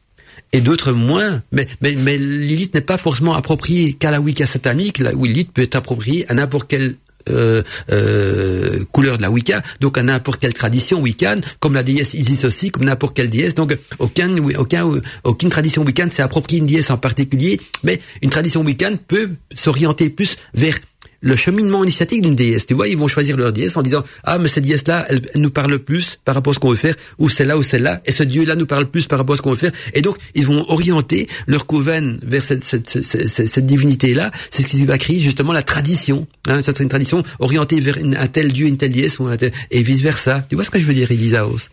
[0.54, 1.42] et d'autres moins.
[1.52, 5.00] Mais, mais, mais Lilith n'est pas forcément appropriée qu'à la Wicca satanique.
[5.00, 6.96] La Lilith peut être appropriée à n'importe quel
[7.30, 7.62] euh,
[7.92, 12.46] euh, couleur de la Wicca, donc à n'importe quelle tradition wiccan, comme la déesse Isis
[12.46, 13.56] aussi, comme n'importe quelle déesse.
[13.56, 14.90] Donc aucun, aucun,
[15.24, 20.10] aucune tradition wiccan s'est appropriée une déesse en particulier, mais une tradition wiccan peut s'orienter
[20.10, 20.78] plus vers
[21.22, 22.66] le cheminement initiatique d'une déesse.
[22.66, 25.22] Tu vois, ils vont choisir leur déesse en disant ah mais cette déesse là, elle,
[25.36, 28.12] nous parle plus par rapport à ce qu'on veut faire, ou celle-là ou celle-là, et
[28.12, 29.72] ce dieu là nous parle plus par rapport à ce qu'on veut faire.
[29.94, 34.32] Et donc ils vont orienter leur coven vers cette, cette, cette, cette divinité là.
[34.50, 36.28] C'est ce qui va créer justement la tradition.
[36.48, 39.52] Hein, serait une tradition orientée vers un tel dieu, une telle déesse, ou un tel,
[39.70, 40.46] et vice versa.
[40.50, 41.70] Tu vois ce que je veux dire, Elisaos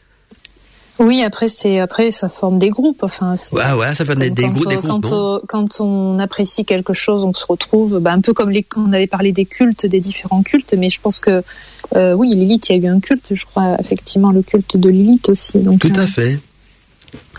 [0.98, 3.02] oui, après c'est après ça forme des groupes.
[3.02, 4.74] Enfin, ouais, ouais, ça forme des, des, groupes.
[4.86, 8.66] Quand, on, quand on apprécie quelque chose, on se retrouve, bah, un peu comme les,
[8.76, 10.74] on avait parlé des cultes, des différents cultes.
[10.76, 11.42] Mais je pense que
[11.96, 14.88] euh, oui, Lilith, il y a eu un culte, je crois effectivement le culte de
[14.88, 15.58] Lilith aussi.
[15.58, 16.38] Donc, Tout à euh, fait.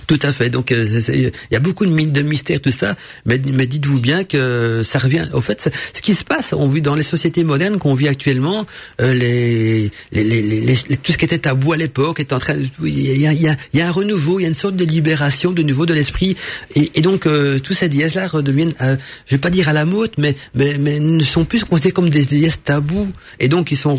[0.09, 0.49] Tout à fait.
[0.49, 0.83] Donc euh,
[1.13, 2.95] il y a beaucoup de, de mystères tout ça,
[3.27, 5.27] mais, mais dites-vous bien que ça revient.
[5.33, 8.65] Au fait, ce qui se passe, on vit dans les sociétés modernes qu'on vit actuellement,
[9.01, 12.55] euh, les, les, les, tout ce qui était tabou à l'époque est en train.
[12.83, 14.83] Il y a, y, a, y a, un renouveau, il y a une sorte de
[14.83, 16.35] libération de nouveau de l'esprit,
[16.73, 18.95] et, et, donc euh, tous ces dièses là redeviennent, euh,
[19.27, 22.09] je vais pas dire à la mode, mais mais, mais ne sont plus considérés comme
[22.09, 23.95] des dièses tabous, et donc ils sont,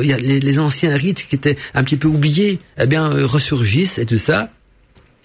[0.00, 3.98] y a les, les anciens rites qui étaient un petit peu oubliés, eh bien ressurgissent
[3.98, 4.48] et tout ça.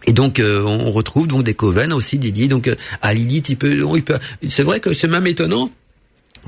[0.08, 3.50] Et donc euh, on retrouve donc des coven aussi dédiés donc euh, à Lilith.
[3.50, 4.18] Il peut, peut.
[4.48, 5.70] C'est vrai que c'est même étonnant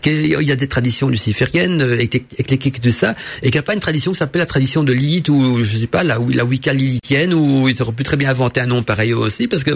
[0.02, 3.74] qu'il y a des traditions lucifériennes, euh, éclectiques tout ça, et qu'il n'y a pas
[3.74, 6.72] une tradition qui s'appelle la tradition de Lilith ou je sais pas la, la Wicca
[6.72, 9.72] lilithienne ou ils auraient pu très bien inventer un nom pareil aussi parce que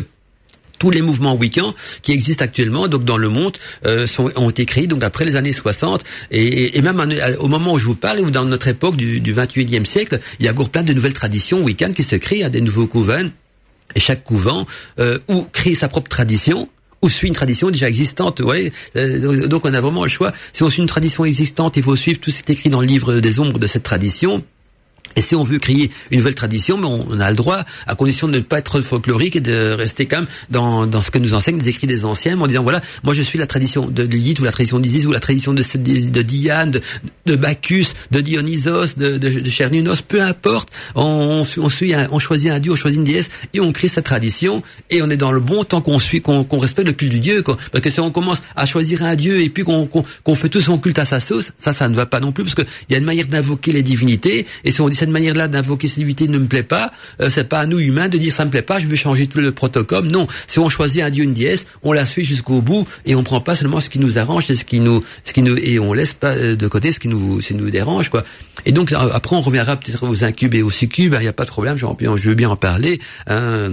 [0.78, 1.74] tous les mouvements Wiccans
[2.04, 3.58] qui existent actuellement donc dans le monde
[4.06, 7.00] sont, ont été créés donc après les années 60 et, et même
[7.40, 10.46] au moment où je vous parle ou dans notre époque du, du 21e siècle il
[10.46, 13.30] y a encore plein de nouvelles traditions Wiccan qui se créent, à des nouveaux couvents
[13.96, 14.66] et chaque couvent
[15.00, 16.70] euh, ou crée sa propre tradition
[17.02, 18.42] ou suit une tradition déjà existante.
[18.42, 18.72] Ouais.
[18.96, 20.32] Euh, donc on a vraiment le choix.
[20.54, 22.82] Si on suit une tradition existante, il faut suivre tout ce qui est écrit dans
[22.82, 24.44] le livre des ombres de cette tradition.
[25.16, 28.28] Et si on veut créer une nouvelle tradition, mais on, a le droit, à condition
[28.28, 31.34] de ne pas être folklorique et de rester quand même dans, dans ce que nous
[31.34, 34.40] enseignent les écrits des anciens, en disant voilà, moi je suis la tradition de Lilith
[34.40, 36.72] ou la tradition d'Isis ou la tradition de, de, Diane,
[37.26, 40.70] de, Bacchus, de Dionysos, de, de, Chernunos, peu importe.
[40.96, 44.02] On, on, suit, on choisit un dieu, on choisit une déesse et on crée sa
[44.02, 47.20] tradition et on est dans le bon temps qu'on suit, qu'on respecte le culte du
[47.20, 47.42] dieu.
[47.42, 47.58] Quoi.
[47.72, 50.62] Parce que si on commence à choisir un dieu et puis qu'on qu'on fait tout
[50.62, 52.96] son culte à sa sauce, ça, ça ne va pas non plus parce qu'il y
[52.96, 56.38] a une manière d'invoquer les divinités et si on dit cette manière-là d'invoquer cette ne
[56.38, 56.92] me plaît pas,
[57.22, 59.26] euh, c'est pas à nous humains de dire ça me plaît pas, je vais changer
[59.26, 60.06] tout le protocole.
[60.06, 63.24] Non, si on choisit un dieu, une déesse, on la suit jusqu'au bout et on
[63.24, 65.94] prend pas seulement ce qui nous arrange, ce qui nous, ce qui nous et on
[65.94, 68.24] laisse pas euh, de côté ce qui nous, ce qui nous dérange quoi.
[68.68, 71.46] Et donc après on reviendra peut-être aux incubes et aux succubes, il n'y a pas
[71.46, 73.00] de problème, je veux bien en parler.
[73.26, 73.72] Hein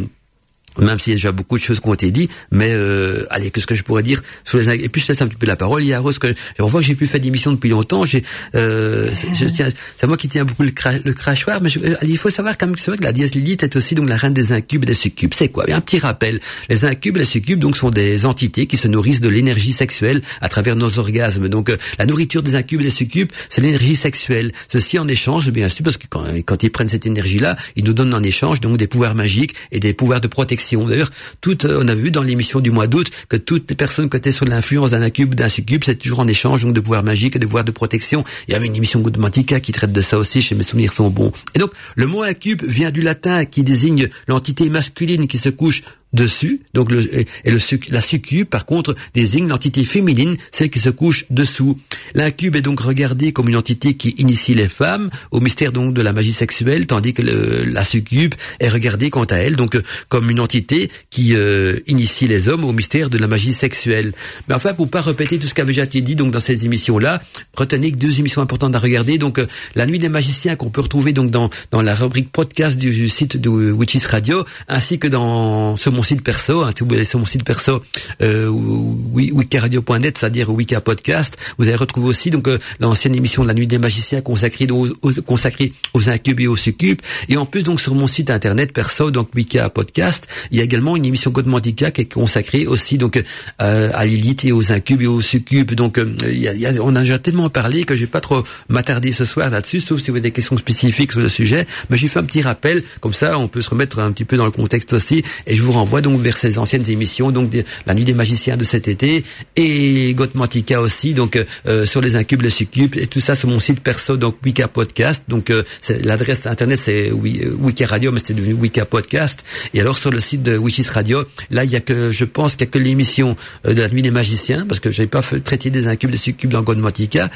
[0.78, 3.50] même s'il y a déjà beaucoup de choses qui ont été dites, mais euh, allez,
[3.50, 5.56] qu'est-ce que je pourrais dire sur les et puis je laisse un petit peu la
[5.56, 5.82] parole.
[5.82, 8.04] Il y a Rose que on voit que j'ai plus fait d'émission depuis longtemps.
[8.04, 8.22] J'ai,
[8.54, 10.72] euh, c'est moi qui tiens beaucoup le,
[11.04, 13.34] le crachoir, mais euh, il faut savoir quand même que c'est vrai que la dièse
[13.34, 15.32] Lilith est aussi donc la reine des incubes et des succubes.
[15.34, 15.64] C'est quoi?
[15.68, 16.40] Un petit rappel.
[16.68, 20.22] Les incubes et les succubes donc sont des entités qui se nourrissent de l'énergie sexuelle
[20.40, 21.48] à travers nos orgasmes.
[21.48, 24.52] Donc euh, la nourriture des incubes et des succubes, c'est l'énergie sexuelle.
[24.68, 27.94] Ceci en échange, bien sûr, parce que quand, quand ils prennent cette énergie-là, ils nous
[27.94, 31.10] donnent en échange donc des pouvoirs magiques et des pouvoirs de protection D'ailleurs,
[31.40, 34.16] tout, euh, on a vu dans l'émission du mois d'août que toutes les personnes qui
[34.16, 37.36] étaient sous l'influence d'un incube d'un succube, c'est toujours en échange donc de pouvoirs magiques
[37.36, 38.24] et de pouvoirs de protection.
[38.48, 41.10] Il y avait une émission Goodmantica qui traite de ça aussi, chez mes souvenirs sont
[41.10, 41.32] bons.
[41.54, 45.82] Et donc, le mot incube vient du latin qui désigne l'entité masculine qui se couche
[46.12, 47.58] dessus, donc le, et le,
[47.90, 51.78] la succube, par contre, désigne l'entité féminine, celle qui se couche dessous.
[52.14, 56.02] L'incube est donc regardé comme une entité qui initie les femmes au mystère donc de
[56.02, 59.82] la magie sexuelle, tandis que le, la succube est regardée quant à elle donc euh,
[60.08, 64.12] comme une entité qui euh, initie les hommes au mystère de la magie sexuelle.
[64.48, 67.20] Mais enfin, pour pas répéter tout ce qu'avait déjà été dit donc dans ces émissions-là,
[67.54, 69.18] retenez que deux émissions importantes à regarder.
[69.18, 72.78] Donc, euh, la nuit des magiciens qu'on peut retrouver donc dans dans la rubrique podcast
[72.78, 76.94] du, site de Witches Radio, ainsi que dans ce mon site perso, hein, si vous
[76.94, 77.82] allez sur mon site perso,
[78.22, 83.54] euh, wikiradio.net, c'est-à-dire Wika Podcast, vous allez retrouver aussi donc euh, l'ancienne émission de la
[83.54, 84.86] Nuit des Magiciens consacrée aux,
[85.26, 87.00] consacrée aux incubes et aux succubes.
[87.28, 90.62] Et en plus donc sur mon site internet perso, donc Wika Podcast, il y a
[90.62, 93.20] également une émission Code Mandica qui est consacrée aussi donc
[93.60, 95.72] euh, à Lilith et aux incubes et aux succubes.
[95.74, 98.20] Donc euh, y a, y a, on a déjà tellement parlé que je vais pas
[98.20, 101.66] trop m'attarder ce soir là-dessus, sauf si vous avez des questions spécifiques sur le sujet.
[101.90, 104.36] Mais j'ai fait un petit rappel, comme ça on peut se remettre un petit peu
[104.36, 105.24] dans le contexte aussi.
[105.48, 107.52] Et je vous renvoie voit donc vers ces anciennes émissions, donc
[107.86, 109.24] la nuit des magiciens de cet été
[109.56, 113.60] et Gothmantica aussi, donc euh, sur les incubes, les succubes et tout ça sur mon
[113.60, 115.24] site perso, donc Wika Podcast.
[115.28, 115.62] Donc euh,
[116.04, 119.44] l'adresse internet c'est euh, Wika Radio, mais c'est devenu Wika Podcast.
[119.74, 122.52] Et alors sur le site de Witches Radio, là il y a que, je pense
[122.52, 125.40] qu'il y a que l'émission de la nuit des magiciens, parce que j'ai pas fait,
[125.40, 127.28] traité des incubes, des succubes dans Gothmantica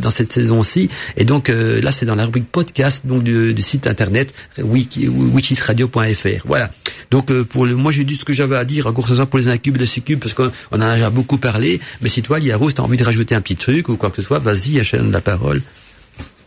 [0.00, 0.88] dans cette saison-ci.
[1.16, 6.46] Et donc là c'est dans la rubrique podcast donc du, site internet witchesradio.fr.
[6.46, 6.70] Voilà.
[7.10, 9.48] Donc pour le moi j'ai dit ce que j'avais à dire, en course pour les
[9.48, 11.80] incubes et les succubes, parce qu'on en a déjà beaucoup parlé.
[12.02, 14.16] Mais si toi, Liaro, tu as envie de rajouter un petit truc ou quoi que
[14.16, 15.62] ce soit, vas-y, achète la parole.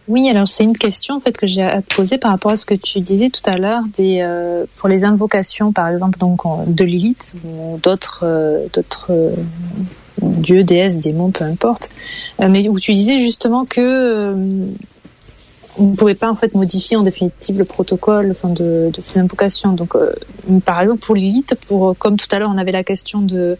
[0.08, 2.58] Oui, alors c'est une question en fait que j'ai à te poser par rapport à
[2.58, 6.42] ce que tu disais tout à l'heure des euh, pour les invocations par exemple donc
[6.68, 9.32] de Lilith ou d'autres euh, d'autres euh,
[10.22, 11.90] dieux, déesses, démons, peu importe,
[12.40, 14.36] mais où tu disais justement que
[15.78, 19.20] on ne pouvait pas en fait modifier en définitive le protocole enfin, de, de ces
[19.20, 19.74] invocations.
[19.74, 20.14] Donc, euh,
[20.66, 23.58] par exemple, pour Lilith, pour comme tout à l'heure, on avait la question de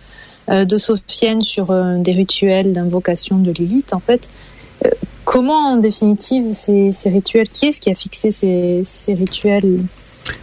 [0.50, 3.94] euh, de Sophienne sur euh, des rituels d'invocation de Lilith.
[3.94, 4.28] En fait,
[5.26, 9.80] comment en définitive ces, ces rituels, qui est-ce qui a fixé ces, ces rituels?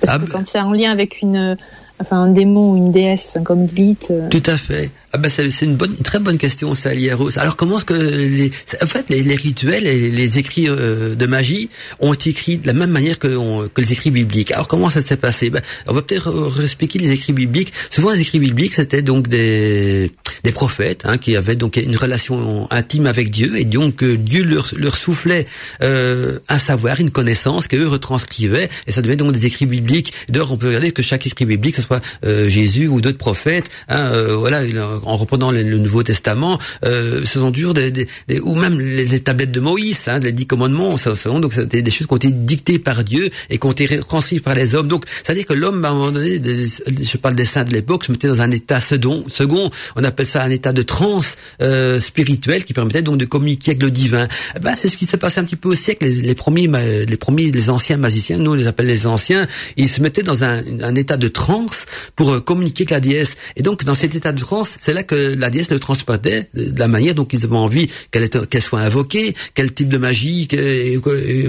[0.00, 1.56] Parce ah que quand c'est en lien avec une
[2.00, 4.12] enfin un démon ou une déesse, comme Lilith.
[4.30, 4.90] Tout à fait.
[5.12, 7.38] Ah ben c'est une une très bonne question, ça, Rose.
[7.38, 8.50] Alors comment est-ce que les,
[8.82, 11.70] en fait les, les rituels et les écrits euh, de magie
[12.00, 14.52] ont été écrits de la même manière que, que les écrits bibliques?
[14.52, 15.48] Alors comment ça s'est passé?
[15.48, 17.72] Ben, on va peut-être expliquer les écrits bibliques.
[17.88, 20.10] Souvent les écrits bibliques c'était donc des
[20.44, 24.44] des prophètes hein, qui avaient donc une relation intime avec Dieu et donc euh, Dieu
[24.44, 25.46] leur, leur soufflait
[25.82, 30.12] euh, un savoir, une connaissance qu'eux retranscrivaient et ça devenait donc des écrits bibliques.
[30.28, 34.10] D'ailleurs on peut regarder que chaque écrit biblique, soit euh, Jésus ou d'autres prophètes, hein,
[34.12, 34.62] euh, voilà
[35.04, 38.08] en reprenant le, Nouveau Testament, euh, ce sont toujours des, des,
[38.42, 41.90] ou même les, tablettes de Moïse, hein, les dix commandements, ça, ça, donc c'était des
[41.90, 44.88] choses qui ont été dictées par Dieu et qui ont été transmises par les hommes.
[44.88, 48.12] Donc, c'est-à-dire que l'homme, à un moment donné, je parle des saints de l'époque, se
[48.12, 52.64] mettait dans un état second, second, on appelle ça un état de transe euh, spirituelle
[52.64, 54.26] qui permettait donc de communiquer avec le divin.
[54.56, 56.04] Eh ben, c'est ce qui s'est passé un petit peu au siècle.
[56.04, 56.68] Les, les, premiers,
[57.06, 60.44] les premiers, les anciens magiciens, nous on les appelle les anciens, ils se mettaient dans
[60.44, 61.77] un, un état de transe
[62.16, 63.36] pour euh, communiquer avec la déesse.
[63.56, 66.78] Et donc, dans cet état de transe, c'est là que la déesse le transportait de
[66.78, 70.48] la manière dont ils avaient envie qu'elle qu'elle soit invoquée, quel type de magie,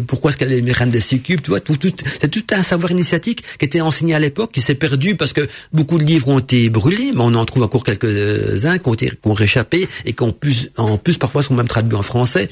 [0.08, 1.92] pourquoi est-ce qu'elle est reine des succubes, tu vois, tout, tout,
[2.22, 5.48] c'est tout un savoir initiatique qui était enseigné à l'époque, qui s'est perdu parce que
[5.74, 9.10] beaucoup de livres ont été brûlés, mais on en trouve encore quelques-uns qui ont, qui
[9.24, 12.50] ont réchappé et qui ont plus, en plus parfois sont même traduits en français.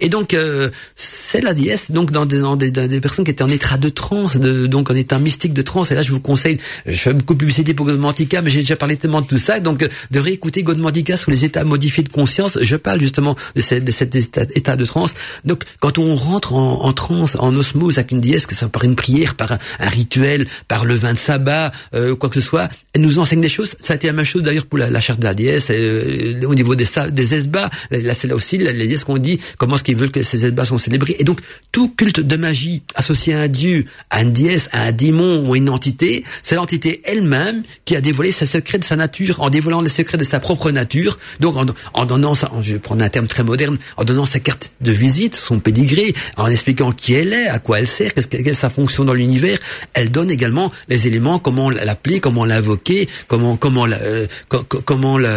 [0.00, 3.42] Et donc, euh, c'est la déesse, donc dans des, dans des, des, personnes qui étaient
[3.42, 5.90] en état de transe, donc en état mystique de transe.
[5.90, 8.76] Et là, je vous conseille, je fais beaucoup de publicité pour Godmantica, mais j'ai déjà
[8.76, 12.58] parlé tellement de tout ça, donc de réécouter Godmantica sur les états modifiés de conscience.
[12.60, 15.14] Je parle justement de, cette, de cet état, de transe.
[15.44, 18.84] Donc, quand on rentre en, en transe, en osmose avec une déesse, que ça par
[18.84, 22.68] une prière, par un, rituel, par le vin de sabbat, euh, quoi que ce soit,
[22.94, 23.74] elle nous enseigne des choses.
[23.80, 26.42] Ça a été la même chose d'ailleurs pour la, la charte de la déesse, euh,
[26.44, 27.70] au niveau des, des esbats.
[27.90, 30.64] Là, c'est là aussi les déesses qu'on dit comment est-ce qu'ils veulent que ces esbats
[30.64, 31.16] sont célébrés.
[31.18, 31.40] Et donc,
[31.72, 35.56] tout culte de magie associé à un dieu, à une déesse, à un démon ou
[35.56, 39.80] une entité, c'est l'entité elle-même qui a dévoilé ses secrets de sa nature, en dévoilant
[39.80, 41.18] les secrets de sa propre nature.
[41.40, 44.40] Donc, en, en donnant, ça, je vais prendre un terme très moderne, en donnant sa
[44.40, 48.48] carte de visite, son pédigré, en expliquant qui elle est, à quoi elle sert, quelle
[48.48, 49.58] est sa fonction dans l'univers,
[49.94, 55.30] elle donne également les éléments, comment l'appeler, comment l'invoquer, comment comment la, euh, comment la,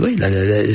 [0.00, 0.16] oui,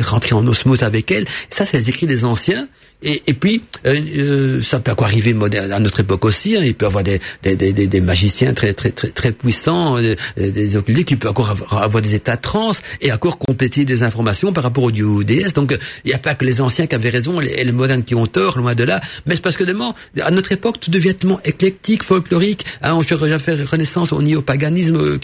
[0.01, 1.25] rentrer en osmose avec elle.
[1.49, 2.67] Ça, c'est les écrits des anciens.
[3.03, 5.35] Et, et puis, euh, euh, ça peut encore arriver
[5.71, 6.55] à notre époque aussi.
[6.55, 10.15] Hein, il peut avoir des, des, des, des, magiciens très très très très puissants, euh,
[10.37, 14.53] des, occultés qui peuvent encore avoir, des états de transe et encore compléter des informations
[14.53, 15.53] par rapport au dieu ou déesse.
[15.53, 18.15] Donc, il n'y a pas que les anciens qui avaient raison et les, modernes qui
[18.15, 19.01] ont tort, loin de là.
[19.25, 22.65] Mais c'est parce que demain, à notre époque, tout devient tellement éclectique, folklorique.
[22.81, 25.19] Hein, on faire renaissance au néo-paganisme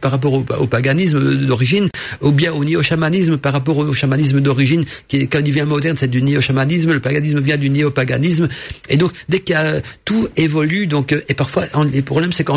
[0.00, 1.88] par rapport au, au paganisme d'origine,
[2.22, 6.10] ou bien au néo-chamanisme par rapport au chamanisme d'origine, qui quand il devient moderne, c'est
[6.10, 8.48] du néo-chamanisme, le paganisme vient du néopaganisme.
[8.88, 12.56] Et donc, dès que tout évolue, donc, euh, et parfois, les problèmes, c'est qu'en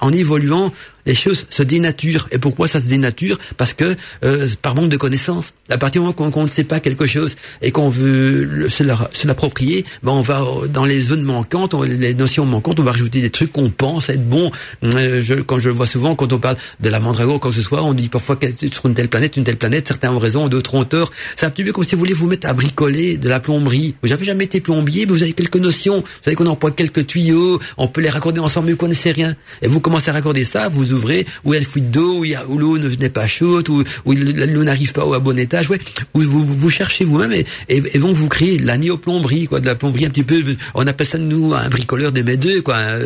[0.00, 0.72] en évoluant,
[1.06, 2.28] les choses se dénaturent.
[2.30, 3.38] Et pourquoi ça se dénature?
[3.56, 5.54] Parce que euh, par manque de connaissances.
[5.68, 9.84] À partir du moment qu'on ne sait pas quelque chose et qu'on veut se l'approprier,
[10.02, 13.52] ben on va dans les zones manquantes, les notions manquantes, on va rajouter des trucs
[13.52, 14.50] qu'on pense être bons.
[14.84, 17.56] Euh, je, quand je le vois souvent, quand on parle de la mandragore, quoi que
[17.56, 20.18] ce soit, on dit parfois que sur une telle planète, une telle planète, certains ont
[20.18, 21.10] raison, d'autres ont tort.
[21.36, 23.96] C'est un petit peu comme si vous voulez vous mettre à bricoler de la plomberie.
[24.02, 25.98] Vous n'avez jamais été plombier, mais vous avez quelques notions.
[25.98, 29.34] Vous savez qu'on emploie quelques tuyaux, on peut les raccorder ensemble, mais vous connaissez rien.
[29.62, 32.24] Et vous commencez à raccorder ça, vous ouvrez, où il y a le fuite d'eau,
[32.48, 35.80] où, l'eau ne venait pas chaude, où, où l'eau n'arrive pas au bon étage, ouais,
[36.14, 40.06] où vous, cherchez vous-même et, et, vont vous créer la néoplomberie, quoi, de la plomberie
[40.06, 40.40] un petit peu,
[40.74, 43.00] on appelle ça nous un bricoleur de mes deux, quoi, un,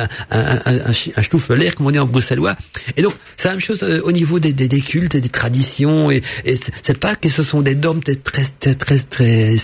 [0.00, 2.56] un, un, un, l'air, comme on dit en bruxellois.
[2.96, 6.10] Et donc, c'est la même chose euh, au niveau des, des, des cultes, des traditions,
[6.10, 9.58] et, et c'est pas que ce sont des dogmes très, très, très, très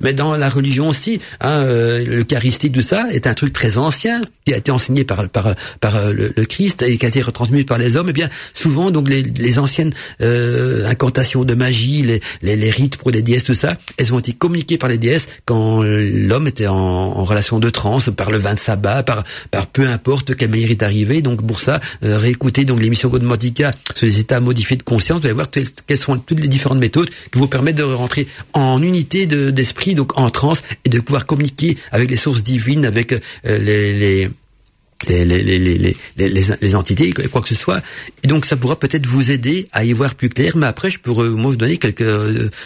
[0.00, 4.20] mais dans la religion aussi, hein, euh, l'Eucharistie, tout ça, est un truc très ancien,
[4.44, 7.64] qui a été enseigné par, par, par euh, le, Christ et qui a été retransmis
[7.64, 12.02] par les hommes, et eh bien souvent donc les, les anciennes euh, incantations de magie,
[12.02, 14.98] les, les, les, rites pour les déesses, tout ça, elles ont été communiquées par les
[14.98, 19.24] déesses quand l'homme était en, en, relation de transe, par le vin de sabbat, par,
[19.50, 21.22] par peu importe quelle manière est arrivé.
[21.22, 25.26] Donc pour ça, euh, réécoutez donc l'émission Godmantica sur les états modifiés de conscience, vous
[25.26, 29.23] allez voir quelles sont toutes les différentes méthodes qui vous permettent de rentrer en unité
[29.26, 33.92] d'esprit, donc en transe, et de pouvoir communiquer avec les sources divines, avec euh, les,
[33.92, 34.30] les
[35.08, 35.96] les, les, les,
[36.60, 37.82] les, entités, quoi que ce soit.
[38.22, 40.56] Et donc ça pourra peut-être vous aider à y voir plus clair.
[40.56, 42.04] Mais après, je pourrais moi vous donner quelques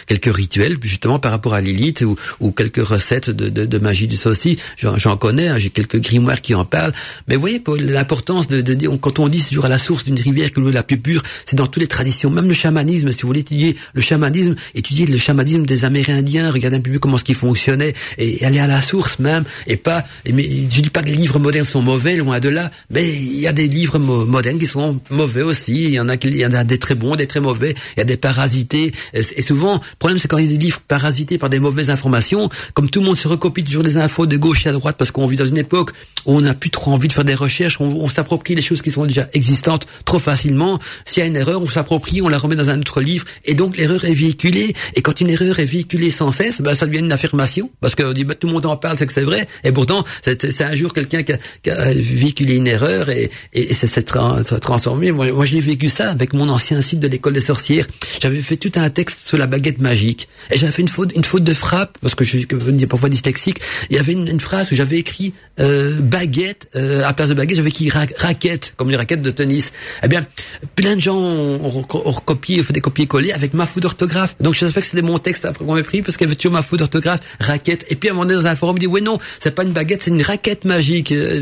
[0.05, 4.07] quelques rituels justement par rapport à Lilith ou, ou quelques recettes de, de, de magie
[4.07, 4.57] du aussi.
[4.77, 6.93] J'en connais, hein, j'ai quelques grimoires qui en parlent.
[7.27, 10.19] Mais vous voyez, l'importance de, de, dire quand on dit toujours à la source d'une
[10.19, 13.11] rivière que l'eau est la plus pure, c'est dans toutes les traditions, même le chamanisme.
[13.11, 17.17] Si vous voulez étudier le chamanisme, étudier le chamanisme des Amérindiens, regardez un peu comment
[17.17, 19.43] ce qui fonctionnait et aller à la source même.
[19.67, 22.69] Et pas, mais je dis pas que les livres modernes sont mauvais de là.
[22.91, 25.85] Mais il y a des livres modernes qui sont mauvais aussi.
[25.85, 27.73] Il y en a, a des très bons, des très mauvais.
[27.95, 28.91] Il y a des parasités.
[29.13, 31.89] Et souvent, le problème, c'est quand il y a des livres parasités par des mauvaises
[31.89, 34.95] informations, comme tout le monde se recopie toujours des infos de gauche et à droite
[34.97, 35.91] parce qu'on vit dans une époque
[36.25, 38.91] où on n'a plus trop envie de faire des recherches, on, s'approprie des choses qui
[38.91, 40.79] sont déjà existantes trop facilement.
[41.05, 43.25] S'il y a une erreur, on s'approprie, on la remet dans un autre livre.
[43.45, 44.73] Et donc, l'erreur est véhiculée.
[44.95, 47.71] Et quand une erreur est véhiculée sans cesse, ben, ça devient une affirmation.
[47.79, 49.47] Parce qu'on dit, ben, tout le monde en parle, c'est que c'est vrai.
[49.63, 51.33] Et pourtant, c'est un jour quelqu'un qui,
[51.63, 55.11] qui a véhiculé une erreur et, et, ça s'est transformé.
[55.11, 57.87] Moi, moi je l'ai vécu ça avec mon ancien site de l'école des sorcières.
[58.21, 61.23] J'avais fait tout un texte sur la baguette magique et j'avais fait une faute, une
[61.23, 62.47] faute de frappe parce que je suis
[62.87, 63.59] parfois dyslexique.
[63.89, 67.57] Il y avait une, phrase où j'avais écrit euh, baguette euh, à place de baguette,
[67.57, 69.71] j'avais écrit raquette comme les raquettes de tennis.
[70.03, 70.25] Eh bien,
[70.75, 74.35] plein de gens ont, recopié, ont fait des copier-coller avec ma faute d'orthographe.
[74.39, 76.35] Donc je savais que c'était mon texte après qu'on m'ait pris parce qu'il y avait
[76.35, 77.85] toujours ma faute d'orthographe, raquette.
[77.89, 79.73] Et puis à un moment donné dans un forum, dit ouais non, c'est pas une
[79.73, 81.11] baguette, c'est une raquette magique.
[81.11, 81.39] Euh,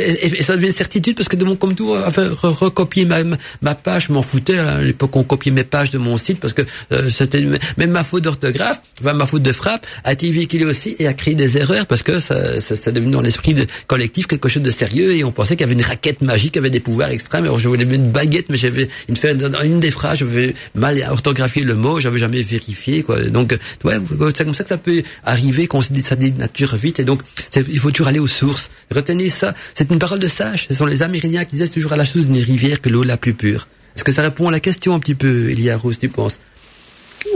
[0.00, 3.18] et, ça devient une certitude parce que de mon comme tout, enfin, recopier ma,
[3.62, 6.40] ma page, je m'en foutais hein, à l'époque on copiait mes pages de mon site
[6.40, 6.62] parce que
[6.92, 7.46] euh, c'était
[7.76, 11.12] même ma faute d'orthographe, enfin, ma faute de frappe a été véhiculée aussi et a
[11.12, 13.54] créé des erreurs parce que ça, ça, ça devenu dans l'esprit
[13.86, 16.70] collectif quelque chose de sérieux et on pensait qu'il y avait une raquette magique, avait
[16.70, 17.44] des pouvoirs extrêmes.
[17.44, 19.16] Alors je voulais mettre une baguette, mais j'avais une,
[19.64, 23.20] une des phrases, j'avais mal orthographié le mot, j'avais jamais vérifié quoi.
[23.24, 23.94] Donc ouais,
[24.34, 27.22] c'est comme ça que ça peut arriver qu'on se dit ça dénature vite et donc
[27.56, 28.70] il faut toujours aller aux sources.
[28.94, 30.66] Retenez ça, c'est une parole de sage.
[30.68, 33.16] Ce sont les Amérindiens qui disaient toujours à la chose d'une rivière que l'eau la
[33.16, 33.68] plus pure.
[33.96, 36.38] Est-ce que ça répond à la question un petit peu, Elia Rose, tu penses?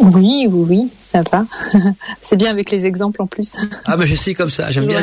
[0.01, 1.47] Oui, oui, oui ça va.
[2.23, 3.53] c'est bien avec les exemples en plus.
[3.85, 4.99] Ah mais je suis comme ça, j'aime bien.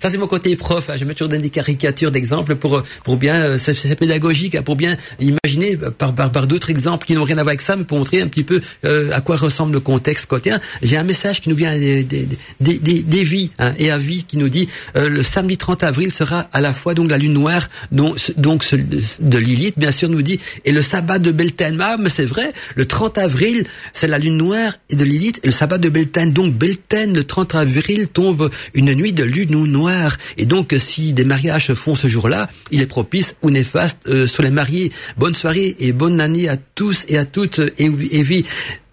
[0.00, 0.90] Ça c'est mon côté prof.
[0.90, 1.04] Hein.
[1.04, 5.76] Mets toujours des caricatures d'exemples pour pour bien euh, c'est pédagogique, hein, pour bien imaginer
[5.76, 8.20] par par, par d'autres exemples qui n'ont rien à voir avec ça, mais pour montrer
[8.20, 10.52] un petit peu euh, à quoi ressemble le contexte côté.
[10.82, 12.28] J'ai un message qui nous vient des des
[12.60, 16.12] des, des, vies hein, et à vie qui nous dit euh, le samedi 30 avril
[16.12, 20.22] sera à la fois donc la lune noire donc donc de Lilith bien sûr nous
[20.22, 21.78] dit et le sabbat de Beltane.
[21.80, 25.50] Ah, mais c'est vrai, le 30 avril c'est la lune noire et de Lilith le
[25.50, 26.32] sabbat de Beltane.
[26.32, 30.16] Donc Beltane, le 30 avril, tombe une nuit de lune noire.
[30.36, 34.26] Et donc si des mariages se font ce jour-là, il est propice ou néfaste euh,
[34.26, 34.90] sur les mariés.
[35.16, 37.60] Bonne soirée et bonne année à tous et à toutes.
[37.78, 37.90] Et,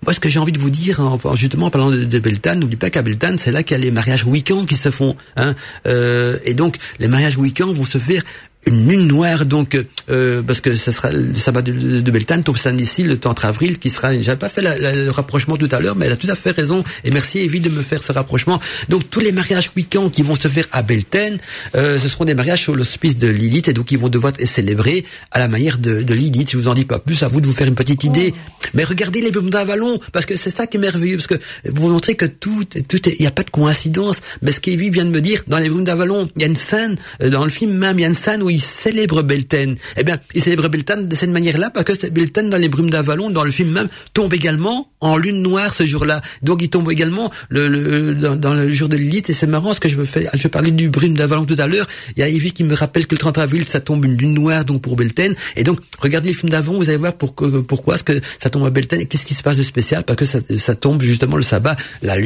[0.04, 1.00] moi, ce que j'ai envie de vous dire,
[1.36, 3.84] justement, en parlant de, de Beltane, n'oubliez pas qu'à Beltane, c'est là qu'il y a
[3.84, 5.16] les mariages week-ends qui se font.
[5.36, 5.54] Hein.
[5.86, 8.24] Euh, et donc, les mariages week-ends vont se faire
[8.66, 9.80] une lune noire donc
[10.10, 13.80] euh, parce que ce sera le sabbat de, de Beltane tombe ici le 30 avril
[13.80, 16.36] qui sera j'avais pas fait le rapprochement tout à l'heure mais elle a tout à
[16.36, 18.60] fait raison et merci Evie de me faire ce rapprochement.
[18.90, 21.38] Donc tous les mariages week-ends qui vont se faire à Beltane
[21.76, 24.48] euh, ce seront des mariages sur l'hospice de Lilith et donc ils vont devoir être
[24.48, 26.52] célébrés à la manière de, de Lilith.
[26.52, 28.34] Je vous en dis pas plus à vous de vous faire une petite idée.
[28.74, 31.90] Mais regardez les brumes d'Avalon parce que c'est ça qui est merveilleux parce que vous
[31.90, 34.18] montrez que tout tout il y a pas de coïncidence.
[34.42, 36.56] Mais ce qu'Evie vient de me dire dans les brumes d'Avalon il y a une
[36.56, 39.76] scène euh, dans le film même il y a une scène où il célèbre Beltane.
[39.98, 43.30] Eh bien, il célèbre Beltane de cette manière-là parce que Beltane dans les brumes d'Avalon,
[43.30, 46.22] dans le film même, tombe également en lune noire ce jour-là.
[46.44, 49.90] Donc il tombe également le, dans, le jour de Lilith et c'est marrant ce que
[49.90, 50.30] je veux faire.
[50.34, 51.88] Je parlais du brume d'Avalon tout à l'heure.
[52.16, 54.34] Il y a Evie qui me rappelle que le 30 avril ça tombe une lune
[54.34, 55.36] noire donc pour Beltane.
[55.56, 58.66] Et donc regardez le film d'avant, vous allez voir pour, pourquoi est-ce que ça tombe
[58.66, 61.44] à Beltane et qu'est-ce qui se passe de spécial parce que ça, tombe justement le
[61.44, 62.18] sabbat, la,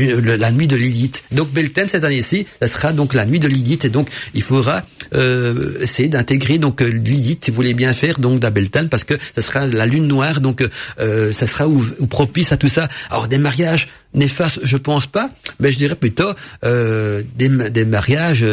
[0.52, 1.24] nuit de Lilith.
[1.32, 4.82] Donc Beltane cette année-ci, ça sera donc la nuit de Lilith et donc il faudra
[5.14, 9.16] euh, essayer d'intégrer donc euh, Lilith, si vous voulez bien faire donc d'Abeltan parce que
[9.36, 10.68] ça sera la lune noire donc
[11.00, 12.88] euh, ça sera ou, propice à tout ça.
[13.10, 15.28] Alors des mariages néfastes, je pense pas,
[15.60, 16.30] mais je dirais plutôt
[16.64, 18.46] euh, des, des mariages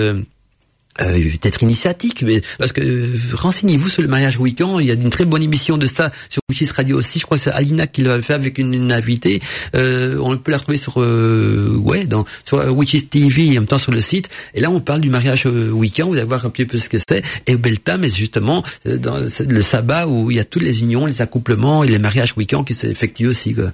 [1.01, 4.79] euh, peut-être initiatique, mais parce que euh, renseignez-vous sur le mariage week-end.
[4.79, 7.19] Il y a une très bonne émission de ça sur Witches Radio aussi.
[7.19, 9.41] Je crois que c'est Alina qui l'a fait avec une, invitée.
[9.75, 13.67] Euh, on peut la retrouver sur euh, ouais dans sur Witches TV et en même
[13.67, 14.29] temps sur le site.
[14.55, 16.09] Et là, on parle du mariage week-end.
[16.09, 17.25] Vous allez voir un petit peu ce que c'est.
[17.47, 21.23] Et Beltam est justement dans le sabbat où il y a toutes les unions, les
[21.23, 23.55] accouplements et les mariages week-end qui s'effectuent aussi.
[23.55, 23.73] Quoi.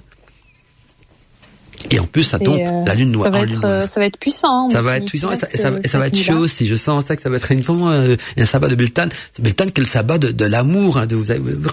[1.91, 3.31] Et en plus, ça tombe euh, la lune noire.
[3.31, 4.65] Ça va, être, euh, ça va être puissant.
[4.65, 6.65] Hein, ça va être puissant et ça, ça, va être chaud aussi.
[6.67, 9.09] Je sens ça que ça va être une euh, un sabbat de Beltane.
[9.39, 10.97] Beltane qui est le sabbat de, de l'amour.
[10.97, 11.07] Hein,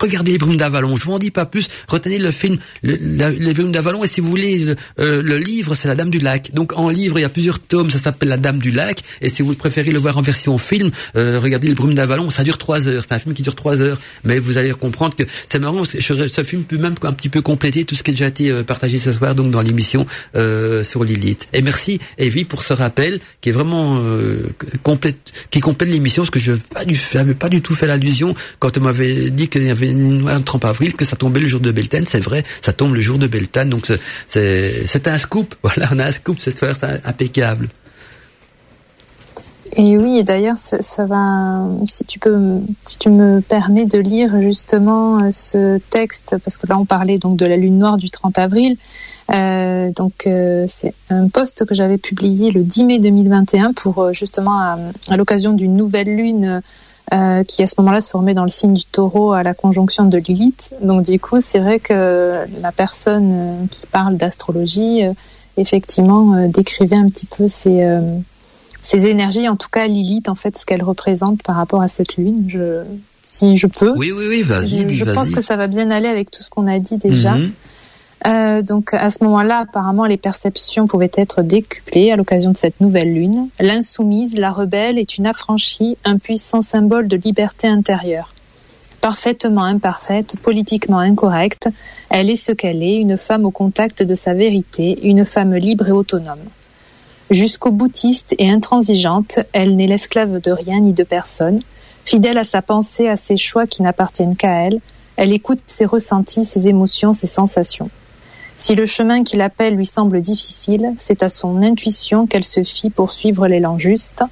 [0.01, 0.97] regardez les brumes d'Avalon.
[0.97, 1.69] Je vous en dis pas plus.
[1.89, 4.05] Retenez le film, le, les brumes d'Avalon.
[4.05, 4.65] Et si vous voulez,
[4.97, 6.53] le, le livre, c'est La Dame du Lac.
[6.55, 7.91] Donc en livre, il y a plusieurs tomes.
[7.91, 9.03] Ça s'appelle La Dame du Lac.
[9.21, 12.31] Et si vous préférez le voir en version film, regardez les brumes d'Avalon.
[12.31, 13.03] Ça dure trois heures.
[13.07, 13.99] C'est un film qui dure trois heures.
[14.25, 15.83] Mais vous allez comprendre que c'est marrant.
[15.85, 18.99] Ce film peut même un petit peu compléter tout ce qui a déjà été partagé
[18.99, 19.96] ce soir donc dans l'émission.
[20.35, 21.49] Euh, sur Lilith.
[21.53, 24.43] Et merci Evie pour ce rappel qui est vraiment euh,
[24.83, 26.53] complète, qui complète l'émission, parce que je
[27.15, 30.43] n'avais pas du tout fait l'allusion quand on m'avait dit qu'il y avait une noire
[30.43, 32.07] 30 avril, que ça tombait le jour de Beltane.
[32.07, 33.91] C'est vrai, ça tombe le jour de Beltane, donc
[34.27, 35.55] c'est un scoop.
[35.63, 37.69] Voilà, on a un scoop cette fois, c'est impeccable.
[39.73, 41.67] Et oui, d'ailleurs, ça, ça, va.
[41.87, 46.67] Si tu peux, si tu me permets de lire justement euh, ce texte, parce que
[46.67, 48.77] là, on parlait donc de la lune noire du 30 avril.
[49.33, 54.13] Euh, donc euh, c'est un post que j'avais publié le 10 mai 2021 pour euh,
[54.13, 54.79] justement à,
[55.17, 56.63] l'occasion d'une nouvelle lune
[57.47, 60.19] qui à ce moment-là se formait dans le signe du taureau à la conjonction de
[60.19, 60.75] Lilith.
[60.83, 65.03] Donc du coup, c'est vrai que la personne qui parle d'astrologie,
[65.57, 67.89] effectivement, décrivait un petit peu ces,
[68.83, 72.17] ces énergies, en tout cas Lilith, en fait, ce qu'elle représente par rapport à cette
[72.17, 72.47] lune.
[72.49, 72.83] Je,
[73.25, 73.93] si je peux.
[73.97, 74.93] Oui, oui, oui, vas-y.
[74.93, 77.37] Je, je pense que ça va bien aller avec tout ce qu'on a dit déjà.
[77.37, 77.53] Mhm.
[78.27, 82.81] Euh, donc à ce moment-là, apparemment, les perceptions pouvaient être décuplées à l'occasion de cette
[82.81, 83.49] nouvelle lune.
[83.61, 88.33] L'insoumise, la rebelle, est une affranchie, un puissant symbole de liberté intérieure.
[89.01, 91.69] Parfaitement imparfaite, politiquement incorrecte,
[92.11, 95.89] elle est ce qu'elle est, une femme au contact de sa vérité, une femme libre
[95.89, 96.41] et autonome.
[97.31, 101.59] Jusqu'au boutiste et intransigeante, elle n'est l'esclave de rien ni de personne.
[102.05, 104.81] Fidèle à sa pensée, à ses choix qui n'appartiennent qu'à elle,
[105.17, 107.91] elle écoute ses ressentis, ses émotions, ses sensations.
[108.59, 112.91] Si le chemin qui l'appelle lui semble difficile, c'est à son intuition qu'elle se fie
[112.91, 114.25] pour suivre l'élan juste.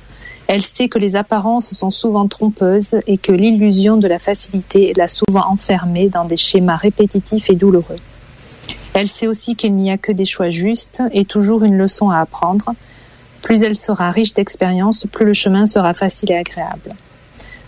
[0.46, 5.08] Elle sait que les apparences sont souvent trompeuses et que l'illusion de la facilité l'a
[5.08, 7.98] souvent enfermée dans des schémas répétitifs et douloureux.
[8.94, 12.18] Elle sait aussi qu'il n'y a que des choix justes et toujours une leçon à
[12.18, 12.74] apprendre.
[13.42, 16.94] Plus elle sera riche d'expérience, plus le chemin sera facile et agréable.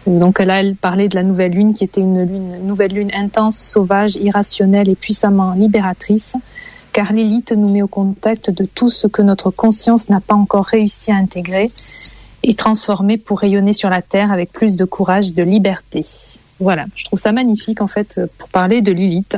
[0.07, 3.11] Donc là, elle parlait de la nouvelle lune qui était une, lune, une nouvelle lune
[3.13, 6.35] intense, sauvage, irrationnelle et puissamment libératrice,
[6.93, 10.65] car Lilith nous met au contact de tout ce que notre conscience n'a pas encore
[10.65, 11.71] réussi à intégrer
[12.43, 16.05] et transformer pour rayonner sur la Terre avec plus de courage et de liberté.
[16.61, 19.37] Voilà, je trouve ça magnifique en fait pour parler de Lilith.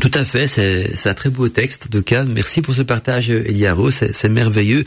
[0.00, 2.02] Tout à fait, c'est un très beau texte de.
[2.32, 4.84] Merci pour ce partage, Eliaro, c'est merveilleux.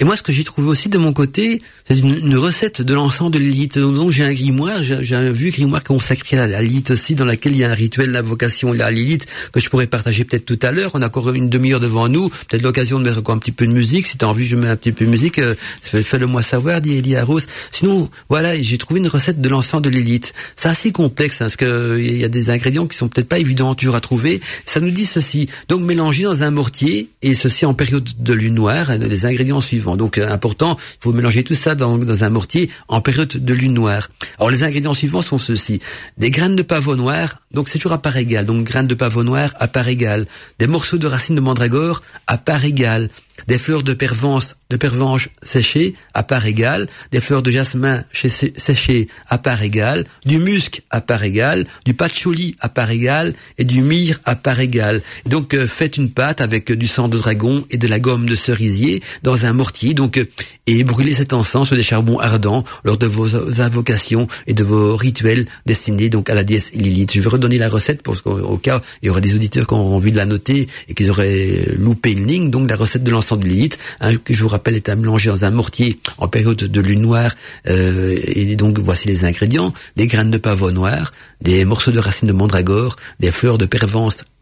[0.00, 3.30] Et moi, ce que j'ai trouvé aussi de mon côté, c'est une, recette de l'encens
[3.30, 3.78] de Lilith.
[3.78, 7.58] Donc j'ai un grimoire, j'ai un vieux grimoire consacré à Lilith aussi, dans lequel il
[7.58, 10.90] y a un rituel d'invocation à Lilith que je pourrais partager peut-être tout à l'heure.
[10.94, 13.66] On a encore une demi-heure devant nous, peut-être l'occasion de mettre encore un petit peu
[13.66, 14.06] de musique.
[14.06, 15.38] Si tu as envie, je mets un petit peu de musique.
[15.38, 17.46] Euh, Fais-le moi savoir, dit Elia Rose.
[17.70, 20.32] Sinon, voilà, j'ai trouvé une recette de l'encens de Lilith.
[20.56, 23.38] C'est assez complexe, hein, parce que il y a des ingrédients qui sont peut-être pas
[23.38, 24.40] évidents toujours à trouver.
[24.64, 25.48] Ça nous dit ceci.
[25.68, 29.60] Donc mélanger dans un mortier, et ceci en période de lune noire, hein, les ingrédients
[29.60, 29.81] suivants.
[29.82, 33.54] Donc euh, important, il faut mélanger tout ça dans, dans un mortier en période de
[33.54, 34.08] lune noire.
[34.38, 35.80] Alors les ingrédients suivants sont ceux-ci.
[36.18, 38.46] Des graines de pavot noir, donc c'est toujours à part égale.
[38.46, 40.26] Donc graines de pavot noir à part égale.
[40.58, 43.08] Des morceaux de racines de mandragore à part égale
[43.48, 49.62] des fleurs de pervenche, séchées à part égale, des fleurs de jasmin séchées à part
[49.62, 54.36] égale, du musc à part égale, du patchouli à part égale et du myrrhe à
[54.36, 55.02] part égale.
[55.26, 58.34] donc euh, faites une pâte avec du sang de dragon et de la gomme de
[58.34, 60.24] cerisier dans un mortier donc euh,
[60.66, 64.96] et brûlez cet encens sur des charbons ardents lors de vos invocations et de vos
[64.96, 67.12] rituels destinés donc à la déesse Lilith.
[67.12, 69.96] Je vais redonner la recette pour qu'au cas il y aurait des auditeurs qui auront
[69.96, 73.21] envie de la noter et qu'ils auraient loupé une ligne donc la recette de l'encens
[73.30, 76.56] de Lilith, hein, que je vous rappelle est à mélanger dans un mortier en période
[76.56, 77.32] de lune noire.
[77.68, 82.28] Euh, et donc voici les ingrédients des graines de pavot noir, des morceaux de racines
[82.28, 83.66] de mandragore, des fleurs de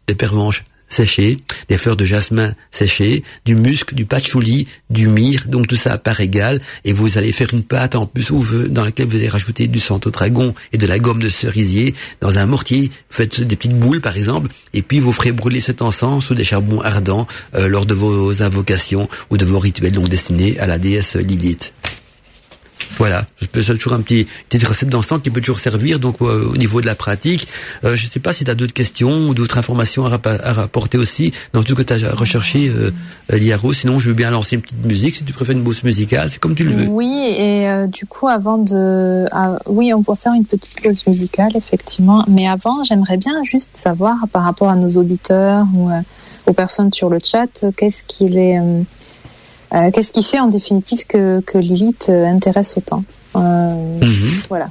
[0.07, 1.37] de pervenche séchées,
[1.69, 5.97] des fleurs de jasmin séchées, du musc, du patchouli, du myrrhe, donc tout ça à
[5.97, 8.31] part égale, et vous allez faire une pâte en plus
[8.69, 9.79] dans laquelle vous allez rajouter du
[10.11, 14.01] dragon et de la gomme de cerisier dans un mortier, vous faites des petites boules
[14.01, 17.85] par exemple, et puis vous ferez brûler cet encens sous des charbons ardents euh, lors
[17.85, 21.73] de vos invocations ou de vos rituels donc destinés à la déesse Lilith.
[22.97, 26.57] Voilà, peux toujours un petit petite recette d'instant qui peut toujours servir donc euh, au
[26.57, 27.47] niveau de la pratique.
[27.83, 30.97] Euh, je ne sais pas si tu as d'autres questions ou d'autres informations à, rapporter
[30.97, 32.91] aussi dans tout ce que tu as recherché euh,
[33.29, 33.73] Liaro.
[33.73, 36.39] Sinon, je veux bien lancer une petite musique si tu préfères une pause musicale, c'est
[36.39, 36.87] comme tu le veux.
[36.87, 39.25] Oui, et euh, du coup avant de
[39.67, 44.15] oui, on peut faire une petite pause musicale effectivement, mais avant, j'aimerais bien juste savoir
[44.31, 45.89] par rapport à nos auditeurs ou
[46.45, 48.81] aux personnes sur le chat, qu'est-ce qu'il est euh,
[49.91, 53.03] qu'est-ce qui fait en définitive que, que Lilith euh, intéresse autant?
[53.35, 54.41] Euh, mhm.
[54.49, 54.69] Voilà.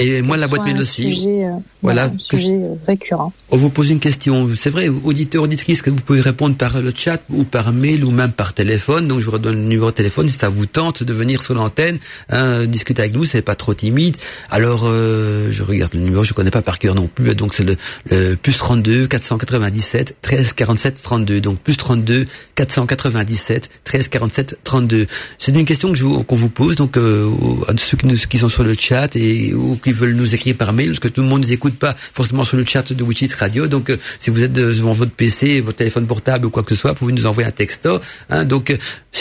[0.00, 1.26] Et moi, la boîte mail aussi.
[1.26, 1.50] Euh,
[1.82, 2.04] voilà.
[2.04, 3.32] Un sujet euh, récurrent.
[3.50, 4.48] On vous pose une question.
[4.54, 8.10] C'est vrai, auditeur, auditrice, que vous pouvez répondre par le chat ou par mail ou
[8.10, 9.08] même par téléphone.
[9.08, 11.54] Donc, je vous redonne le numéro de téléphone si ça vous tente de venir sur
[11.54, 11.98] l'antenne,
[12.30, 13.24] hein, discuter avec nous.
[13.24, 14.16] C'est pas trop timide.
[14.50, 17.34] Alors, euh, je regarde le numéro, je connais pas par cœur non plus.
[17.34, 17.76] Donc, c'est le,
[18.10, 21.40] le, plus 32 497 13 47 32.
[21.40, 22.24] Donc, plus 32
[22.54, 25.06] 497 13 47 32.
[25.38, 26.76] C'est une question que qu'on vous pose.
[26.76, 27.30] Donc, euh,
[27.68, 30.56] à ceux qui, nous, qui sont sur le chat et ou qui veulent nous écrire
[30.56, 32.92] par mail, parce que tout le monde ne nous écoute pas forcément sur le chat
[32.92, 33.68] de Witches Radio.
[33.68, 36.74] Donc, euh, si vous êtes devant votre PC, votre téléphone portable ou quoi que ce
[36.74, 38.00] soit, vous pouvez nous envoyer un texto.
[38.28, 38.76] Hein, donc, euh,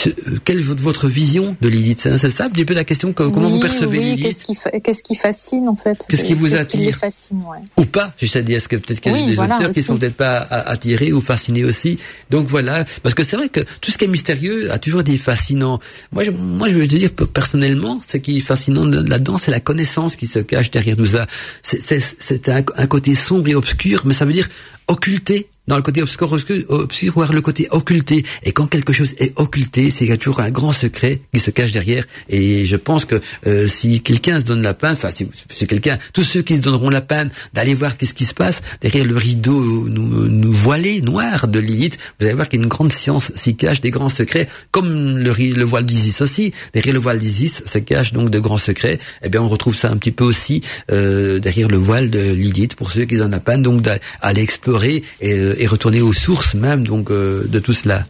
[0.07, 0.11] euh,
[0.43, 1.99] quelle est votre vision de Lilith?
[2.17, 4.43] C'est ça un peu la question comment vous percevez oui, Lilith?
[4.83, 6.03] Qu'est-ce qui, fascine en fait?
[6.09, 6.95] Qu'est-ce qui vous attire?
[6.95, 7.59] fascine, ouais.
[7.77, 10.37] Ou pas dit, est-ce que peut-être qu'il y a des auteurs qui sont peut-être pas
[10.37, 11.99] attirés ou fascinés aussi?
[12.31, 15.15] Donc voilà, parce que c'est vrai que tout ce qui est mystérieux a toujours été
[15.19, 15.79] fascinant.
[16.11, 20.15] Moi, je, moi, je veux dire personnellement, ce qui est fascinant là-dedans, c'est la connaissance
[20.15, 21.25] qui se cache derrière ça.
[21.61, 24.47] C'est un, un côté sombre et obscur, mais ça veut dire
[24.87, 26.31] occulté dans le côté obscur,
[26.69, 28.23] obscur, voir le côté occulté.
[28.43, 31.39] Et quand quelque chose est occulté, c'est qu'il y a toujours un grand secret qui
[31.39, 32.05] se cache derrière.
[32.29, 35.97] Et je pense que euh, si quelqu'un se donne la peine, enfin si, c'est quelqu'un,
[36.13, 39.15] tous ceux qui se donneront la peine d'aller voir qu'est-ce qui se passe derrière le
[39.15, 42.91] rideau nous, nous voilé noir de Lilith, vous allez voir qu'il y a une grande
[42.91, 46.53] science s'y cache des grands secrets, comme le, le voile d'Isis aussi.
[46.73, 48.99] Derrière le voile d'Isis se cache donc de grands secrets.
[49.23, 50.61] Eh bien, on retrouve ça un petit peu aussi
[50.91, 54.41] euh, derrière le voile de Lilith pour ceux qui en ont la peine, donc d'aller
[54.41, 58.05] explorer et euh, et retourner aux sources même donc euh, de tout cela.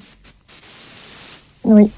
[1.63, 1.89] Oui.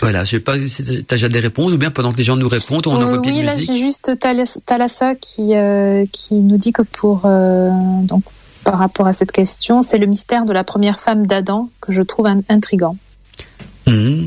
[0.00, 2.24] Voilà, je sais pas si tu as déjà des réponses ou bien pendant que les
[2.24, 4.18] gens nous répondent, on envoie Oui, là j'ai juste
[4.66, 5.52] Thalassa qui,
[6.10, 8.24] qui nous dit que pour donc
[8.64, 12.02] par rapport à cette question, c'est le mystère de la première femme d'Adam que je
[12.02, 12.96] trouve intrigant.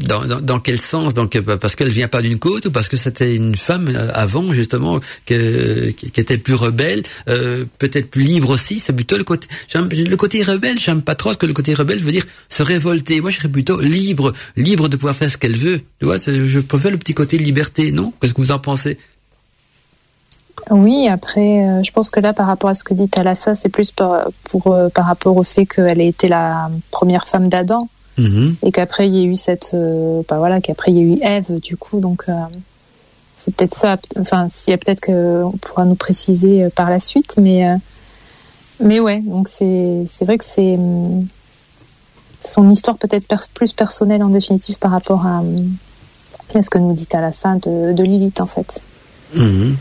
[0.07, 1.13] Dans, dans, dans, quel sens?
[1.13, 4.53] Donc parce qu'elle vient pas d'une côte ou parce que c'était une femme euh, avant
[4.53, 8.79] justement que, qui était plus rebelle, euh, peut-être plus libre aussi?
[8.79, 10.79] C'est plutôt le côté le côté rebelle.
[10.79, 13.21] J'aime pas trop parce que le côté rebelle veut dire se révolter.
[13.21, 15.81] Moi, je serais plutôt libre, libre de pouvoir faire ce qu'elle veut.
[15.99, 17.91] Tu vois, je préfère le petit côté liberté.
[17.91, 18.13] Non?
[18.21, 18.97] Qu'est-ce que vous en pensez?
[20.71, 23.69] Oui, après, euh, je pense que là, par rapport à ce que dit Thalassa, c'est
[23.69, 27.87] plus par, pour, euh, par rapport au fait qu'elle ait été la première femme d'Adam.
[28.17, 28.55] Mhm.
[28.63, 29.71] Et qu'après, il y a eu cette.
[29.73, 31.99] Euh, bah voilà, qu'après, il y a eu Ève, du coup.
[31.99, 32.25] Donc,
[33.43, 33.97] c'est peut-être ça.
[34.19, 37.35] Enfin, s'il y a peut-être qu'on pourra nous préciser par la suite.
[37.37, 37.67] Mais,
[38.79, 40.77] mais ouais, donc c'est vrai que c'est.
[42.43, 45.43] son histoire peut-être plus personnelle en définitive par rapport à,
[46.53, 48.81] à ce que nous dit Thalassa de, de Lilith, en fait.
[49.33, 49.75] Mhm.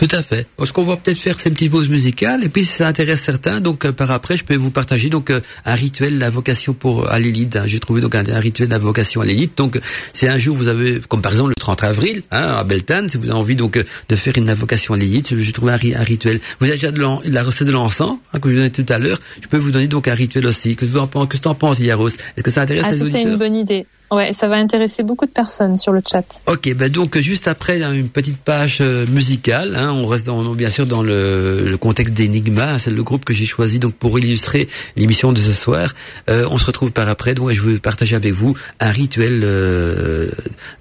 [0.00, 0.46] Tout à fait.
[0.64, 3.60] Ce qu'on va peut-être faire ces petites pauses musicales et puis si ça intéresse certains,
[3.60, 7.18] donc euh, par après je peux vous partager donc euh, un rituel d'invocation pour à
[7.18, 7.56] l'élite.
[7.56, 7.64] Hein.
[7.66, 9.58] J'ai trouvé donc un, rituel d'invocation à l'élite.
[9.58, 9.78] Donc
[10.14, 13.18] c'est un jour vous avez comme par exemple le 30 avril hein, à Beltane, si
[13.18, 16.40] vous avez envie donc euh, de faire une invocation à l'élite, j'ai trouvé un, rituel.
[16.60, 18.96] Vous avez déjà de la recette de l'encens hein, que je vous donnais tout à
[18.96, 19.18] l'heure.
[19.42, 20.76] Je peux vous donner donc un rituel aussi.
[20.76, 22.08] Que tu en que tu en penses, Yaros?
[22.08, 23.84] Est-ce que ça intéresse ah, les auditeurs C'est une bonne idée.
[24.10, 26.24] Ouais, ça va intéresser beaucoup de personnes sur le chat.
[26.46, 30.68] Ok, ben donc juste après une petite page euh, musicale, hein, on reste dans, bien
[30.68, 34.68] sûr dans le, le contexte d'Enigma, c'est le groupe que j'ai choisi donc pour illustrer
[34.96, 35.94] l'émission de ce soir.
[36.28, 40.28] Euh, on se retrouve par après, donc je vais partager avec vous un rituel euh,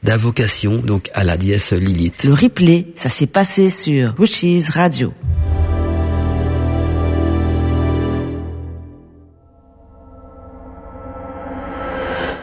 [0.01, 2.23] d'invocation donc à la déesse Lilith.
[2.23, 5.13] Le replay, ça s'est passé sur Wishes Radio.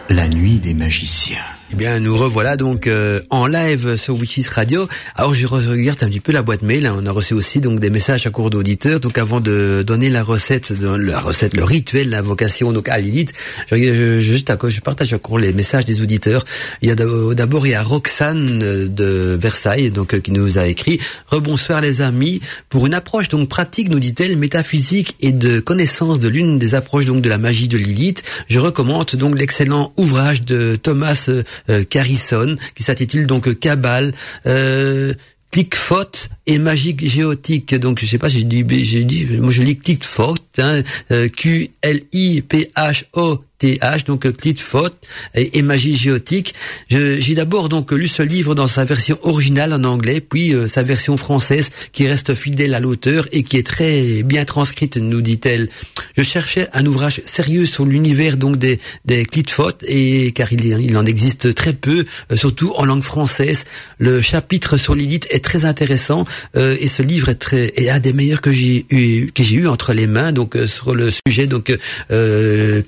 [0.09, 1.56] La nuit des magiciens.
[1.73, 4.89] Eh bien, nous revoilà donc euh, en live sur Witches Radio.
[5.17, 6.89] Alors, je regarde un petit peu la boîte mail.
[6.95, 9.01] On a reçu aussi donc des messages à court d'auditeurs.
[9.01, 13.33] Donc, avant de donner la recette, la recette, le rituel d'invocation donc à Lilith,
[13.73, 16.45] je, juste à je partage encore les messages des auditeurs.
[16.83, 20.67] Il y a d'abord il y a Roxane de Versailles donc euh, qui nous a
[20.67, 26.21] écrit rebonsoir les amis pour une approche donc pratique nous dit-elle métaphysique et de connaissance
[26.21, 28.23] de l'une des approches donc de la magie de Lilith.
[28.49, 31.29] Je recommande donc l'excellent ouvrage de Thomas
[31.71, 34.13] euh, Carison, qui s'intitule donc Cabal.
[34.47, 35.15] Euh,
[35.53, 36.11] Clickfot
[36.47, 37.75] et magique géotique.
[37.77, 41.71] Donc je sais pas, j'ai dit, j'ai dit, moi je lis Clickfot, hein, euh, Q
[41.81, 44.91] L I P H O TH, donc Clitfot
[45.35, 46.55] et, magie géotique.
[46.89, 50.83] J'ai d'abord donc lu ce livre dans sa version originale en anglais, puis euh, sa
[50.83, 55.69] version française qui reste fidèle à l'auteur et qui est très bien transcrite, nous dit-elle.
[56.17, 60.97] Je cherchais un ouvrage sérieux sur l'univers donc des, des Clitfot et car il, il
[60.97, 63.65] en existe très peu, euh, surtout en langue française.
[63.99, 66.25] Le chapitre sur Lilith est très intéressant
[66.57, 69.57] euh, et ce livre est très est un des meilleurs que j'ai eu que j'ai
[69.57, 71.77] eu entre les mains donc sur le sujet donc
[72.11, 72.83] euh,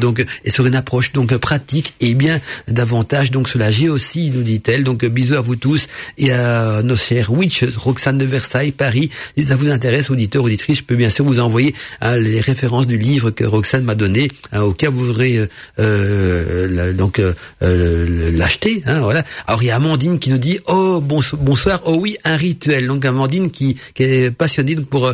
[0.00, 0.09] donc
[0.44, 4.84] et sur une approche donc pratique et bien davantage donc la aussi nous dit-elle.
[4.84, 5.86] Donc bisous à vous tous
[6.18, 9.10] et à nos chers witches, Roxane de Versailles, Paris.
[9.36, 12.86] Si ça vous intéresse, auditeurs, auditrices, je peux bien sûr vous envoyer hein, les références
[12.86, 15.46] du livre que Roxane m'a donné, hein, au vous voudrez euh,
[15.78, 17.32] euh donc euh,
[17.62, 18.82] euh, l'acheter.
[18.86, 19.24] Hein, voilà.
[19.46, 22.86] Alors il y a Amandine qui nous dit oh bonsoir, oh oui un rituel.
[22.86, 25.12] Donc Amandine qui, qui est passionnée donc pour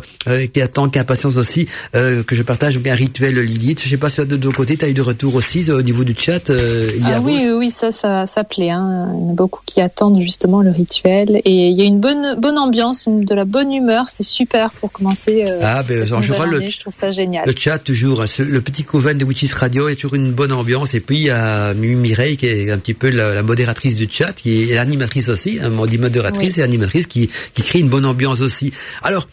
[0.52, 3.82] qui attend qu'impatience aussi que je partage donc un rituel Lilith.
[3.82, 6.50] Je sais pas si de deux côtés eu de retour aussi au niveau du chat.
[6.50, 8.70] ah oui, oui, ça, ça, ça plaît.
[8.70, 9.08] Hein.
[9.14, 11.40] Il y en a beaucoup qui attendent justement le rituel.
[11.44, 14.06] Et il y a une bonne, bonne ambiance, de la bonne humeur.
[14.08, 15.46] C'est super pour commencer.
[15.48, 17.44] Euh, ah, ben, je, le, je trouve ça génial.
[17.46, 18.22] Le chat, toujours.
[18.22, 18.26] Hein.
[18.38, 20.94] Le petit coven de Witches Radio est toujours une bonne ambiance.
[20.94, 24.32] Et puis, il y a Mireille, qui est un petit peu la, modératrice du chat,
[24.32, 25.58] qui est l'animatrice aussi.
[25.62, 28.72] Hein, on dit modératrice et animatrice, qui, qui crée une bonne ambiance aussi.
[29.02, 29.26] Alors,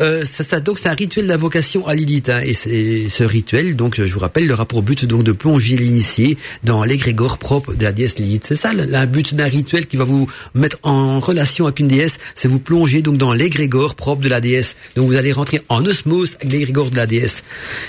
[0.00, 3.96] euh, ça, ça, donc c'est un rituel d'invocation à Lilith hein, et ce rituel donc
[3.96, 7.92] je vous rappelle le rapport but donc de plonger l'initié dans l'égrégore propre de la
[7.92, 8.44] déesse Lilith.
[8.44, 12.18] C'est ça le, but d'un rituel qui va vous mettre en relation avec une déesse,
[12.34, 14.74] c'est vous plonger donc dans l'égrégore propre de la déesse.
[14.96, 17.44] Donc vous allez rentrer en osmose avec l'égrégore de la déesse.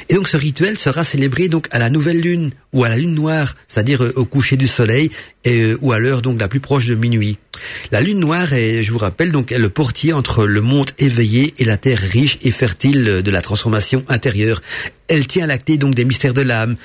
[0.09, 3.15] Et donc ce rituel sera célébré donc à la nouvelle lune ou à la lune
[3.15, 5.09] noire, c'est-à-dire euh, au coucher du soleil
[5.43, 7.39] et, euh, ou à l'heure donc la plus proche de minuit.
[7.91, 11.65] La lune noire est, je vous rappelle, donc le portier entre le monde éveillé et
[11.65, 14.61] la terre riche et fertile de la transformation intérieure
[15.11, 16.77] elle tient clé donc des mystères de l'âme,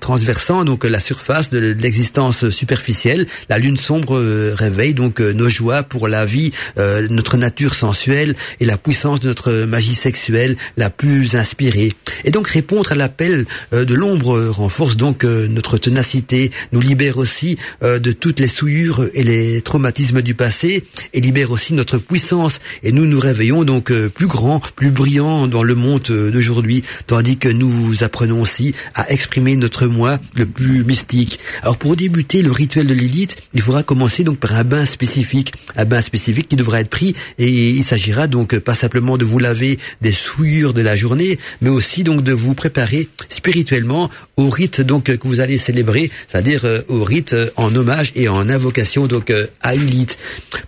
[0.00, 3.26] transversant donc la surface de l'existence superficielle.
[3.48, 7.74] La lune sombre euh, réveille donc euh, nos joies pour la vie, euh, notre nature
[7.74, 11.92] sensuelle et la puissance de notre magie sexuelle la plus inspirée.
[12.24, 18.12] Et donc répondre à l'appel de l'ombre renforce donc notre ténacité, nous libère aussi de
[18.12, 22.58] toutes les souillures et les traumatismes du passé et libère aussi notre puissance.
[22.82, 27.48] Et nous nous réveillons donc plus grands, plus brillants dans le monde d'aujourd'hui tandis que
[27.48, 31.38] nous apprenons aussi à exprimer notre moi le plus mystique.
[31.62, 35.52] Alors pour débuter le rituel de Lilith, il faudra commencer donc par un bain spécifique,
[35.76, 39.38] un bain spécifique qui devra être pris et il s'agira donc pas simplement de vous
[39.38, 44.80] laver des souillures de la journée, mais aussi donc de vous préparer spirituellement au rite
[44.80, 49.06] donc que vous allez célébrer, c'est-à-dire euh, au rite euh, en hommage et en invocation
[49.06, 49.72] donc euh, à.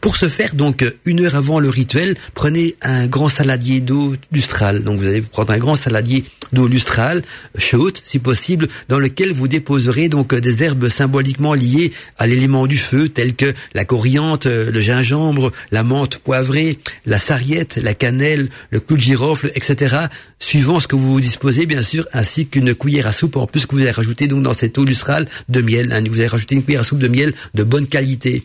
[0.01, 4.83] Pour ce faire donc une heure avant le rituel, prenez un grand saladier d'eau lustral.
[4.83, 7.23] Donc vous allez prendre un grand saladier d'eau lustrale,
[7.59, 12.79] chaude si possible, dans lequel vous déposerez donc des herbes symboliquement liées à l'élément du
[12.79, 18.81] feu, telles que la coriandre, le gingembre, la menthe poivrée, la sarriette, la cannelle, le
[18.81, 19.97] clou de girofle, etc.
[20.39, 23.75] Suivant ce que vous disposez, bien sûr, ainsi qu'une cuillère à soupe en plus que
[23.75, 25.93] vous allez rajouter donc dans cette eau lustrale de miel.
[25.93, 26.03] Hein.
[26.09, 28.45] vous allez rajouter une cuillère à soupe de miel de bonne qualité.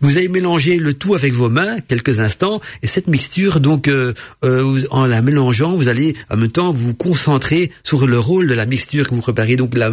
[0.00, 4.12] Vous allez mélanger le tout avec vos mains quelques instants et cette mixture donc euh,
[4.44, 8.54] euh, en la mélangeant, vous allez en même temps vous concentrer sur le rôle de
[8.54, 9.90] la mixture que vous préparez donc la,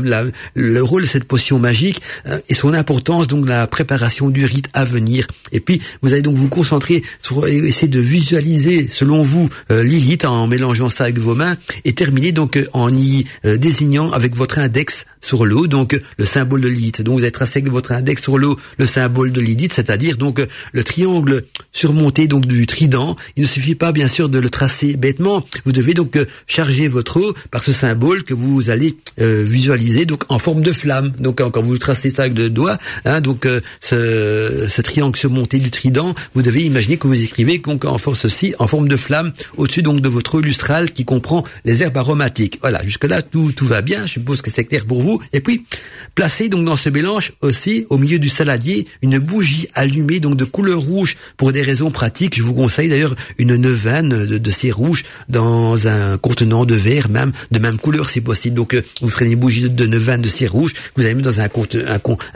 [0.53, 4.69] le rôle de cette potion magique hein, et son importance donc la préparation du rite
[4.73, 5.27] à venir.
[5.51, 10.25] Et puis vous allez donc vous concentrer sur essayer de visualiser selon vous euh, Lilith
[10.25, 15.05] en mélangeant ça avec vos mains et terminer donc en y désignant avec votre index
[15.21, 17.01] sur l'eau donc le symbole de Lilith.
[17.01, 20.39] Donc vous allez tracer avec votre index sur l'eau le symbole de Lilith c'est-à-dire donc
[20.39, 23.15] euh, le triangle surmonté donc du trident.
[23.35, 25.45] Il ne suffit pas bien sûr de le tracer bêtement.
[25.65, 30.05] Vous devez donc euh, charger votre eau par ce symbole que vous allez euh, visualiser
[30.05, 31.11] donc en forme de flamme.
[31.19, 33.47] Donc quand vous tracez ça avec le doigt, hein, donc
[33.81, 38.25] ce, ce, triangle surmonté du trident, vous devez imaginer que vous écrivez donc en force
[38.25, 41.97] aussi en forme de flamme au-dessus donc de votre eau lustrale qui comprend les herbes
[41.97, 42.59] aromatiques.
[42.61, 44.05] Voilà, jusque là tout tout va bien.
[44.05, 45.21] Je suppose que c'est clair pour vous.
[45.33, 45.65] Et puis
[46.13, 50.45] placez donc dans ce mélange aussi au milieu du saladier une bougie allumé donc de
[50.45, 52.35] couleur rouge pour des raisons pratiques.
[52.35, 57.31] Je vous conseille d'ailleurs une neuvaine de, ces rouges dans un contenant de verre même
[57.51, 58.55] de même couleur si possible.
[58.55, 61.41] Donc euh, vous prenez une bougie de neuvaine de cire rouge, vous allez mettre dans
[61.41, 61.49] un,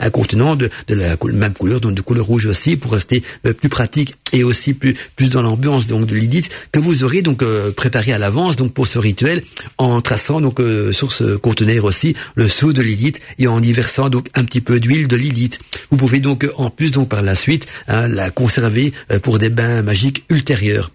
[0.00, 3.52] un, contenant de, de, la même couleur, donc de couleur rouge aussi pour rester euh,
[3.52, 7.42] plus pratique et aussi plus plus dans l'ambiance donc de l'idite que vous aurez donc
[7.42, 9.42] euh, préparé à l'avance donc pour ce rituel
[9.78, 10.60] en traçant donc
[10.92, 14.60] sur ce conteneur aussi le sceau de l'idite et en y versant donc un petit
[14.60, 15.60] peu d'huile de l'idite.
[15.90, 19.50] Vous pouvez donc en plus donc par la suite hein, la conserver euh, pour des
[19.50, 20.90] bains magiques ultérieurs.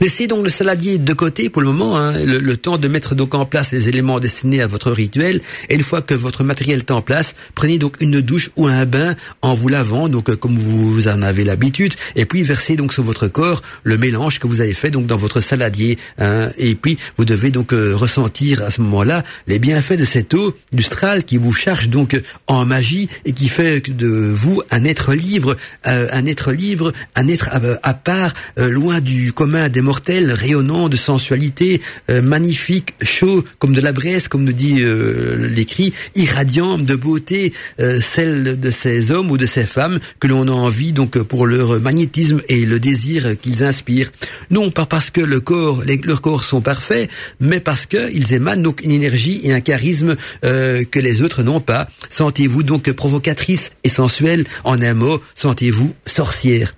[0.00, 3.34] Laissez donc le saladier de côté pour le moment, hein, le, temps de mettre donc
[3.34, 5.40] en place les éléments destinés à votre rituel.
[5.68, 8.86] Et une fois que votre matériel est en place, prenez donc une douche ou un
[8.86, 12.92] bain en vous lavant, donc euh, comme vous en avez l'habitude, et puis versez donc
[12.94, 15.98] sur votre corps le mélange que vous avez fait donc dans votre saladier.
[16.18, 16.50] Hein.
[16.56, 20.56] et puis vous devez donc euh, ressentir à ce moment-là les bienfaits de cette eau
[20.72, 25.56] lustrale qui vous charge donc en magie et qui fait de vous un être libre,
[25.86, 27.50] euh, un être libre, un être
[27.82, 31.80] à part, loin du commun des mortels, rayonnant de sensualité,
[32.10, 37.52] euh, magnifique, chaud comme de la braise, comme nous dit euh, l'écrit, irradiant de beauté,
[37.80, 41.46] euh, celle de ces hommes ou de ces femmes que l'on a envie donc pour
[41.46, 44.10] leur magnétisme et le désir qu'ils inspirent.
[44.50, 47.10] Non pas parce que le corps, leurs corps sont parfaits,
[47.40, 51.88] mais parce qu'ils émanent donc une énergie et un charisme que les autres n'ont pas.
[52.08, 54.44] Sentez-vous donc provocatrice et sensuelle.
[54.64, 56.74] En un mot, sentez-vous sorcière.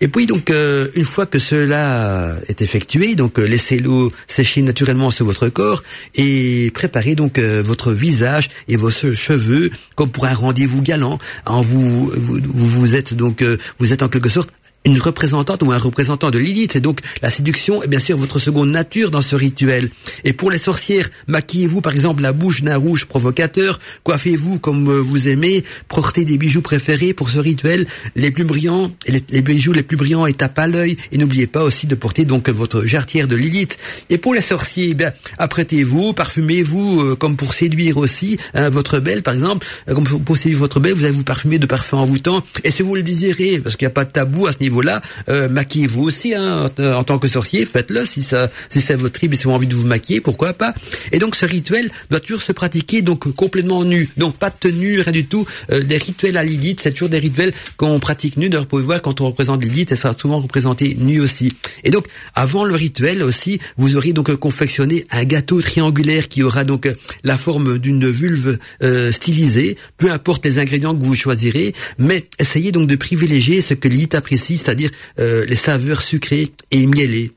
[0.00, 4.62] Et puis donc euh, une fois que cela est effectué, donc euh, laissez l'eau sécher
[4.62, 5.82] naturellement sur votre corps
[6.14, 11.18] et préparez donc euh, votre visage et vos cheveux comme pour un rendez-vous galant.
[11.46, 13.44] En vous, vous, vous êtes donc
[13.78, 14.50] vous êtes en quelque sorte
[14.84, 16.76] une représentante ou un représentant de Lilith.
[16.76, 19.90] Et donc la séduction est bien sûr votre seconde nature dans ce rituel.
[20.24, 25.00] Et pour les sorcières, maquillez-vous par exemple la bouche d'un rouge provocateur, coiffez-vous comme euh,
[25.00, 27.86] vous aimez, portez des bijoux préférés pour ce rituel,
[28.16, 30.96] les plus brillants, les, bijoux les plus brillants et tapent à l'œil.
[31.12, 33.78] Et n'oubliez pas aussi de porter donc votre jarretière de Lilith.
[34.10, 35.04] Et pour les sorciers, eh
[35.38, 40.36] apprêtez-vous, parfumez-vous euh, comme pour séduire aussi hein, votre belle par exemple, euh, comme pour
[40.36, 42.42] séduire votre belle, vous allez vous parfumer de parfums envoûtants.
[42.64, 44.67] Et si vous le désirez, parce qu'il n'y a pas de tabou à ce niveau
[44.68, 49.44] niveau-là, euh, maquillez-vous aussi hein, en, tant que sorcier, faites-le si c'est votre tribu, si
[49.44, 50.74] vous avez envie de vous maquiller, pourquoi pas.
[51.12, 55.00] Et donc ce rituel doit toujours se pratiquer donc complètement nu, donc pas de tenue,
[55.00, 55.46] rien du tout.
[55.70, 58.48] Euh, des rituels à Lilith, c'est toujours des rituels qu'on pratique nu.
[58.48, 61.52] D'ailleurs, vous pouvez voir quand on représente Lilith, elle sera souvent représentée nue aussi.
[61.84, 66.64] Et donc avant le rituel aussi, vous aurez donc confectionné un gâteau triangulaire qui aura
[66.64, 66.88] donc
[67.24, 72.72] la forme d'une vulve euh, stylisée, peu importe les ingrédients que vous choisirez, mais essayez
[72.72, 77.32] donc de privilégier ce que Lilith apprécie, c'est-à-dire euh, les saveurs sucrées et mielées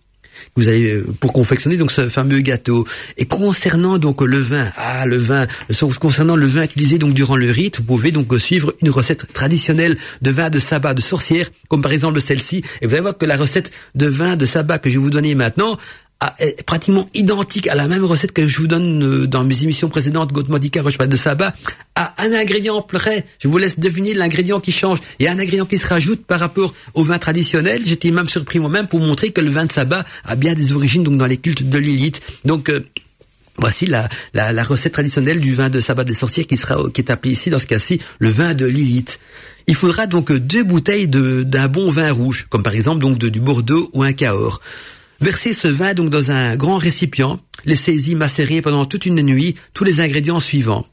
[0.56, 2.85] vous avez euh, pour confectionner donc ce fameux gâteau.
[3.18, 5.48] Et concernant donc le vin, ah le vin,
[5.99, 9.98] concernant le vin utilisé donc durant le rite, vous pouvez donc suivre une recette traditionnelle
[10.22, 12.64] de vin de sabbat de sorcière, comme par exemple celle-ci.
[12.81, 15.10] Et vous allez voir que la recette de vin de sabbat que je vais vous
[15.10, 15.77] donner maintenant
[16.39, 19.89] est pratiquement identique à la même recette que je vous donne euh, dans mes émissions
[19.89, 21.53] précédentes, Gautmodica, Roche de Sabbat,
[21.95, 23.26] à un ingrédient près.
[23.39, 24.99] Je vous laisse deviner l'ingrédient qui change.
[25.22, 27.81] A un ingrédient qui se rajoute par rapport au vin traditionnel.
[27.85, 31.03] J'étais même surpris moi-même pour montrer que le vin de Sabbat a bien des origines
[31.03, 32.22] donc dans les cultes de Lilith.
[32.45, 32.85] Donc euh,
[33.57, 37.02] Voici la, la, la, recette traditionnelle du vin de sabbat des sorcières qui sera qui
[37.02, 39.19] est appelé ici dans ce cas-ci le vin de Lilith.
[39.68, 43.39] Il faudra donc deux bouteilles d'un bon vin rouge, comme par exemple donc de, du
[43.39, 44.61] Bordeaux ou un Cahors.
[45.22, 49.84] Versez ce vin donc dans un grand récipient, laissez-y macérer pendant toute une nuit tous
[49.84, 50.88] les ingrédients suivants.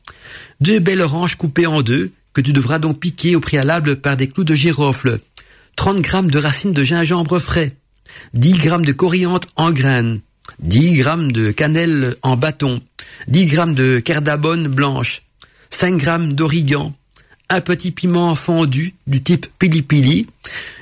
[0.60, 4.28] Deux belles oranges coupées en deux, que tu devras donc piquer au préalable par des
[4.28, 5.18] clous de girofle.
[5.76, 7.74] 30 grammes de racines de gingembre frais.
[8.34, 10.20] 10 grammes de coriandre en graines.
[10.60, 12.82] 10 grammes de cannelle en bâton.
[13.28, 15.22] 10 grammes de cardabone blanche.
[15.70, 16.92] 5 grammes d'origan.
[17.50, 20.26] Un petit piment fondu du type pili pili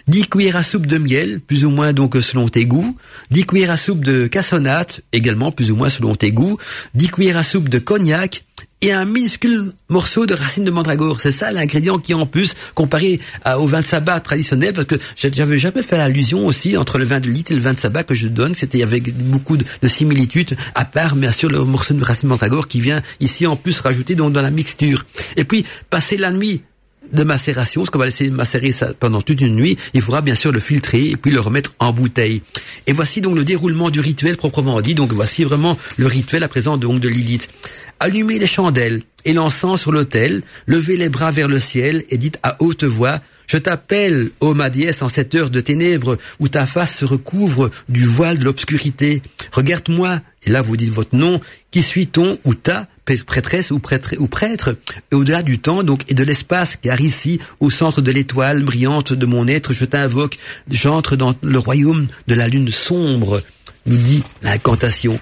[0.09, 2.97] 10 cuillères à soupe de miel, plus ou moins donc selon tes goûts,
[3.30, 6.59] 10 cuillères à soupe de cassonate, également plus ou moins selon tes goûts,
[6.94, 8.44] 10 cuillères à soupe de cognac,
[8.82, 11.20] et un minuscule morceau de racine de mandragore.
[11.20, 13.19] C'est ça l'ingrédient qui en plus comparé
[13.57, 17.20] au vin de sabbat traditionnel parce que j'avais jamais fait allusion aussi entre le vin
[17.20, 20.57] de litre et le vin de sabbat que je donne, c'était avec beaucoup de, similitudes
[20.74, 23.81] à part bien sûr le morceau de racine de mandragore qui vient ici en plus
[23.81, 25.07] rajouter donc dans la mixture.
[25.36, 26.62] Et puis passer la nuit
[27.12, 30.34] de macération, parce qu'on va laisser macérer ça pendant toute une nuit, il faudra bien
[30.34, 32.42] sûr le filtrer et puis le remettre en bouteille.
[32.86, 34.94] Et voici donc le déroulement du rituel proprement dit.
[34.94, 37.48] Donc voici vraiment le rituel à présent de Lilith.
[38.00, 42.38] Allumez les chandelles et l'encens sur l'autel, levez les bras vers le ciel et dites
[42.42, 46.66] à haute voix je t'appelle, ô ma déesse, en cette heure de ténèbres où ta
[46.66, 49.22] face se recouvre du voile de l'obscurité.
[49.52, 52.88] Regarde-moi, et là vous dites votre nom, qui suis-on ou ta
[53.26, 54.76] prêtresse ou prêtre, ou prêtre,
[55.12, 59.26] au-delà du temps donc et de l'espace, car ici, au centre de l'étoile brillante de
[59.26, 60.38] mon être, je t'invoque,
[60.70, 63.42] j'entre dans le royaume de la lune sombre,
[63.86, 65.18] nous dit l'incantation.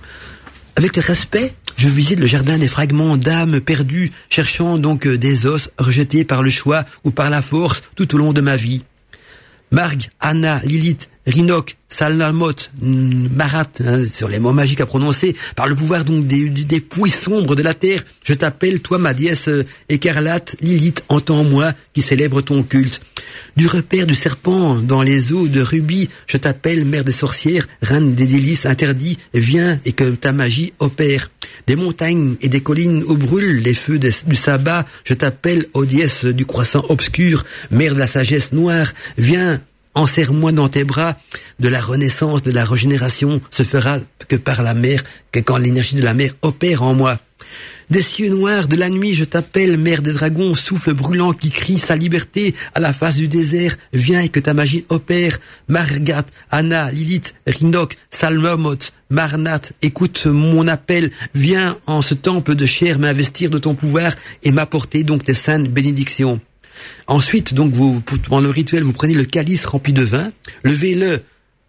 [0.76, 5.46] Avec le respect, je visite le jardin des fragments d'âmes perdues, cherchant donc euh, des
[5.46, 8.82] os rejetés par le choix ou par la force tout au long de ma vie.
[9.70, 15.74] Marg, Anna, Lilith, Rinok, Salnalmot, Marat, hein, sur les mots magiques à prononcer, par le
[15.74, 19.64] pouvoir donc des, des puits sombres de la terre, je t'appelle, toi ma déesse euh,
[19.88, 23.00] écarlate, Lilith, entends-moi, qui célèbre ton culte.
[23.56, 28.14] Du repère du serpent dans les eaux de rubis, je t'appelle, mère des sorcières, reine
[28.14, 31.30] des délices interdits, viens et que ta magie opère.
[31.66, 36.24] Des montagnes et des collines où brûlent les feux du sabbat, je t'appelle, ô déesse
[36.24, 39.60] du croissant obscur, mère de la sagesse noire, viens
[39.94, 41.16] enserre-moi dans tes bras,
[41.60, 43.98] de la renaissance, de la régénération se fera
[44.28, 45.02] que par la mer,
[45.32, 47.18] que quand l'énergie de la mer opère en moi.
[47.90, 51.78] Des cieux noirs de la nuit, je t'appelle, mère des dragons, souffle brûlant qui crie
[51.78, 53.76] sa liberté à la face du désert.
[53.92, 55.38] Viens et que ta magie opère.
[55.68, 58.78] Margat, Anna, Lilith, Rinok, Salmomot,
[59.10, 61.10] Marnat, écoute mon appel.
[61.34, 64.12] Viens en ce temple de chair m'investir de ton pouvoir
[64.42, 66.40] et m'apporter donc tes saintes bénédictions.
[67.06, 70.30] Ensuite, donc, vous, pendant le rituel, vous prenez le calice rempli de vin,
[70.62, 71.20] levez-le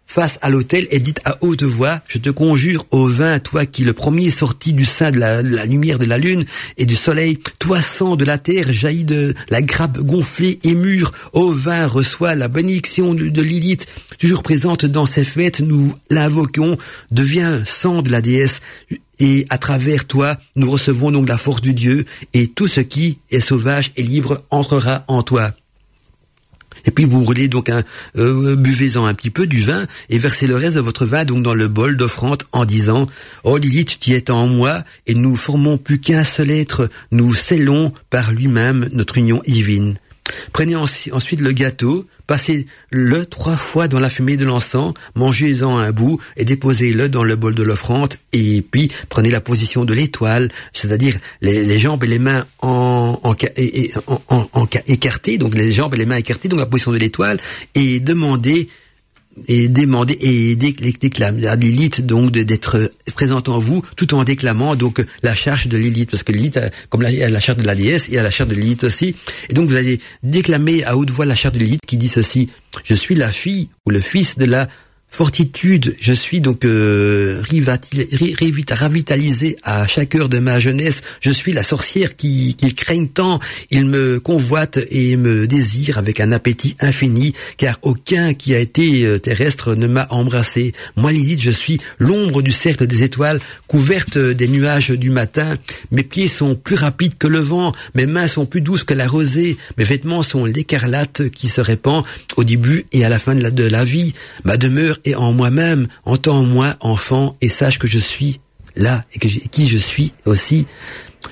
[0.06, 3.84] face à l'autel et dites à haute voix, je te conjure au vin, toi qui
[3.84, 6.44] le premier sorti du sein de la, lumière de la lune
[6.78, 11.12] et du soleil, toi sang de la terre jaillit de la grappe gonflée et mûre,
[11.32, 13.86] au vin reçois la bénédiction de, Lilith,
[14.18, 16.78] toujours présente dans ces fêtes, nous l'invoquons,
[17.10, 18.60] deviens sang de la déesse,
[19.18, 23.18] et à travers toi, nous recevons donc la force du Dieu, et tout ce qui
[23.30, 25.52] est sauvage et libre entrera en toi.
[26.84, 27.82] Et puis vous roulez donc un,
[28.16, 31.42] euh, buvez-en un petit peu du vin et versez le reste de votre vin donc
[31.42, 33.06] dans le bol d'offrande en disant
[33.44, 37.92] Oh Lilith, tu es en moi et nous formons plus qu'un seul être, nous scellons
[38.08, 39.96] par lui-même notre union divine.
[40.52, 46.20] Prenez ensuite le gâteau, passez-le trois fois dans la fumée de l'encens, mangez-en un bout
[46.36, 51.16] et déposez-le dans le bol de l'offrande et puis prenez la position de l'étoile, c'est-à-dire
[51.40, 56.48] les, jambes et les mains en, en, écartées, donc les jambes et les mains écartées,
[56.48, 57.38] donc la position de l'étoile
[57.74, 58.68] et demandez
[59.48, 65.04] et demander et déclamer à Lilith donc d'être présente en vous tout en déclamant donc
[65.22, 66.58] la charge de Lilith parce que Lilith
[66.88, 69.14] comme la, la charge de la déesse et a la charge de Lilith aussi.
[69.48, 72.48] Et donc vous allez déclamer à haute voix la charge de Lilith qui dit ceci.
[72.84, 74.68] Je suis la fille ou le fils de la
[75.08, 77.42] fortitude, je suis donc euh,
[78.70, 81.00] ravitalisé à chaque heure de ma jeunesse.
[81.20, 83.40] Je suis la sorcière qui, qui craigne tant.
[83.70, 89.04] Il me convoite et me désire avec un appétit infini, car aucun qui a été
[89.04, 90.72] euh, terrestre ne m'a embrassé.
[90.96, 95.56] Moi, Lilith, je suis l'ombre du cercle des étoiles, couverte des nuages du matin.
[95.92, 99.06] Mes pieds sont plus rapides que le vent, mes mains sont plus douces que la
[99.06, 102.04] rosée, mes vêtements sont l'écarlate qui se répand
[102.36, 104.12] au début et à la fin de la vie.
[104.44, 108.40] Ma demeure et en moi-même, entends-moi enfant et sache que je suis
[108.76, 110.66] là et qui je suis aussi.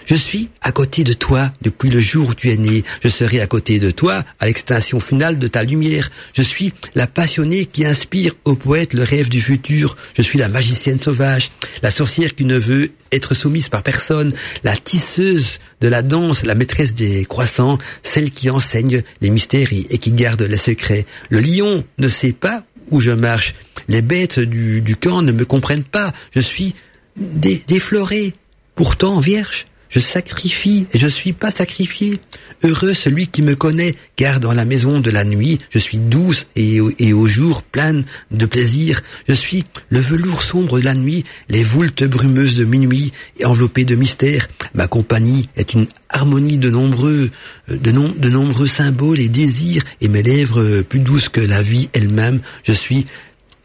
[0.06, 2.84] Je suis à côté de toi depuis le jour où tu es né.
[3.02, 6.10] Je serai à côté de toi à l'extinction finale de ta lumière.
[6.34, 9.96] Je suis la passionnée qui inspire au poète le rêve du futur.
[10.16, 11.50] Je suis la magicienne sauvage,
[11.82, 14.32] la sorcière qui ne veut être soumise par personne,
[14.62, 19.98] la tisseuse de la danse, la maîtresse des croissants, celle qui enseigne les mystères et
[19.98, 21.06] qui garde les secrets.
[21.30, 23.54] Le lion ne sait pas où je marche.
[23.88, 26.12] Les bêtes du, camp ne me comprennent pas.
[26.32, 26.74] Je suis
[27.16, 28.32] défloré,
[28.74, 29.66] pourtant vierge.
[29.94, 32.18] Je sacrifie et je suis pas sacrifié.
[32.64, 36.46] Heureux celui qui me connaît, car dans la maison de la nuit, je suis douce
[36.56, 36.80] et,
[37.12, 39.02] au jour pleine de plaisir.
[39.28, 43.84] Je suis le velours sombre de la nuit, les voultes brumeuses de minuit et enveloppées
[43.84, 44.48] de mystère.
[44.74, 47.30] Ma compagnie est une harmonie de nombreux,
[47.68, 52.40] de, de nombreux symboles et désirs et mes lèvres plus douces que la vie elle-même.
[52.64, 53.06] Je suis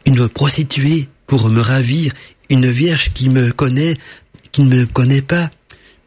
[0.06, 2.12] une prostituée pour me ravir,
[2.50, 3.96] une vierge qui me connaît,
[4.52, 5.50] qui ne me connaît pas,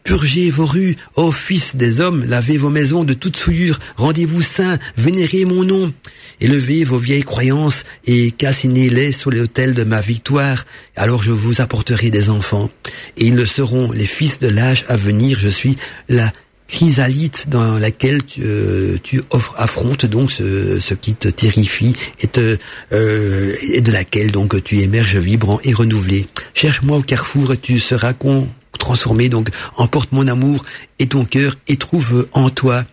[0.03, 4.77] Purgez vos rues, ô fils des hommes, lavez vos maisons de toute souillure, rendez-vous saints,
[4.97, 5.93] vénérez mon nom,
[6.41, 10.65] élevez vos vieilles croyances et cassinez-les sur l'autel de ma victoire,
[10.97, 12.69] alors je vous apporterai des enfants,
[13.15, 15.77] et ils le seront les fils de l'âge à venir, je suis
[16.09, 16.31] la
[16.67, 18.97] chrysalite dans laquelle tu, euh,
[19.29, 22.57] offres, affrontes donc ce, ce, qui te terrifie et, te,
[22.91, 26.25] euh, et de laquelle donc tu émerges vibrant et renouvelé.
[26.53, 28.47] Cherche-moi au carrefour et tu seras con,
[28.77, 29.29] transformer.
[29.29, 30.63] Donc, emporte mon amour
[30.99, 32.85] et ton cœur et trouve en toi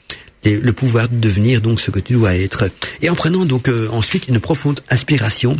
[0.44, 2.70] le pouvoir de devenir donc ce que tu dois être.
[3.02, 5.54] Et en prenant donc euh, ensuite une profonde inspiration,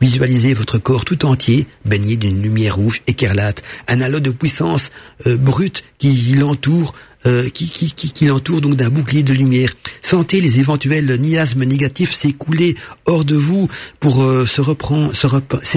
[0.00, 4.90] Visualisez votre corps tout entier baigné d'une lumière rouge écarlate, un halo de puissance
[5.26, 6.94] euh, brute qui l'entoure,
[7.26, 9.74] euh, qui, qui, qui, qui l'entoure donc d'un bouclier de lumière.
[10.00, 13.68] Sentez les éventuels niasmes négatifs s'écouler hors de vous
[14.00, 15.26] pour euh, se reprendre, se,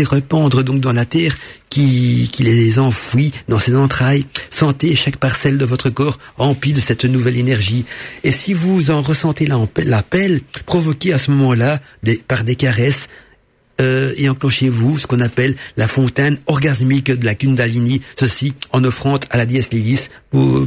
[0.06, 1.36] répandre donc dans la terre
[1.70, 4.26] qui, qui les enfouit dans ses entrailles.
[4.50, 7.84] Sentez chaque parcelle de votre corps emplie de cette nouvelle énergie.
[8.24, 9.50] Et si vous en ressentez
[9.84, 11.82] l'appel, provoquez à ce moment-là
[12.30, 13.10] par des caresses
[13.84, 19.26] euh, et enclenchez-vous ce qu'on appelle la fontaine orgasmique de la Kundalini, ceci en offrande
[19.30, 20.10] à la déesse Lilith,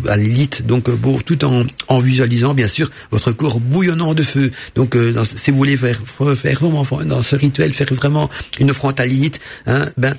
[0.08, 4.50] à Lilith, donc euh, tout en, en visualisant bien sûr votre corps bouillonnant de feu.
[4.74, 5.98] Donc euh, si vous voulez faire,
[6.36, 8.28] faire vraiment dans ce rituel, faire vraiment
[8.60, 10.14] une offrande à Lilith, hein, ben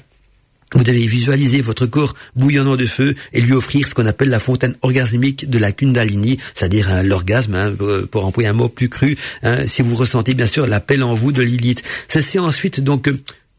[0.73, 4.39] vous devez visualiser votre corps bouillonnant de feu et lui offrir ce qu'on appelle la
[4.39, 7.73] fontaine orgasmique de la Kundalini, c'est-à-dire hein, l'orgasme, hein,
[8.11, 11.31] pour employer un mot plus cru, hein, si vous ressentez bien sûr l'appel en vous
[11.31, 11.83] de Lilith.
[12.07, 13.09] C'est ensuite donc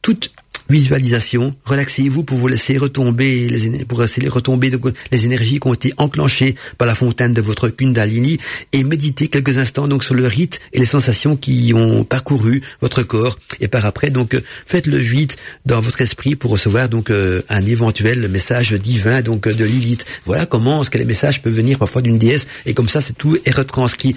[0.02, 0.30] toute
[0.68, 4.70] visualisation, relaxez-vous pour vous laisser retomber les pour laisser retomber
[5.10, 8.38] les énergies qui ont été enclenchées par la fontaine de votre Kundalini
[8.72, 13.02] et méditez quelques instants donc sur le rite et les sensations qui ont parcouru votre
[13.02, 14.36] corps et par après donc
[14.66, 15.32] faites le vide
[15.64, 20.04] dans votre esprit pour recevoir donc euh, un éventuel message divin donc de Lilith.
[20.26, 23.16] Voilà comment ce que les messages peuvent venir parfois d'une déesse et comme ça c'est
[23.16, 24.16] tout est retranscrit.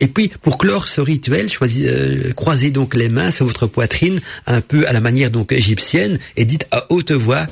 [0.00, 4.20] Et puis pour clore ce rituel, choisissez euh, croisez donc les mains sur votre poitrine
[4.46, 7.46] un peu à la manière donc égyptienne et dites à haute voix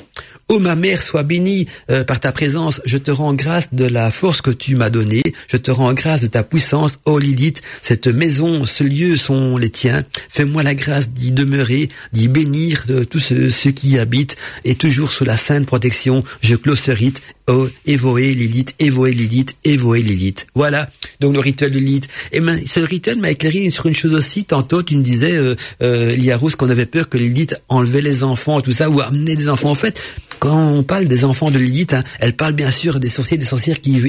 [0.51, 2.81] Oh ma mère, sois bénie euh, par ta présence.
[2.83, 5.21] Je te rends grâce de la force que tu m'as donnée.
[5.47, 6.97] Je te rends grâce de ta puissance.
[7.05, 10.03] Oh Lydite, cette maison, ce lieu sont les tiens.
[10.27, 15.23] Fais-moi la grâce d'y demeurer, d'y bénir tous ceux, qui y habitent et toujours sous
[15.23, 16.23] la sainte protection.
[16.41, 20.47] Je clôt ce rite oh, Evoé, Lilith, Evoé, Lilith, Evoé, Lilith.
[20.55, 20.89] Voilà,
[21.19, 22.07] donc le rituel de Lilith.
[22.31, 24.45] Et ben, ce rituel m'a éclairé sur une chose aussi.
[24.45, 26.15] Tantôt, tu me disais, euh, euh,
[26.57, 29.69] qu'on avait peur que Lilith enlevait les enfants, tout ça, ou amenait des enfants.
[29.69, 30.01] En fait,
[30.39, 33.45] quand on parle des enfants de Lilith, hein, elle parle bien sûr des sorciers, des
[33.45, 33.99] sorcières qui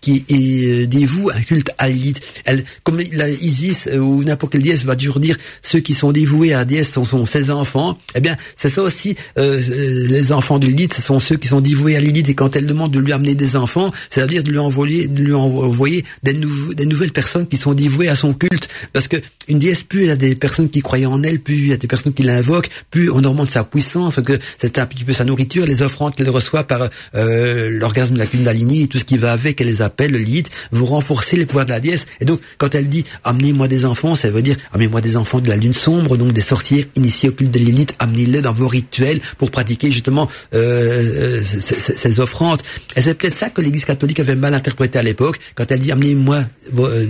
[0.00, 2.20] qui, euh, dévouent un culte à Lilith.
[2.44, 6.12] Elle, comme la Isis euh, ou n'importe quelle déesse va toujours dire, ceux qui sont
[6.12, 7.98] dévoués à la déesse sont, sont ses enfants.
[8.14, 9.16] Eh bien, c'est ça aussi.
[9.38, 9.60] Euh,
[10.08, 12.28] les enfants de Lilith, ce sont ceux qui sont dévoués à Lilith.
[12.28, 16.04] Et quand demande de lui amener des enfants, c'est-à-dire de lui envoyer, de lui envoyer
[16.22, 19.16] des, nouvelles personnes qui sont dévouées à son culte, parce que
[19.48, 21.72] une déesse, plus il y a des personnes qui croient en elle, plus il y
[21.72, 25.12] a des personnes qui l'invoquent, plus on augmente sa puissance, que c'est un petit peu
[25.12, 29.04] sa nourriture, les offrandes qu'elle reçoit par euh, l'orgasme de la Kundalini et tout ce
[29.04, 32.06] qui va avec, elle les appelle, le lit, vous renforcez les pouvoirs de la déesse.
[32.20, 35.48] Et donc, quand elle dit amenez-moi des enfants, ça veut dire amenez-moi des enfants de
[35.48, 39.20] la lune sombre, donc des sorcières initiées au culte de l'élite, amenez-les dans vos rituels
[39.38, 42.53] pour pratiquer justement euh, euh ces, offrandes.
[42.96, 45.92] Et c'est peut-être ça que l'Église catholique avait mal interprété à l'époque, quand elle dit
[45.92, 46.44] amenez-moi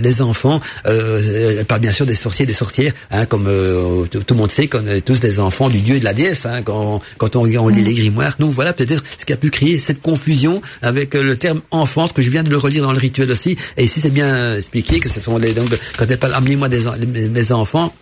[0.01, 4.23] les enfants, euh, elle parle bien sûr des sorciers, des sorcières, hein, comme euh, tout,
[4.29, 6.61] le monde sait qu'on est tous des enfants du dieu et de la déesse, hein,
[6.63, 8.35] quand, quand on, on lit les grimoires.
[8.39, 12.11] Donc voilà peut-être ce qui a pu créer cette confusion avec euh, le terme enfance
[12.11, 13.57] que je viens de le relire dans le rituel aussi.
[13.77, 16.85] Et ici c'est bien expliqué que ce sont les donc quand elle parle amenez-moi des
[17.29, 17.93] mes enfants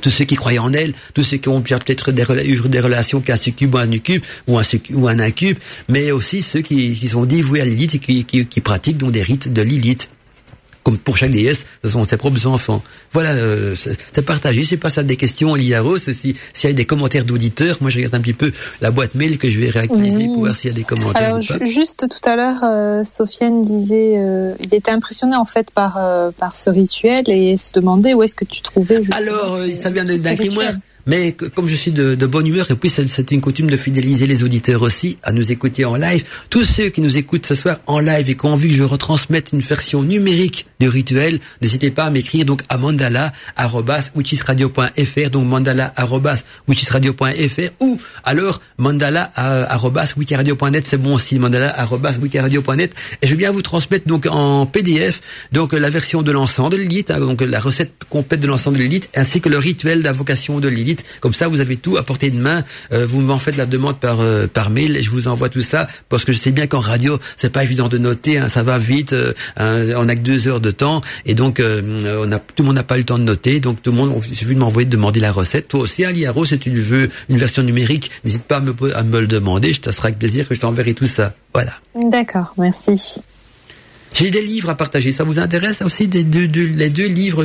[0.00, 2.10] tous ceux qui croient en elle, tous ceux qui ont peut-être
[2.44, 5.58] eu des relations qu'un succube ou un incube, ou un, incube,
[5.88, 9.62] mais aussi ceux qui, sont dévoués à Lilith et qui pratiquent donc des rites de
[9.62, 10.10] Lilith
[10.86, 12.80] comme pour chaque déesse, ce sont ses propres enfants.
[13.12, 14.62] Voilà, euh, c'est partagé.
[14.62, 16.12] Je sais pas ça des questions liées à Rose.
[16.12, 19.16] Si s'il y a des commentaires d'auditeurs, moi je regarde un petit peu la boîte
[19.16, 21.34] mail que je vais réactualiser pour voir s'il y a des commentaires.
[21.34, 25.96] Alors, juste tout à l'heure, euh, Sofiane disait, euh, il était impressionné en fait par
[25.96, 29.02] euh, par ce rituel et se demandait où est-ce que tu trouvais.
[29.10, 30.70] Alors, ça vient d'un grimoire.
[31.06, 34.26] Mais comme je suis de, de bonne humeur, et puis c'est une coutume de fidéliser
[34.26, 37.78] les auditeurs aussi à nous écouter en live, tous ceux qui nous écoutent ce soir
[37.86, 41.90] en live et qui ont envie que je retransmette une version numérique du rituel, n'hésitez
[41.90, 52.94] pas à m'écrire donc à mandala@witchisradio.fr, donc mandala@witchisradio.fr ou alors mandala@wikiradio.net, c'est bon aussi mandala@wikiradio.net
[53.22, 55.20] et je vais bien vous transmettre donc en PDF
[55.52, 58.82] donc la version de l'ensemble de l'élite, hein, donc la recette complète de l'ensemble de
[58.82, 62.30] l'élite ainsi que le rituel d'invocation de Lilith comme ça, vous avez tout à portée
[62.30, 62.64] de main.
[62.92, 65.62] Euh, vous m'en faites la demande par euh, par mail et je vous envoie tout
[65.62, 68.38] ça parce que je sais bien qu'en radio, c'est pas évident de noter.
[68.38, 69.12] Hein, ça va vite.
[69.12, 72.66] Euh, hein, on a que deux heures de temps et donc on a tout le
[72.66, 73.60] monde n'a pas eu le temps de noter.
[73.60, 75.68] Donc tout le monde, il suffit de m'envoyer de demander la recette.
[75.68, 79.20] Toi aussi, Aliaro, si tu veux une version numérique, n'hésite pas à me, à me
[79.20, 79.72] le demander.
[79.72, 81.34] Je te sera avec plaisir que je t'enverrai tout ça.
[81.52, 81.72] Voilà.
[81.94, 83.20] D'accord, merci.
[84.18, 85.12] J'ai des livres à partager.
[85.12, 87.44] Ça vous intéresse aussi des deux, les deux livres,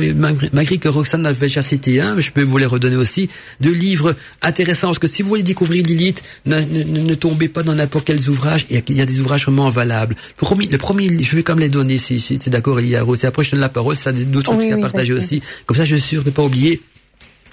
[0.54, 3.28] malgré que Roxane avait déjà cité un, je peux vous les redonner aussi.
[3.60, 7.62] Deux livres intéressants parce que si vous voulez découvrir Lilith, ne, ne, ne tombez pas
[7.62, 8.64] dans n'importe quels ouvrages.
[8.70, 10.16] Il y, a, il y, a, des ouvrages vraiment valables.
[10.16, 13.22] Le premier, le premier je vais comme les donner si, si c'est d'accord, Elia Rose.
[13.24, 13.94] Et après, je donne la parole.
[13.94, 15.42] Ça, d'autres trucs à partager aussi.
[15.66, 16.80] Comme ça, je suis sûr de pas oublier.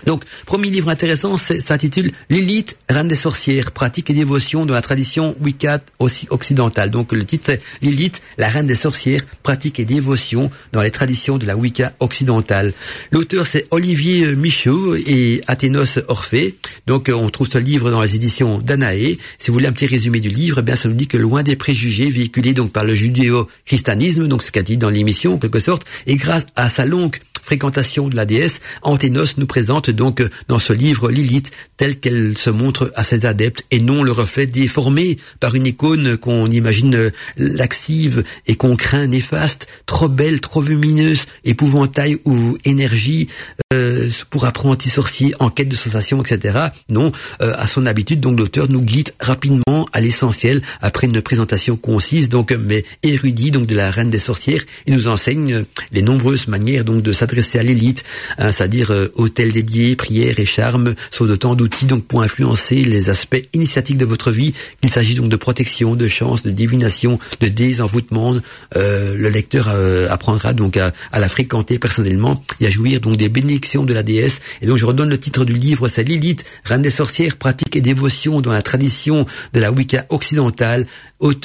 [0.05, 5.35] Donc, premier livre intéressant, s'intitule L'élite, reine des sorcières, pratique et dévotion dans la tradition
[5.41, 6.91] Wicca aussi occidentale.
[6.91, 11.37] Donc, le titre c'est L'élite, la reine des sorcières, pratique et dévotion dans les traditions
[11.37, 12.73] de la Wicca occidentale.
[13.11, 16.57] L'auteur c'est Olivier Michaud et Athénos Orphée.
[16.87, 19.17] Donc, on trouve ce livre dans les éditions d'Anaé.
[19.37, 21.43] Si vous voulez un petit résumé du livre, eh bien, ça nous dit que loin
[21.43, 25.59] des préjugés véhiculés donc par le judéo-christianisme, donc ce qu'a dit dans l'émission en quelque
[25.59, 27.15] sorte, et grâce à sa longue
[27.49, 32.37] fréquentation de la déesse, Anténos nous présente donc euh, dans ce livre Lilith telle qu'elle
[32.37, 36.93] se montre à ses adeptes et non le reflet déformé par une icône qu'on imagine
[36.93, 43.29] euh, laxive et qu'on craint néfaste, trop belle, trop lumineuse, épouvantail ou énergie
[43.73, 46.67] euh, pour apprenti sorcier en quête de sensations, etc.
[46.89, 52.29] Non, à son habitude, donc l'auteur nous guide rapidement à l'essentiel après une présentation concise,
[52.29, 54.61] donc mais érudite donc de la reine des sorcières.
[54.85, 58.03] Il nous enseigne les nombreuses manières donc de s'adresser c'est à l'élite,
[58.37, 63.09] hein, c'est-à-dire euh, hôtel dédié, prière et charme sont autant d'outils donc pour influencer les
[63.09, 67.47] aspects initiatiques de votre vie, qu'il s'agit donc de protection, de chance, de divination, de
[67.47, 68.35] désenvoûtement.
[68.75, 73.29] Euh, le lecteur euh, apprendra donc à, la fréquenter personnellement et à jouir donc des
[73.29, 74.39] bénédictions de la déesse.
[74.61, 77.81] Et donc je redonne le titre du livre, c'est Lilith, reine des sorcières, pratique et
[77.81, 80.85] dévotion dans la tradition de la Wicca occidentale.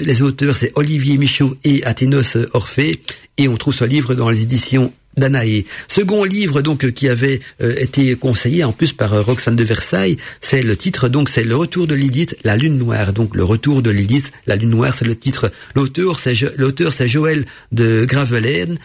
[0.01, 3.01] Les auteurs, c'est Olivier Michaud et Athénos Orphée.
[3.37, 5.65] Et on trouve ce livre dans les éditions Danae.
[5.89, 10.17] Second livre donc qui avait euh, été conseillé en plus par euh, Roxane de Versailles,
[10.41, 13.13] c'est le titre donc c'est le retour de Lilith, la lune noire.
[13.13, 15.51] Donc le retour de Lilith, la lune noire, c'est le titre.
[15.75, 18.79] L'auteur c'est l'auteur c'est Joël de Gravelaine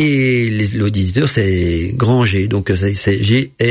[0.00, 2.46] Et l'auditeur, c'est Granger.
[2.46, 3.64] Donc, c'est G-R-A-N-C-H-E-R.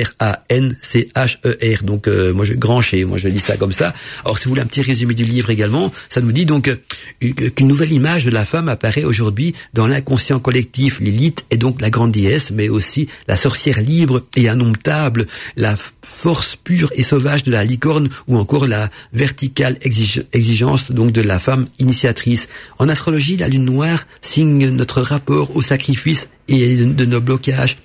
[1.83, 3.05] Donc, euh, moi, je Granger.
[3.05, 3.93] Moi, je lis ça comme ça.
[4.25, 6.75] Alors, si vous voulez un petit résumé du livre également, ça nous dit donc euh,
[7.21, 10.99] qu'une nouvelle image de la femme apparaît aujourd'hui dans l'inconscient collectif.
[10.99, 16.57] Lilith est donc la grande déesse, mais aussi la sorcière libre et indomptable, la force
[16.57, 21.67] pure et sauvage de la licorne ou encore la verticale exigence donc de la femme
[21.79, 22.49] initiatrice.
[22.79, 27.77] En astrologie, la lune noire signe notre rapport au sacrifice these et de nos blocages,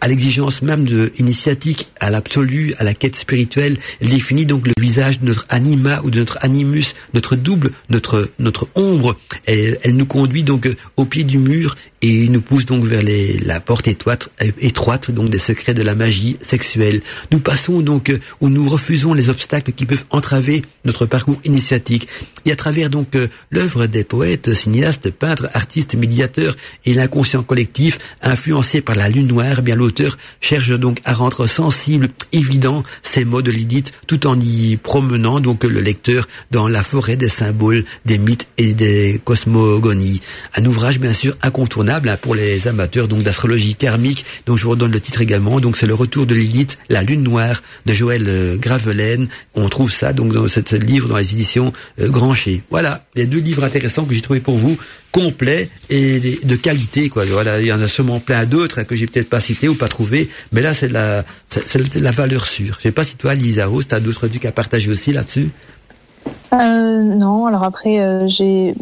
[0.00, 3.76] à l'exigence même de initiatique, à l'absolu, à la quête spirituelle.
[4.00, 8.30] Elle définit donc le visage de notre anima ou de notre animus, notre double, notre
[8.38, 9.16] notre ombre.
[9.46, 13.60] Elle nous conduit donc au pied du mur et nous pousse donc vers les, la
[13.60, 14.28] porte étroite,
[14.58, 17.00] étroite donc des secrets de la magie sexuelle.
[17.30, 22.08] Nous passons donc où nous refusons les obstacles qui peuvent entraver notre parcours initiatique.
[22.44, 23.16] Et à travers donc
[23.50, 29.56] l'œuvre des poètes, cinéastes, peintres, artistes, médiateurs et l'inconscient collectif, influencé par la lune noire,
[29.58, 34.38] eh bien l'auteur cherche donc à rendre sensible, évident ces mots de Lydite, tout en
[34.38, 40.20] y promenant donc le lecteur dans la forêt des symboles, des mythes et des cosmogonies.
[40.56, 44.24] Un ouvrage bien sûr incontournable hein, pour les amateurs donc d'astrologie thermique.
[44.46, 45.60] Donc je vous redonne le titre également.
[45.60, 49.28] Donc c'est le retour de Lydite, la lune noire de Joël euh, Gravelaine.
[49.54, 52.62] On trouve ça donc dans ce livre dans les éditions euh, Grancher.
[52.70, 54.76] Voilà, les deux livres intéressants que j'ai trouvé pour vous
[55.12, 57.24] complet et de qualité quoi.
[57.26, 59.88] Voilà il y en a sûrement plein d'autres que j'ai peut-être pas cité ou pas
[59.88, 62.76] trouvé mais là c'est la c'est la valeur sûre.
[62.78, 65.50] Je sais pas si toi Lisa Rose t'as d'autres trucs à partager aussi là-dessus?
[66.52, 68.74] Euh, non alors après euh, j'ai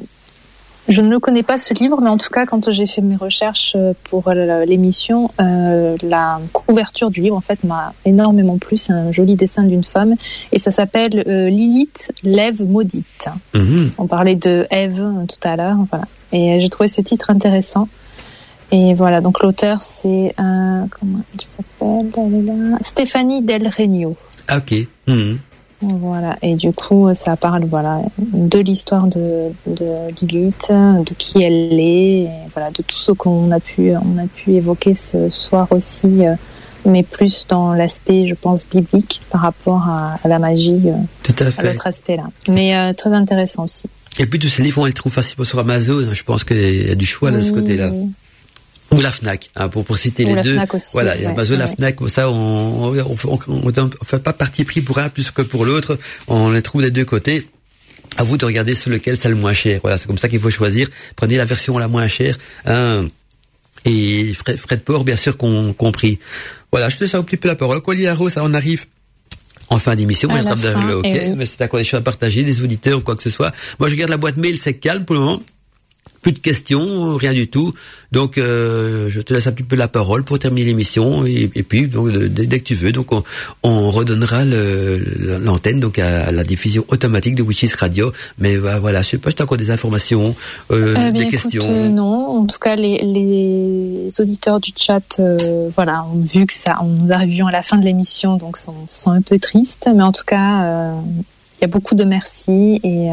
[0.90, 3.74] je ne connais pas ce livre, mais en tout cas, quand j'ai fait mes recherches
[3.76, 8.76] euh, pour l'émission, euh, la couverture du livre, en fait, m'a énormément plu.
[8.76, 10.16] C'est un joli dessin d'une femme,
[10.50, 13.28] et ça s'appelle euh, Lilith, l'Ève maudite.
[13.54, 13.92] Mhm.
[13.98, 16.06] On parlait de Ève tout à l'heure, voilà.
[16.32, 17.88] Et j'ai trouvé ce titre intéressant.
[18.72, 22.78] Et voilà, donc l'auteur, c'est comment elle s'appelle?
[22.82, 24.16] Stéphanie Del Regno.
[24.46, 24.74] Ah, ok.
[25.08, 25.38] Mhm.
[25.82, 31.80] Voilà, et du coup, ça parle voilà de l'histoire de, de Lilith, de qui elle
[31.80, 35.68] est, et voilà, de tout ce qu'on a pu on a pu évoquer ce soir
[35.70, 36.34] aussi, euh,
[36.84, 41.50] mais plus dans l'aspect, je pense, biblique par rapport à, la magie, euh, tout à,
[41.50, 41.62] fait.
[41.62, 42.24] l'autre aspect là.
[42.48, 43.86] Mais euh, très intéressant aussi.
[44.18, 46.02] Et puis tous ces livres, on les trouve facilement sur Amazon.
[46.12, 47.90] Je pense qu'il y a du choix de ce côté-là
[48.92, 50.58] ou la Fnac, hein, pour, pour citer les deux.
[50.92, 55.08] voilà, ouais, Amazon, la Fnac, ça, on on, on, fait pas parti pris pour un
[55.08, 55.98] plus que pour l'autre.
[56.26, 57.46] On les trouve des deux côtés.
[58.16, 59.78] À vous de regarder sur lequel c'est le moins cher.
[59.82, 60.88] Voilà, c'est comme ça qu'il faut choisir.
[61.14, 62.36] Prenez la version la moins chère.
[62.66, 63.06] Hein,
[63.84, 66.18] et frais, frais de port, bien sûr, qu'on compris.
[66.72, 67.80] Voilà, je te laisse un petit peu la parole.
[67.80, 68.86] Quoi, Rose, ça, on arrive
[69.68, 70.28] en fin d'émission.
[70.28, 70.40] Mais,
[70.94, 73.22] ok, eh mais c'est à quoi des choses à partager, des auditeurs ou quoi que
[73.22, 73.52] ce soit.
[73.78, 75.42] Moi, je garde la boîte mail, c'est calme pour le moment
[76.22, 77.72] plus de questions, rien du tout.
[78.12, 81.86] Donc, euh, je te laisse un petit peu la parole pour terminer l'émission et, puis
[81.86, 83.22] donc dès, que tu veux, donc on,
[83.62, 88.12] on redonnera l'antenne donc à, la diffusion automatique de Witches Radio.
[88.38, 90.34] Mais bah, voilà, je sais pas, je t'as encore des informations,
[90.72, 91.64] euh, euh des questions.
[91.66, 95.20] Euh, non, en tout cas les, les auditeurs du chat,
[95.74, 98.74] voilà, ont vu que ça, on nous arrivions à la fin de l'émission, donc sont,
[98.88, 99.88] sont un peu tristes.
[99.94, 100.94] Mais en tout cas,
[101.58, 103.08] il y a beaucoup de merci et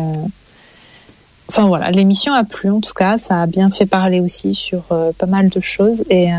[1.49, 4.83] Enfin voilà, l'émission a plu en tout cas, ça a bien fait parler aussi sur
[4.91, 6.35] euh, pas mal de choses et euh,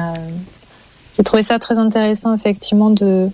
[1.17, 3.31] j'ai trouvé ça très intéressant effectivement de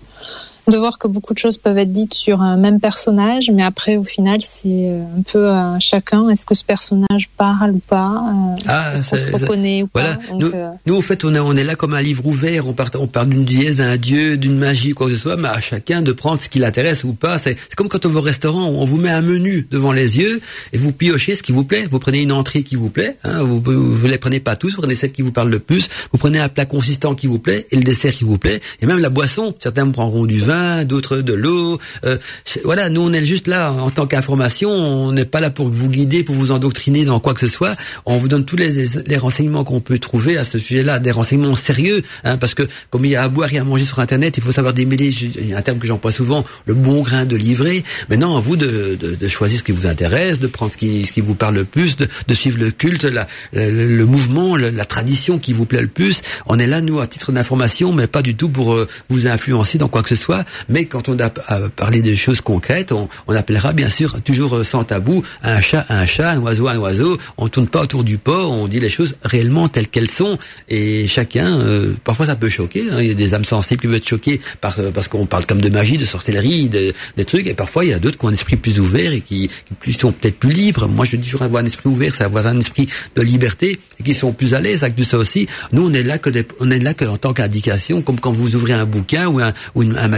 [0.70, 3.97] de voir que beaucoup de choses peuvent être dites sur un même personnage, mais après,
[3.97, 6.28] au final, c'est euh, un peu à chacun.
[6.31, 8.24] Est-ce que ce personnage parle ou pas
[8.57, 10.15] euh, Ah, se reconnaît ou voilà.
[10.15, 12.66] pas nous, euh, nous, en fait, on est, on est là comme un livre ouvert.
[12.66, 15.49] On, part, on parle d'une dièse, d'un dieu, d'une magie, quoi que ce soit, mais
[15.49, 17.36] à chacun de prendre ce qui l'intéresse ou pas.
[17.36, 20.41] C'est comme quand on va au restaurant, on vous met un menu devant les yeux
[20.73, 21.86] et vous piochez ce qui vous plaît.
[21.91, 23.16] Vous prenez une entrée qui vous plaît.
[23.24, 24.74] Hein, vous, vous, les prenez pas tous.
[24.74, 25.89] Vous prenez celle qui vous parle le plus.
[26.12, 28.61] Vous prenez un plat consistant qui vous plaît et le dessert qui vous plaît.
[28.81, 29.55] Et même la boisson.
[29.61, 30.53] Certains prendront du vin
[30.85, 31.78] d'autres de l'eau.
[32.05, 32.18] Euh,
[32.64, 35.89] voilà, nous on est juste là en tant qu'information, on n'est pas là pour vous
[35.89, 37.76] guider, pour vous endoctriner dans quoi que ce soit.
[38.06, 41.56] On vous donne tous les, les renseignements qu'on peut trouver à ce sujet-là, des renseignements
[41.56, 44.36] sérieux, hein, parce que comme il y a à boire et à manger sur Internet,
[44.36, 47.24] il faut savoir démêler, il y a un terme que j'emploie souvent, le bon grain
[47.24, 47.82] de livrer.
[48.09, 51.05] Maintenant, à vous de, de, de, choisir ce qui vous intéresse, de prendre ce qui,
[51.05, 54.85] ce qui vous parle le plus, de, de suivre le culte, la, le, mouvement, la
[54.85, 56.22] tradition qui vous plaît le plus.
[56.47, 59.78] On est là, nous, à titre d'information, mais pas du tout pour euh, vous influencer
[59.78, 60.43] dans quoi que ce soit.
[60.68, 64.84] Mais quand on a parlé de choses concrètes, on, on appellera bien sûr toujours sans
[64.84, 67.18] tabou un chat un chat, un oiseau un oiseau.
[67.38, 70.38] On tourne pas autour du pot, on dit les choses réellement telles qu'elles sont.
[70.68, 72.84] Et chacun, euh, parfois ça peut choquer.
[72.90, 73.00] Hein.
[73.00, 75.46] Il y a des âmes sensibles qui peuvent être choquées par, euh, parce qu'on parle
[75.46, 77.46] comme de magie, de sorcellerie, de, des trucs.
[77.46, 79.50] Et parfois il y a d'autres qui ont un esprit plus ouvert et qui,
[79.82, 80.88] qui sont peut-être plus libres.
[80.88, 84.02] Moi je dis toujours avoir un esprit ouvert, c'est avoir un esprit de liberté et
[84.02, 85.46] qui sont plus à l'aise avec tout ça aussi.
[85.72, 86.30] Nous on est là que
[86.60, 89.52] on est là que en tant qu'indication, comme quand vous ouvrez un bouquin ou un,
[89.74, 90.08] ou un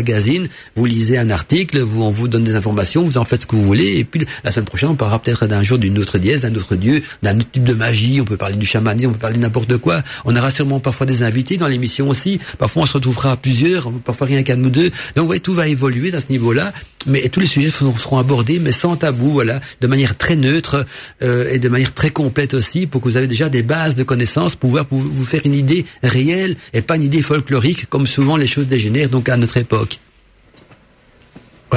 [0.74, 3.56] vous lisez un article, vous, on vous donne des informations, vous en faites ce que
[3.56, 6.42] vous voulez, et puis la semaine prochaine, on parlera peut-être d'un jour d'une autre dièse,
[6.42, 9.18] d'un autre dieu, d'un autre type de magie, on peut parler du chamanisme, on peut
[9.18, 10.02] parler de n'importe quoi.
[10.24, 13.90] On aura sûrement parfois des invités dans l'émission aussi, parfois on se retrouvera à plusieurs,
[13.92, 14.90] parfois rien qu'à nous deux.
[15.14, 16.72] Donc ouais, tout va évoluer dans ce niveau-là,
[17.06, 20.84] mais tous les sujets seront abordés, mais sans tabou, voilà, de manière très neutre
[21.22, 24.02] euh, et de manière très complète aussi, pour que vous avez déjà des bases de
[24.02, 28.46] connaissances, pouvoir vous faire une idée réelle et pas une idée folklorique, comme souvent les
[28.46, 29.98] choses dégénèrent donc à notre époque.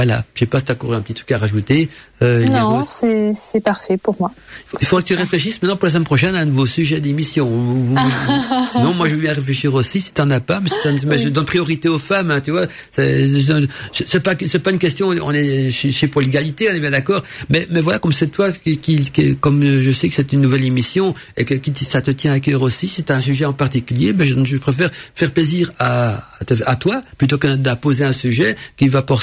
[0.00, 1.86] Voilà, je sais pas si tu as encore un petit truc à rajouter.
[2.22, 4.32] Euh, non, c'est parfait pour moi.
[4.80, 7.46] Il faut que tu réfléchisses maintenant pour la semaine prochaine à un nouveau sujet d'émission.
[8.72, 10.62] Sinon, moi, je vais bien réfléchir aussi si tu n'en as pas.
[11.04, 12.66] Mais, je donne priorité aux femmes, hein, tu vois.
[12.90, 15.08] C'est pas, c'est pas une question.
[15.08, 17.22] On est chez, chez pour l'égalité, on est bien d'accord.
[17.50, 20.64] Mais, mais voilà, comme c'est toi, qui, qui, comme je sais que c'est une nouvelle
[20.64, 23.52] émission et que ça te tient à cœur aussi, si tu as un sujet en
[23.52, 26.26] particulier, ben je, je préfère faire plaisir à,
[26.66, 29.16] à, toi plutôt que d'imposer un sujet qui va pas,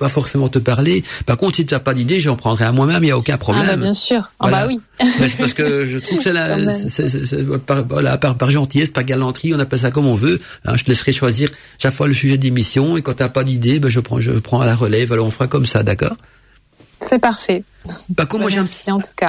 [0.00, 1.04] pas forcément te parler.
[1.26, 3.36] Par contre, si tu n'as pas d'idée, j'en prendrai à moi-même, il n'y a aucun
[3.36, 3.66] problème.
[3.68, 4.30] Ah bah bien sûr.
[4.40, 4.80] Ah bah oui.
[5.20, 6.56] Mais c'est parce que je trouve que c'est la,
[7.66, 10.38] par, voilà, par, par, gentillesse, par galanterie, on appelle ça comme on veut.
[10.64, 13.44] Hein, je te laisserai choisir chaque fois le sujet d'émission et quand tu n'as pas
[13.44, 15.12] d'idée, ben je prends, je prends à la relève.
[15.12, 16.16] Alors on fera comme ça, d'accord?
[17.06, 17.62] C'est parfait.
[18.14, 18.68] Par contre, moi j'ai un,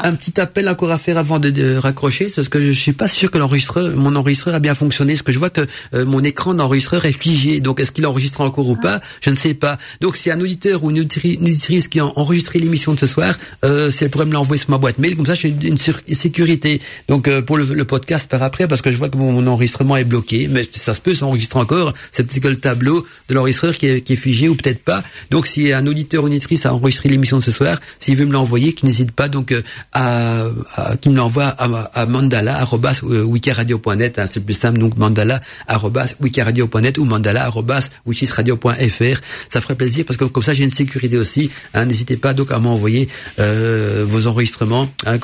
[0.03, 3.31] un, petit appel encore à faire avant de, raccrocher, parce que je suis pas sûr
[3.31, 6.53] que l'enregistreur, mon enregistreur a bien fonctionné, parce que je vois que euh, mon écran
[6.53, 7.61] d'enregistreur est figé.
[7.61, 8.99] Donc est-ce qu'il enregistre encore ou pas?
[9.21, 9.77] Je ne sais pas.
[10.01, 13.89] Donc si un auditeur ou une auditrice qui a enregistré l'émission de ce soir, euh,
[13.89, 16.81] si elle pourrait me l'envoyer sur ma boîte mail, comme ça j'ai une, sécurité.
[17.07, 20.03] Donc euh, pour le, podcast par après, parce que je vois que mon, enregistrement est
[20.03, 21.93] bloqué, mais ça se peut s'enregistrer encore.
[22.11, 25.03] C'est peut-être que le tableau de l'enregistreur qui est, qui est figé ou peut-être pas.
[25.29, 28.25] Donc si un auditeur ou une auditrice a enregistré l'émission de ce soir, s'il veut
[28.25, 29.61] me envoyé, qui n'hésite pas donc euh,
[29.93, 30.45] à,
[30.75, 39.21] à qui me l'envoie à, à mandala@wikiradio.net, hein, c'est plus simple donc mandala@wikiradio.net ou mandala@wichisradio.fr.
[39.49, 41.49] Ça ferait plaisir parce que comme ça j'ai une sécurité aussi.
[41.73, 43.07] Hein, n'hésitez pas donc à m'envoyer
[43.39, 45.17] euh, vos enregistrements hein,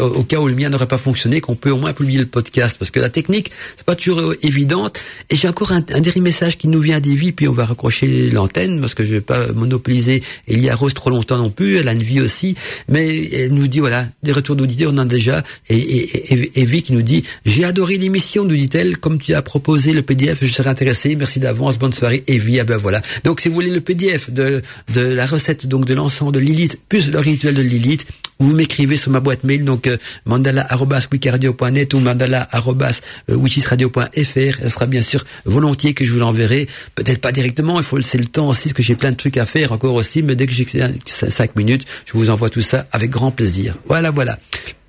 [0.00, 2.76] au cas où le mien n'aurait pas fonctionné, qu'on peut au moins publier le podcast
[2.78, 5.00] parce que la technique c'est pas toujours euh, évidente.
[5.30, 8.30] Et j'ai encore un, un dernier message qui nous vient d'Evie, puis on va raccrocher
[8.30, 11.76] l'antenne parce que je vais pas monopoliser Elia Rose trop longtemps non plus.
[11.76, 12.54] Elle a une vie aussi.
[12.88, 15.42] Mais elle nous dit, voilà, des retours d'auditeurs, on en a déjà.
[15.68, 19.92] Et, et, et, qui nous dit, j'ai adoré l'émission, nous dit-elle, comme tu as proposé
[19.92, 21.14] le PDF, je serai intéressé.
[21.16, 22.24] Merci d'avance, bonne soirée.
[22.26, 23.00] Evie, ah ben voilà.
[23.24, 24.62] Donc si vous voulez le PDF de,
[24.92, 28.06] de la recette donc de l'ensemble de Lilith, plus le rituel de Lilith,
[28.38, 29.96] vous m'écrivez sur ma boîte mail, donc euh,
[30.26, 34.58] mandala.wikiradio.net ou mandala.wichisradio.fr.
[34.62, 36.66] Elle sera bien sûr volontiers que je vous l'enverrai.
[36.94, 39.38] Peut-être pas directement, il faut laisser le temps aussi, parce que j'ai plein de trucs
[39.38, 40.66] à faire encore aussi, mais dès que j'ai
[41.06, 43.74] cinq minutes, je vous envoie tout ça avec grand plaisir.
[43.86, 44.38] Voilà, voilà.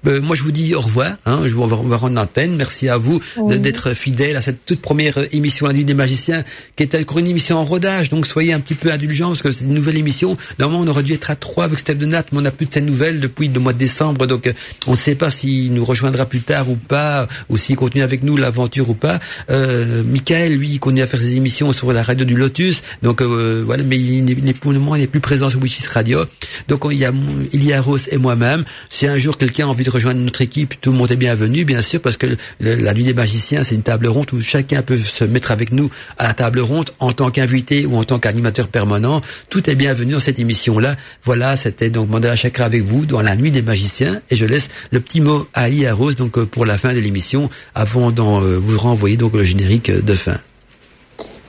[0.08, 1.16] Euh, moi, je vous dis au revoir.
[1.26, 2.56] Hein, je vous, on va rendre l'antenne.
[2.56, 6.44] Merci à vous d'être fidèle à cette toute première émission La Nuit des Magiciens,
[6.76, 8.10] qui est encore une émission en rodage.
[8.10, 10.38] Donc, soyez un petit peu indulgents parce que c'est une nouvelle émission.
[10.60, 12.66] Normalement, on aurait dû être à trois avec Steph de Nat, mais on n'a plus
[12.66, 14.28] de ces nouvelles depuis le mois de décembre.
[14.28, 14.54] Donc, euh,
[14.88, 18.24] on ne sait pas s'il nous rejoindra plus tard ou pas, ou s'il continue avec
[18.24, 19.20] nous l'aventure ou pas.
[19.50, 22.82] Euh, Michael, lui, il continue à faire ses émissions sur la radio du Lotus.
[23.02, 25.88] Donc, euh, voilà, mais il n'est pour le moment, il n'est plus présent sur Wishes
[25.88, 26.24] Radio.
[26.68, 27.12] Donc, il y a,
[27.54, 28.64] il y a Rose et moi-même.
[28.90, 31.64] Si un jour quelqu'un a envie de rejoindre notre équipe, tout le monde est bienvenu,
[31.64, 32.28] bien sûr, parce que
[32.60, 35.90] la nuit des magiciens, c'est une table ronde où chacun peut se mettre avec nous
[36.18, 39.22] à la table ronde en tant qu'invité ou en tant qu'animateur permanent.
[39.50, 40.96] Tout est bienvenu dans cette émission-là.
[41.24, 44.22] Voilà, c'était donc Mandala Chakra avec vous dans la nuit des magiciens.
[44.30, 47.00] Et je laisse le petit mot à Ali Rose donc euh, pour la fin de
[47.00, 50.38] l'émission, avant d'en euh, vous renvoyer donc le générique de fin.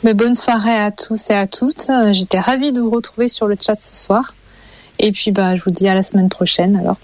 [0.04, 1.90] Mais bonne soirée à tous et à toutes.
[2.12, 4.34] J'étais ravie de vous retrouver sur le chat ce soir.
[4.98, 6.96] Et puis, bah, je vous dis à la semaine prochaine alors.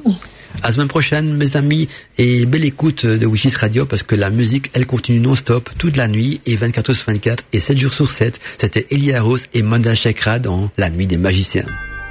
[0.63, 1.89] À la semaine prochaine, mes amis,
[2.19, 6.09] et belle écoute de Wishes Radio parce que la musique, elle continue non-stop toute la
[6.09, 8.41] nuit et 24 heures sur 24 et 7 jours sur 7.
[8.59, 11.67] C'était Elia Rose et Manda Chakra dans La Nuit des Magiciens.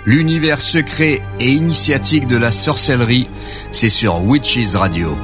[0.06, 3.28] L'univers secret et initiatique de la sorcellerie,
[3.72, 5.16] c'est sur Witches Radio.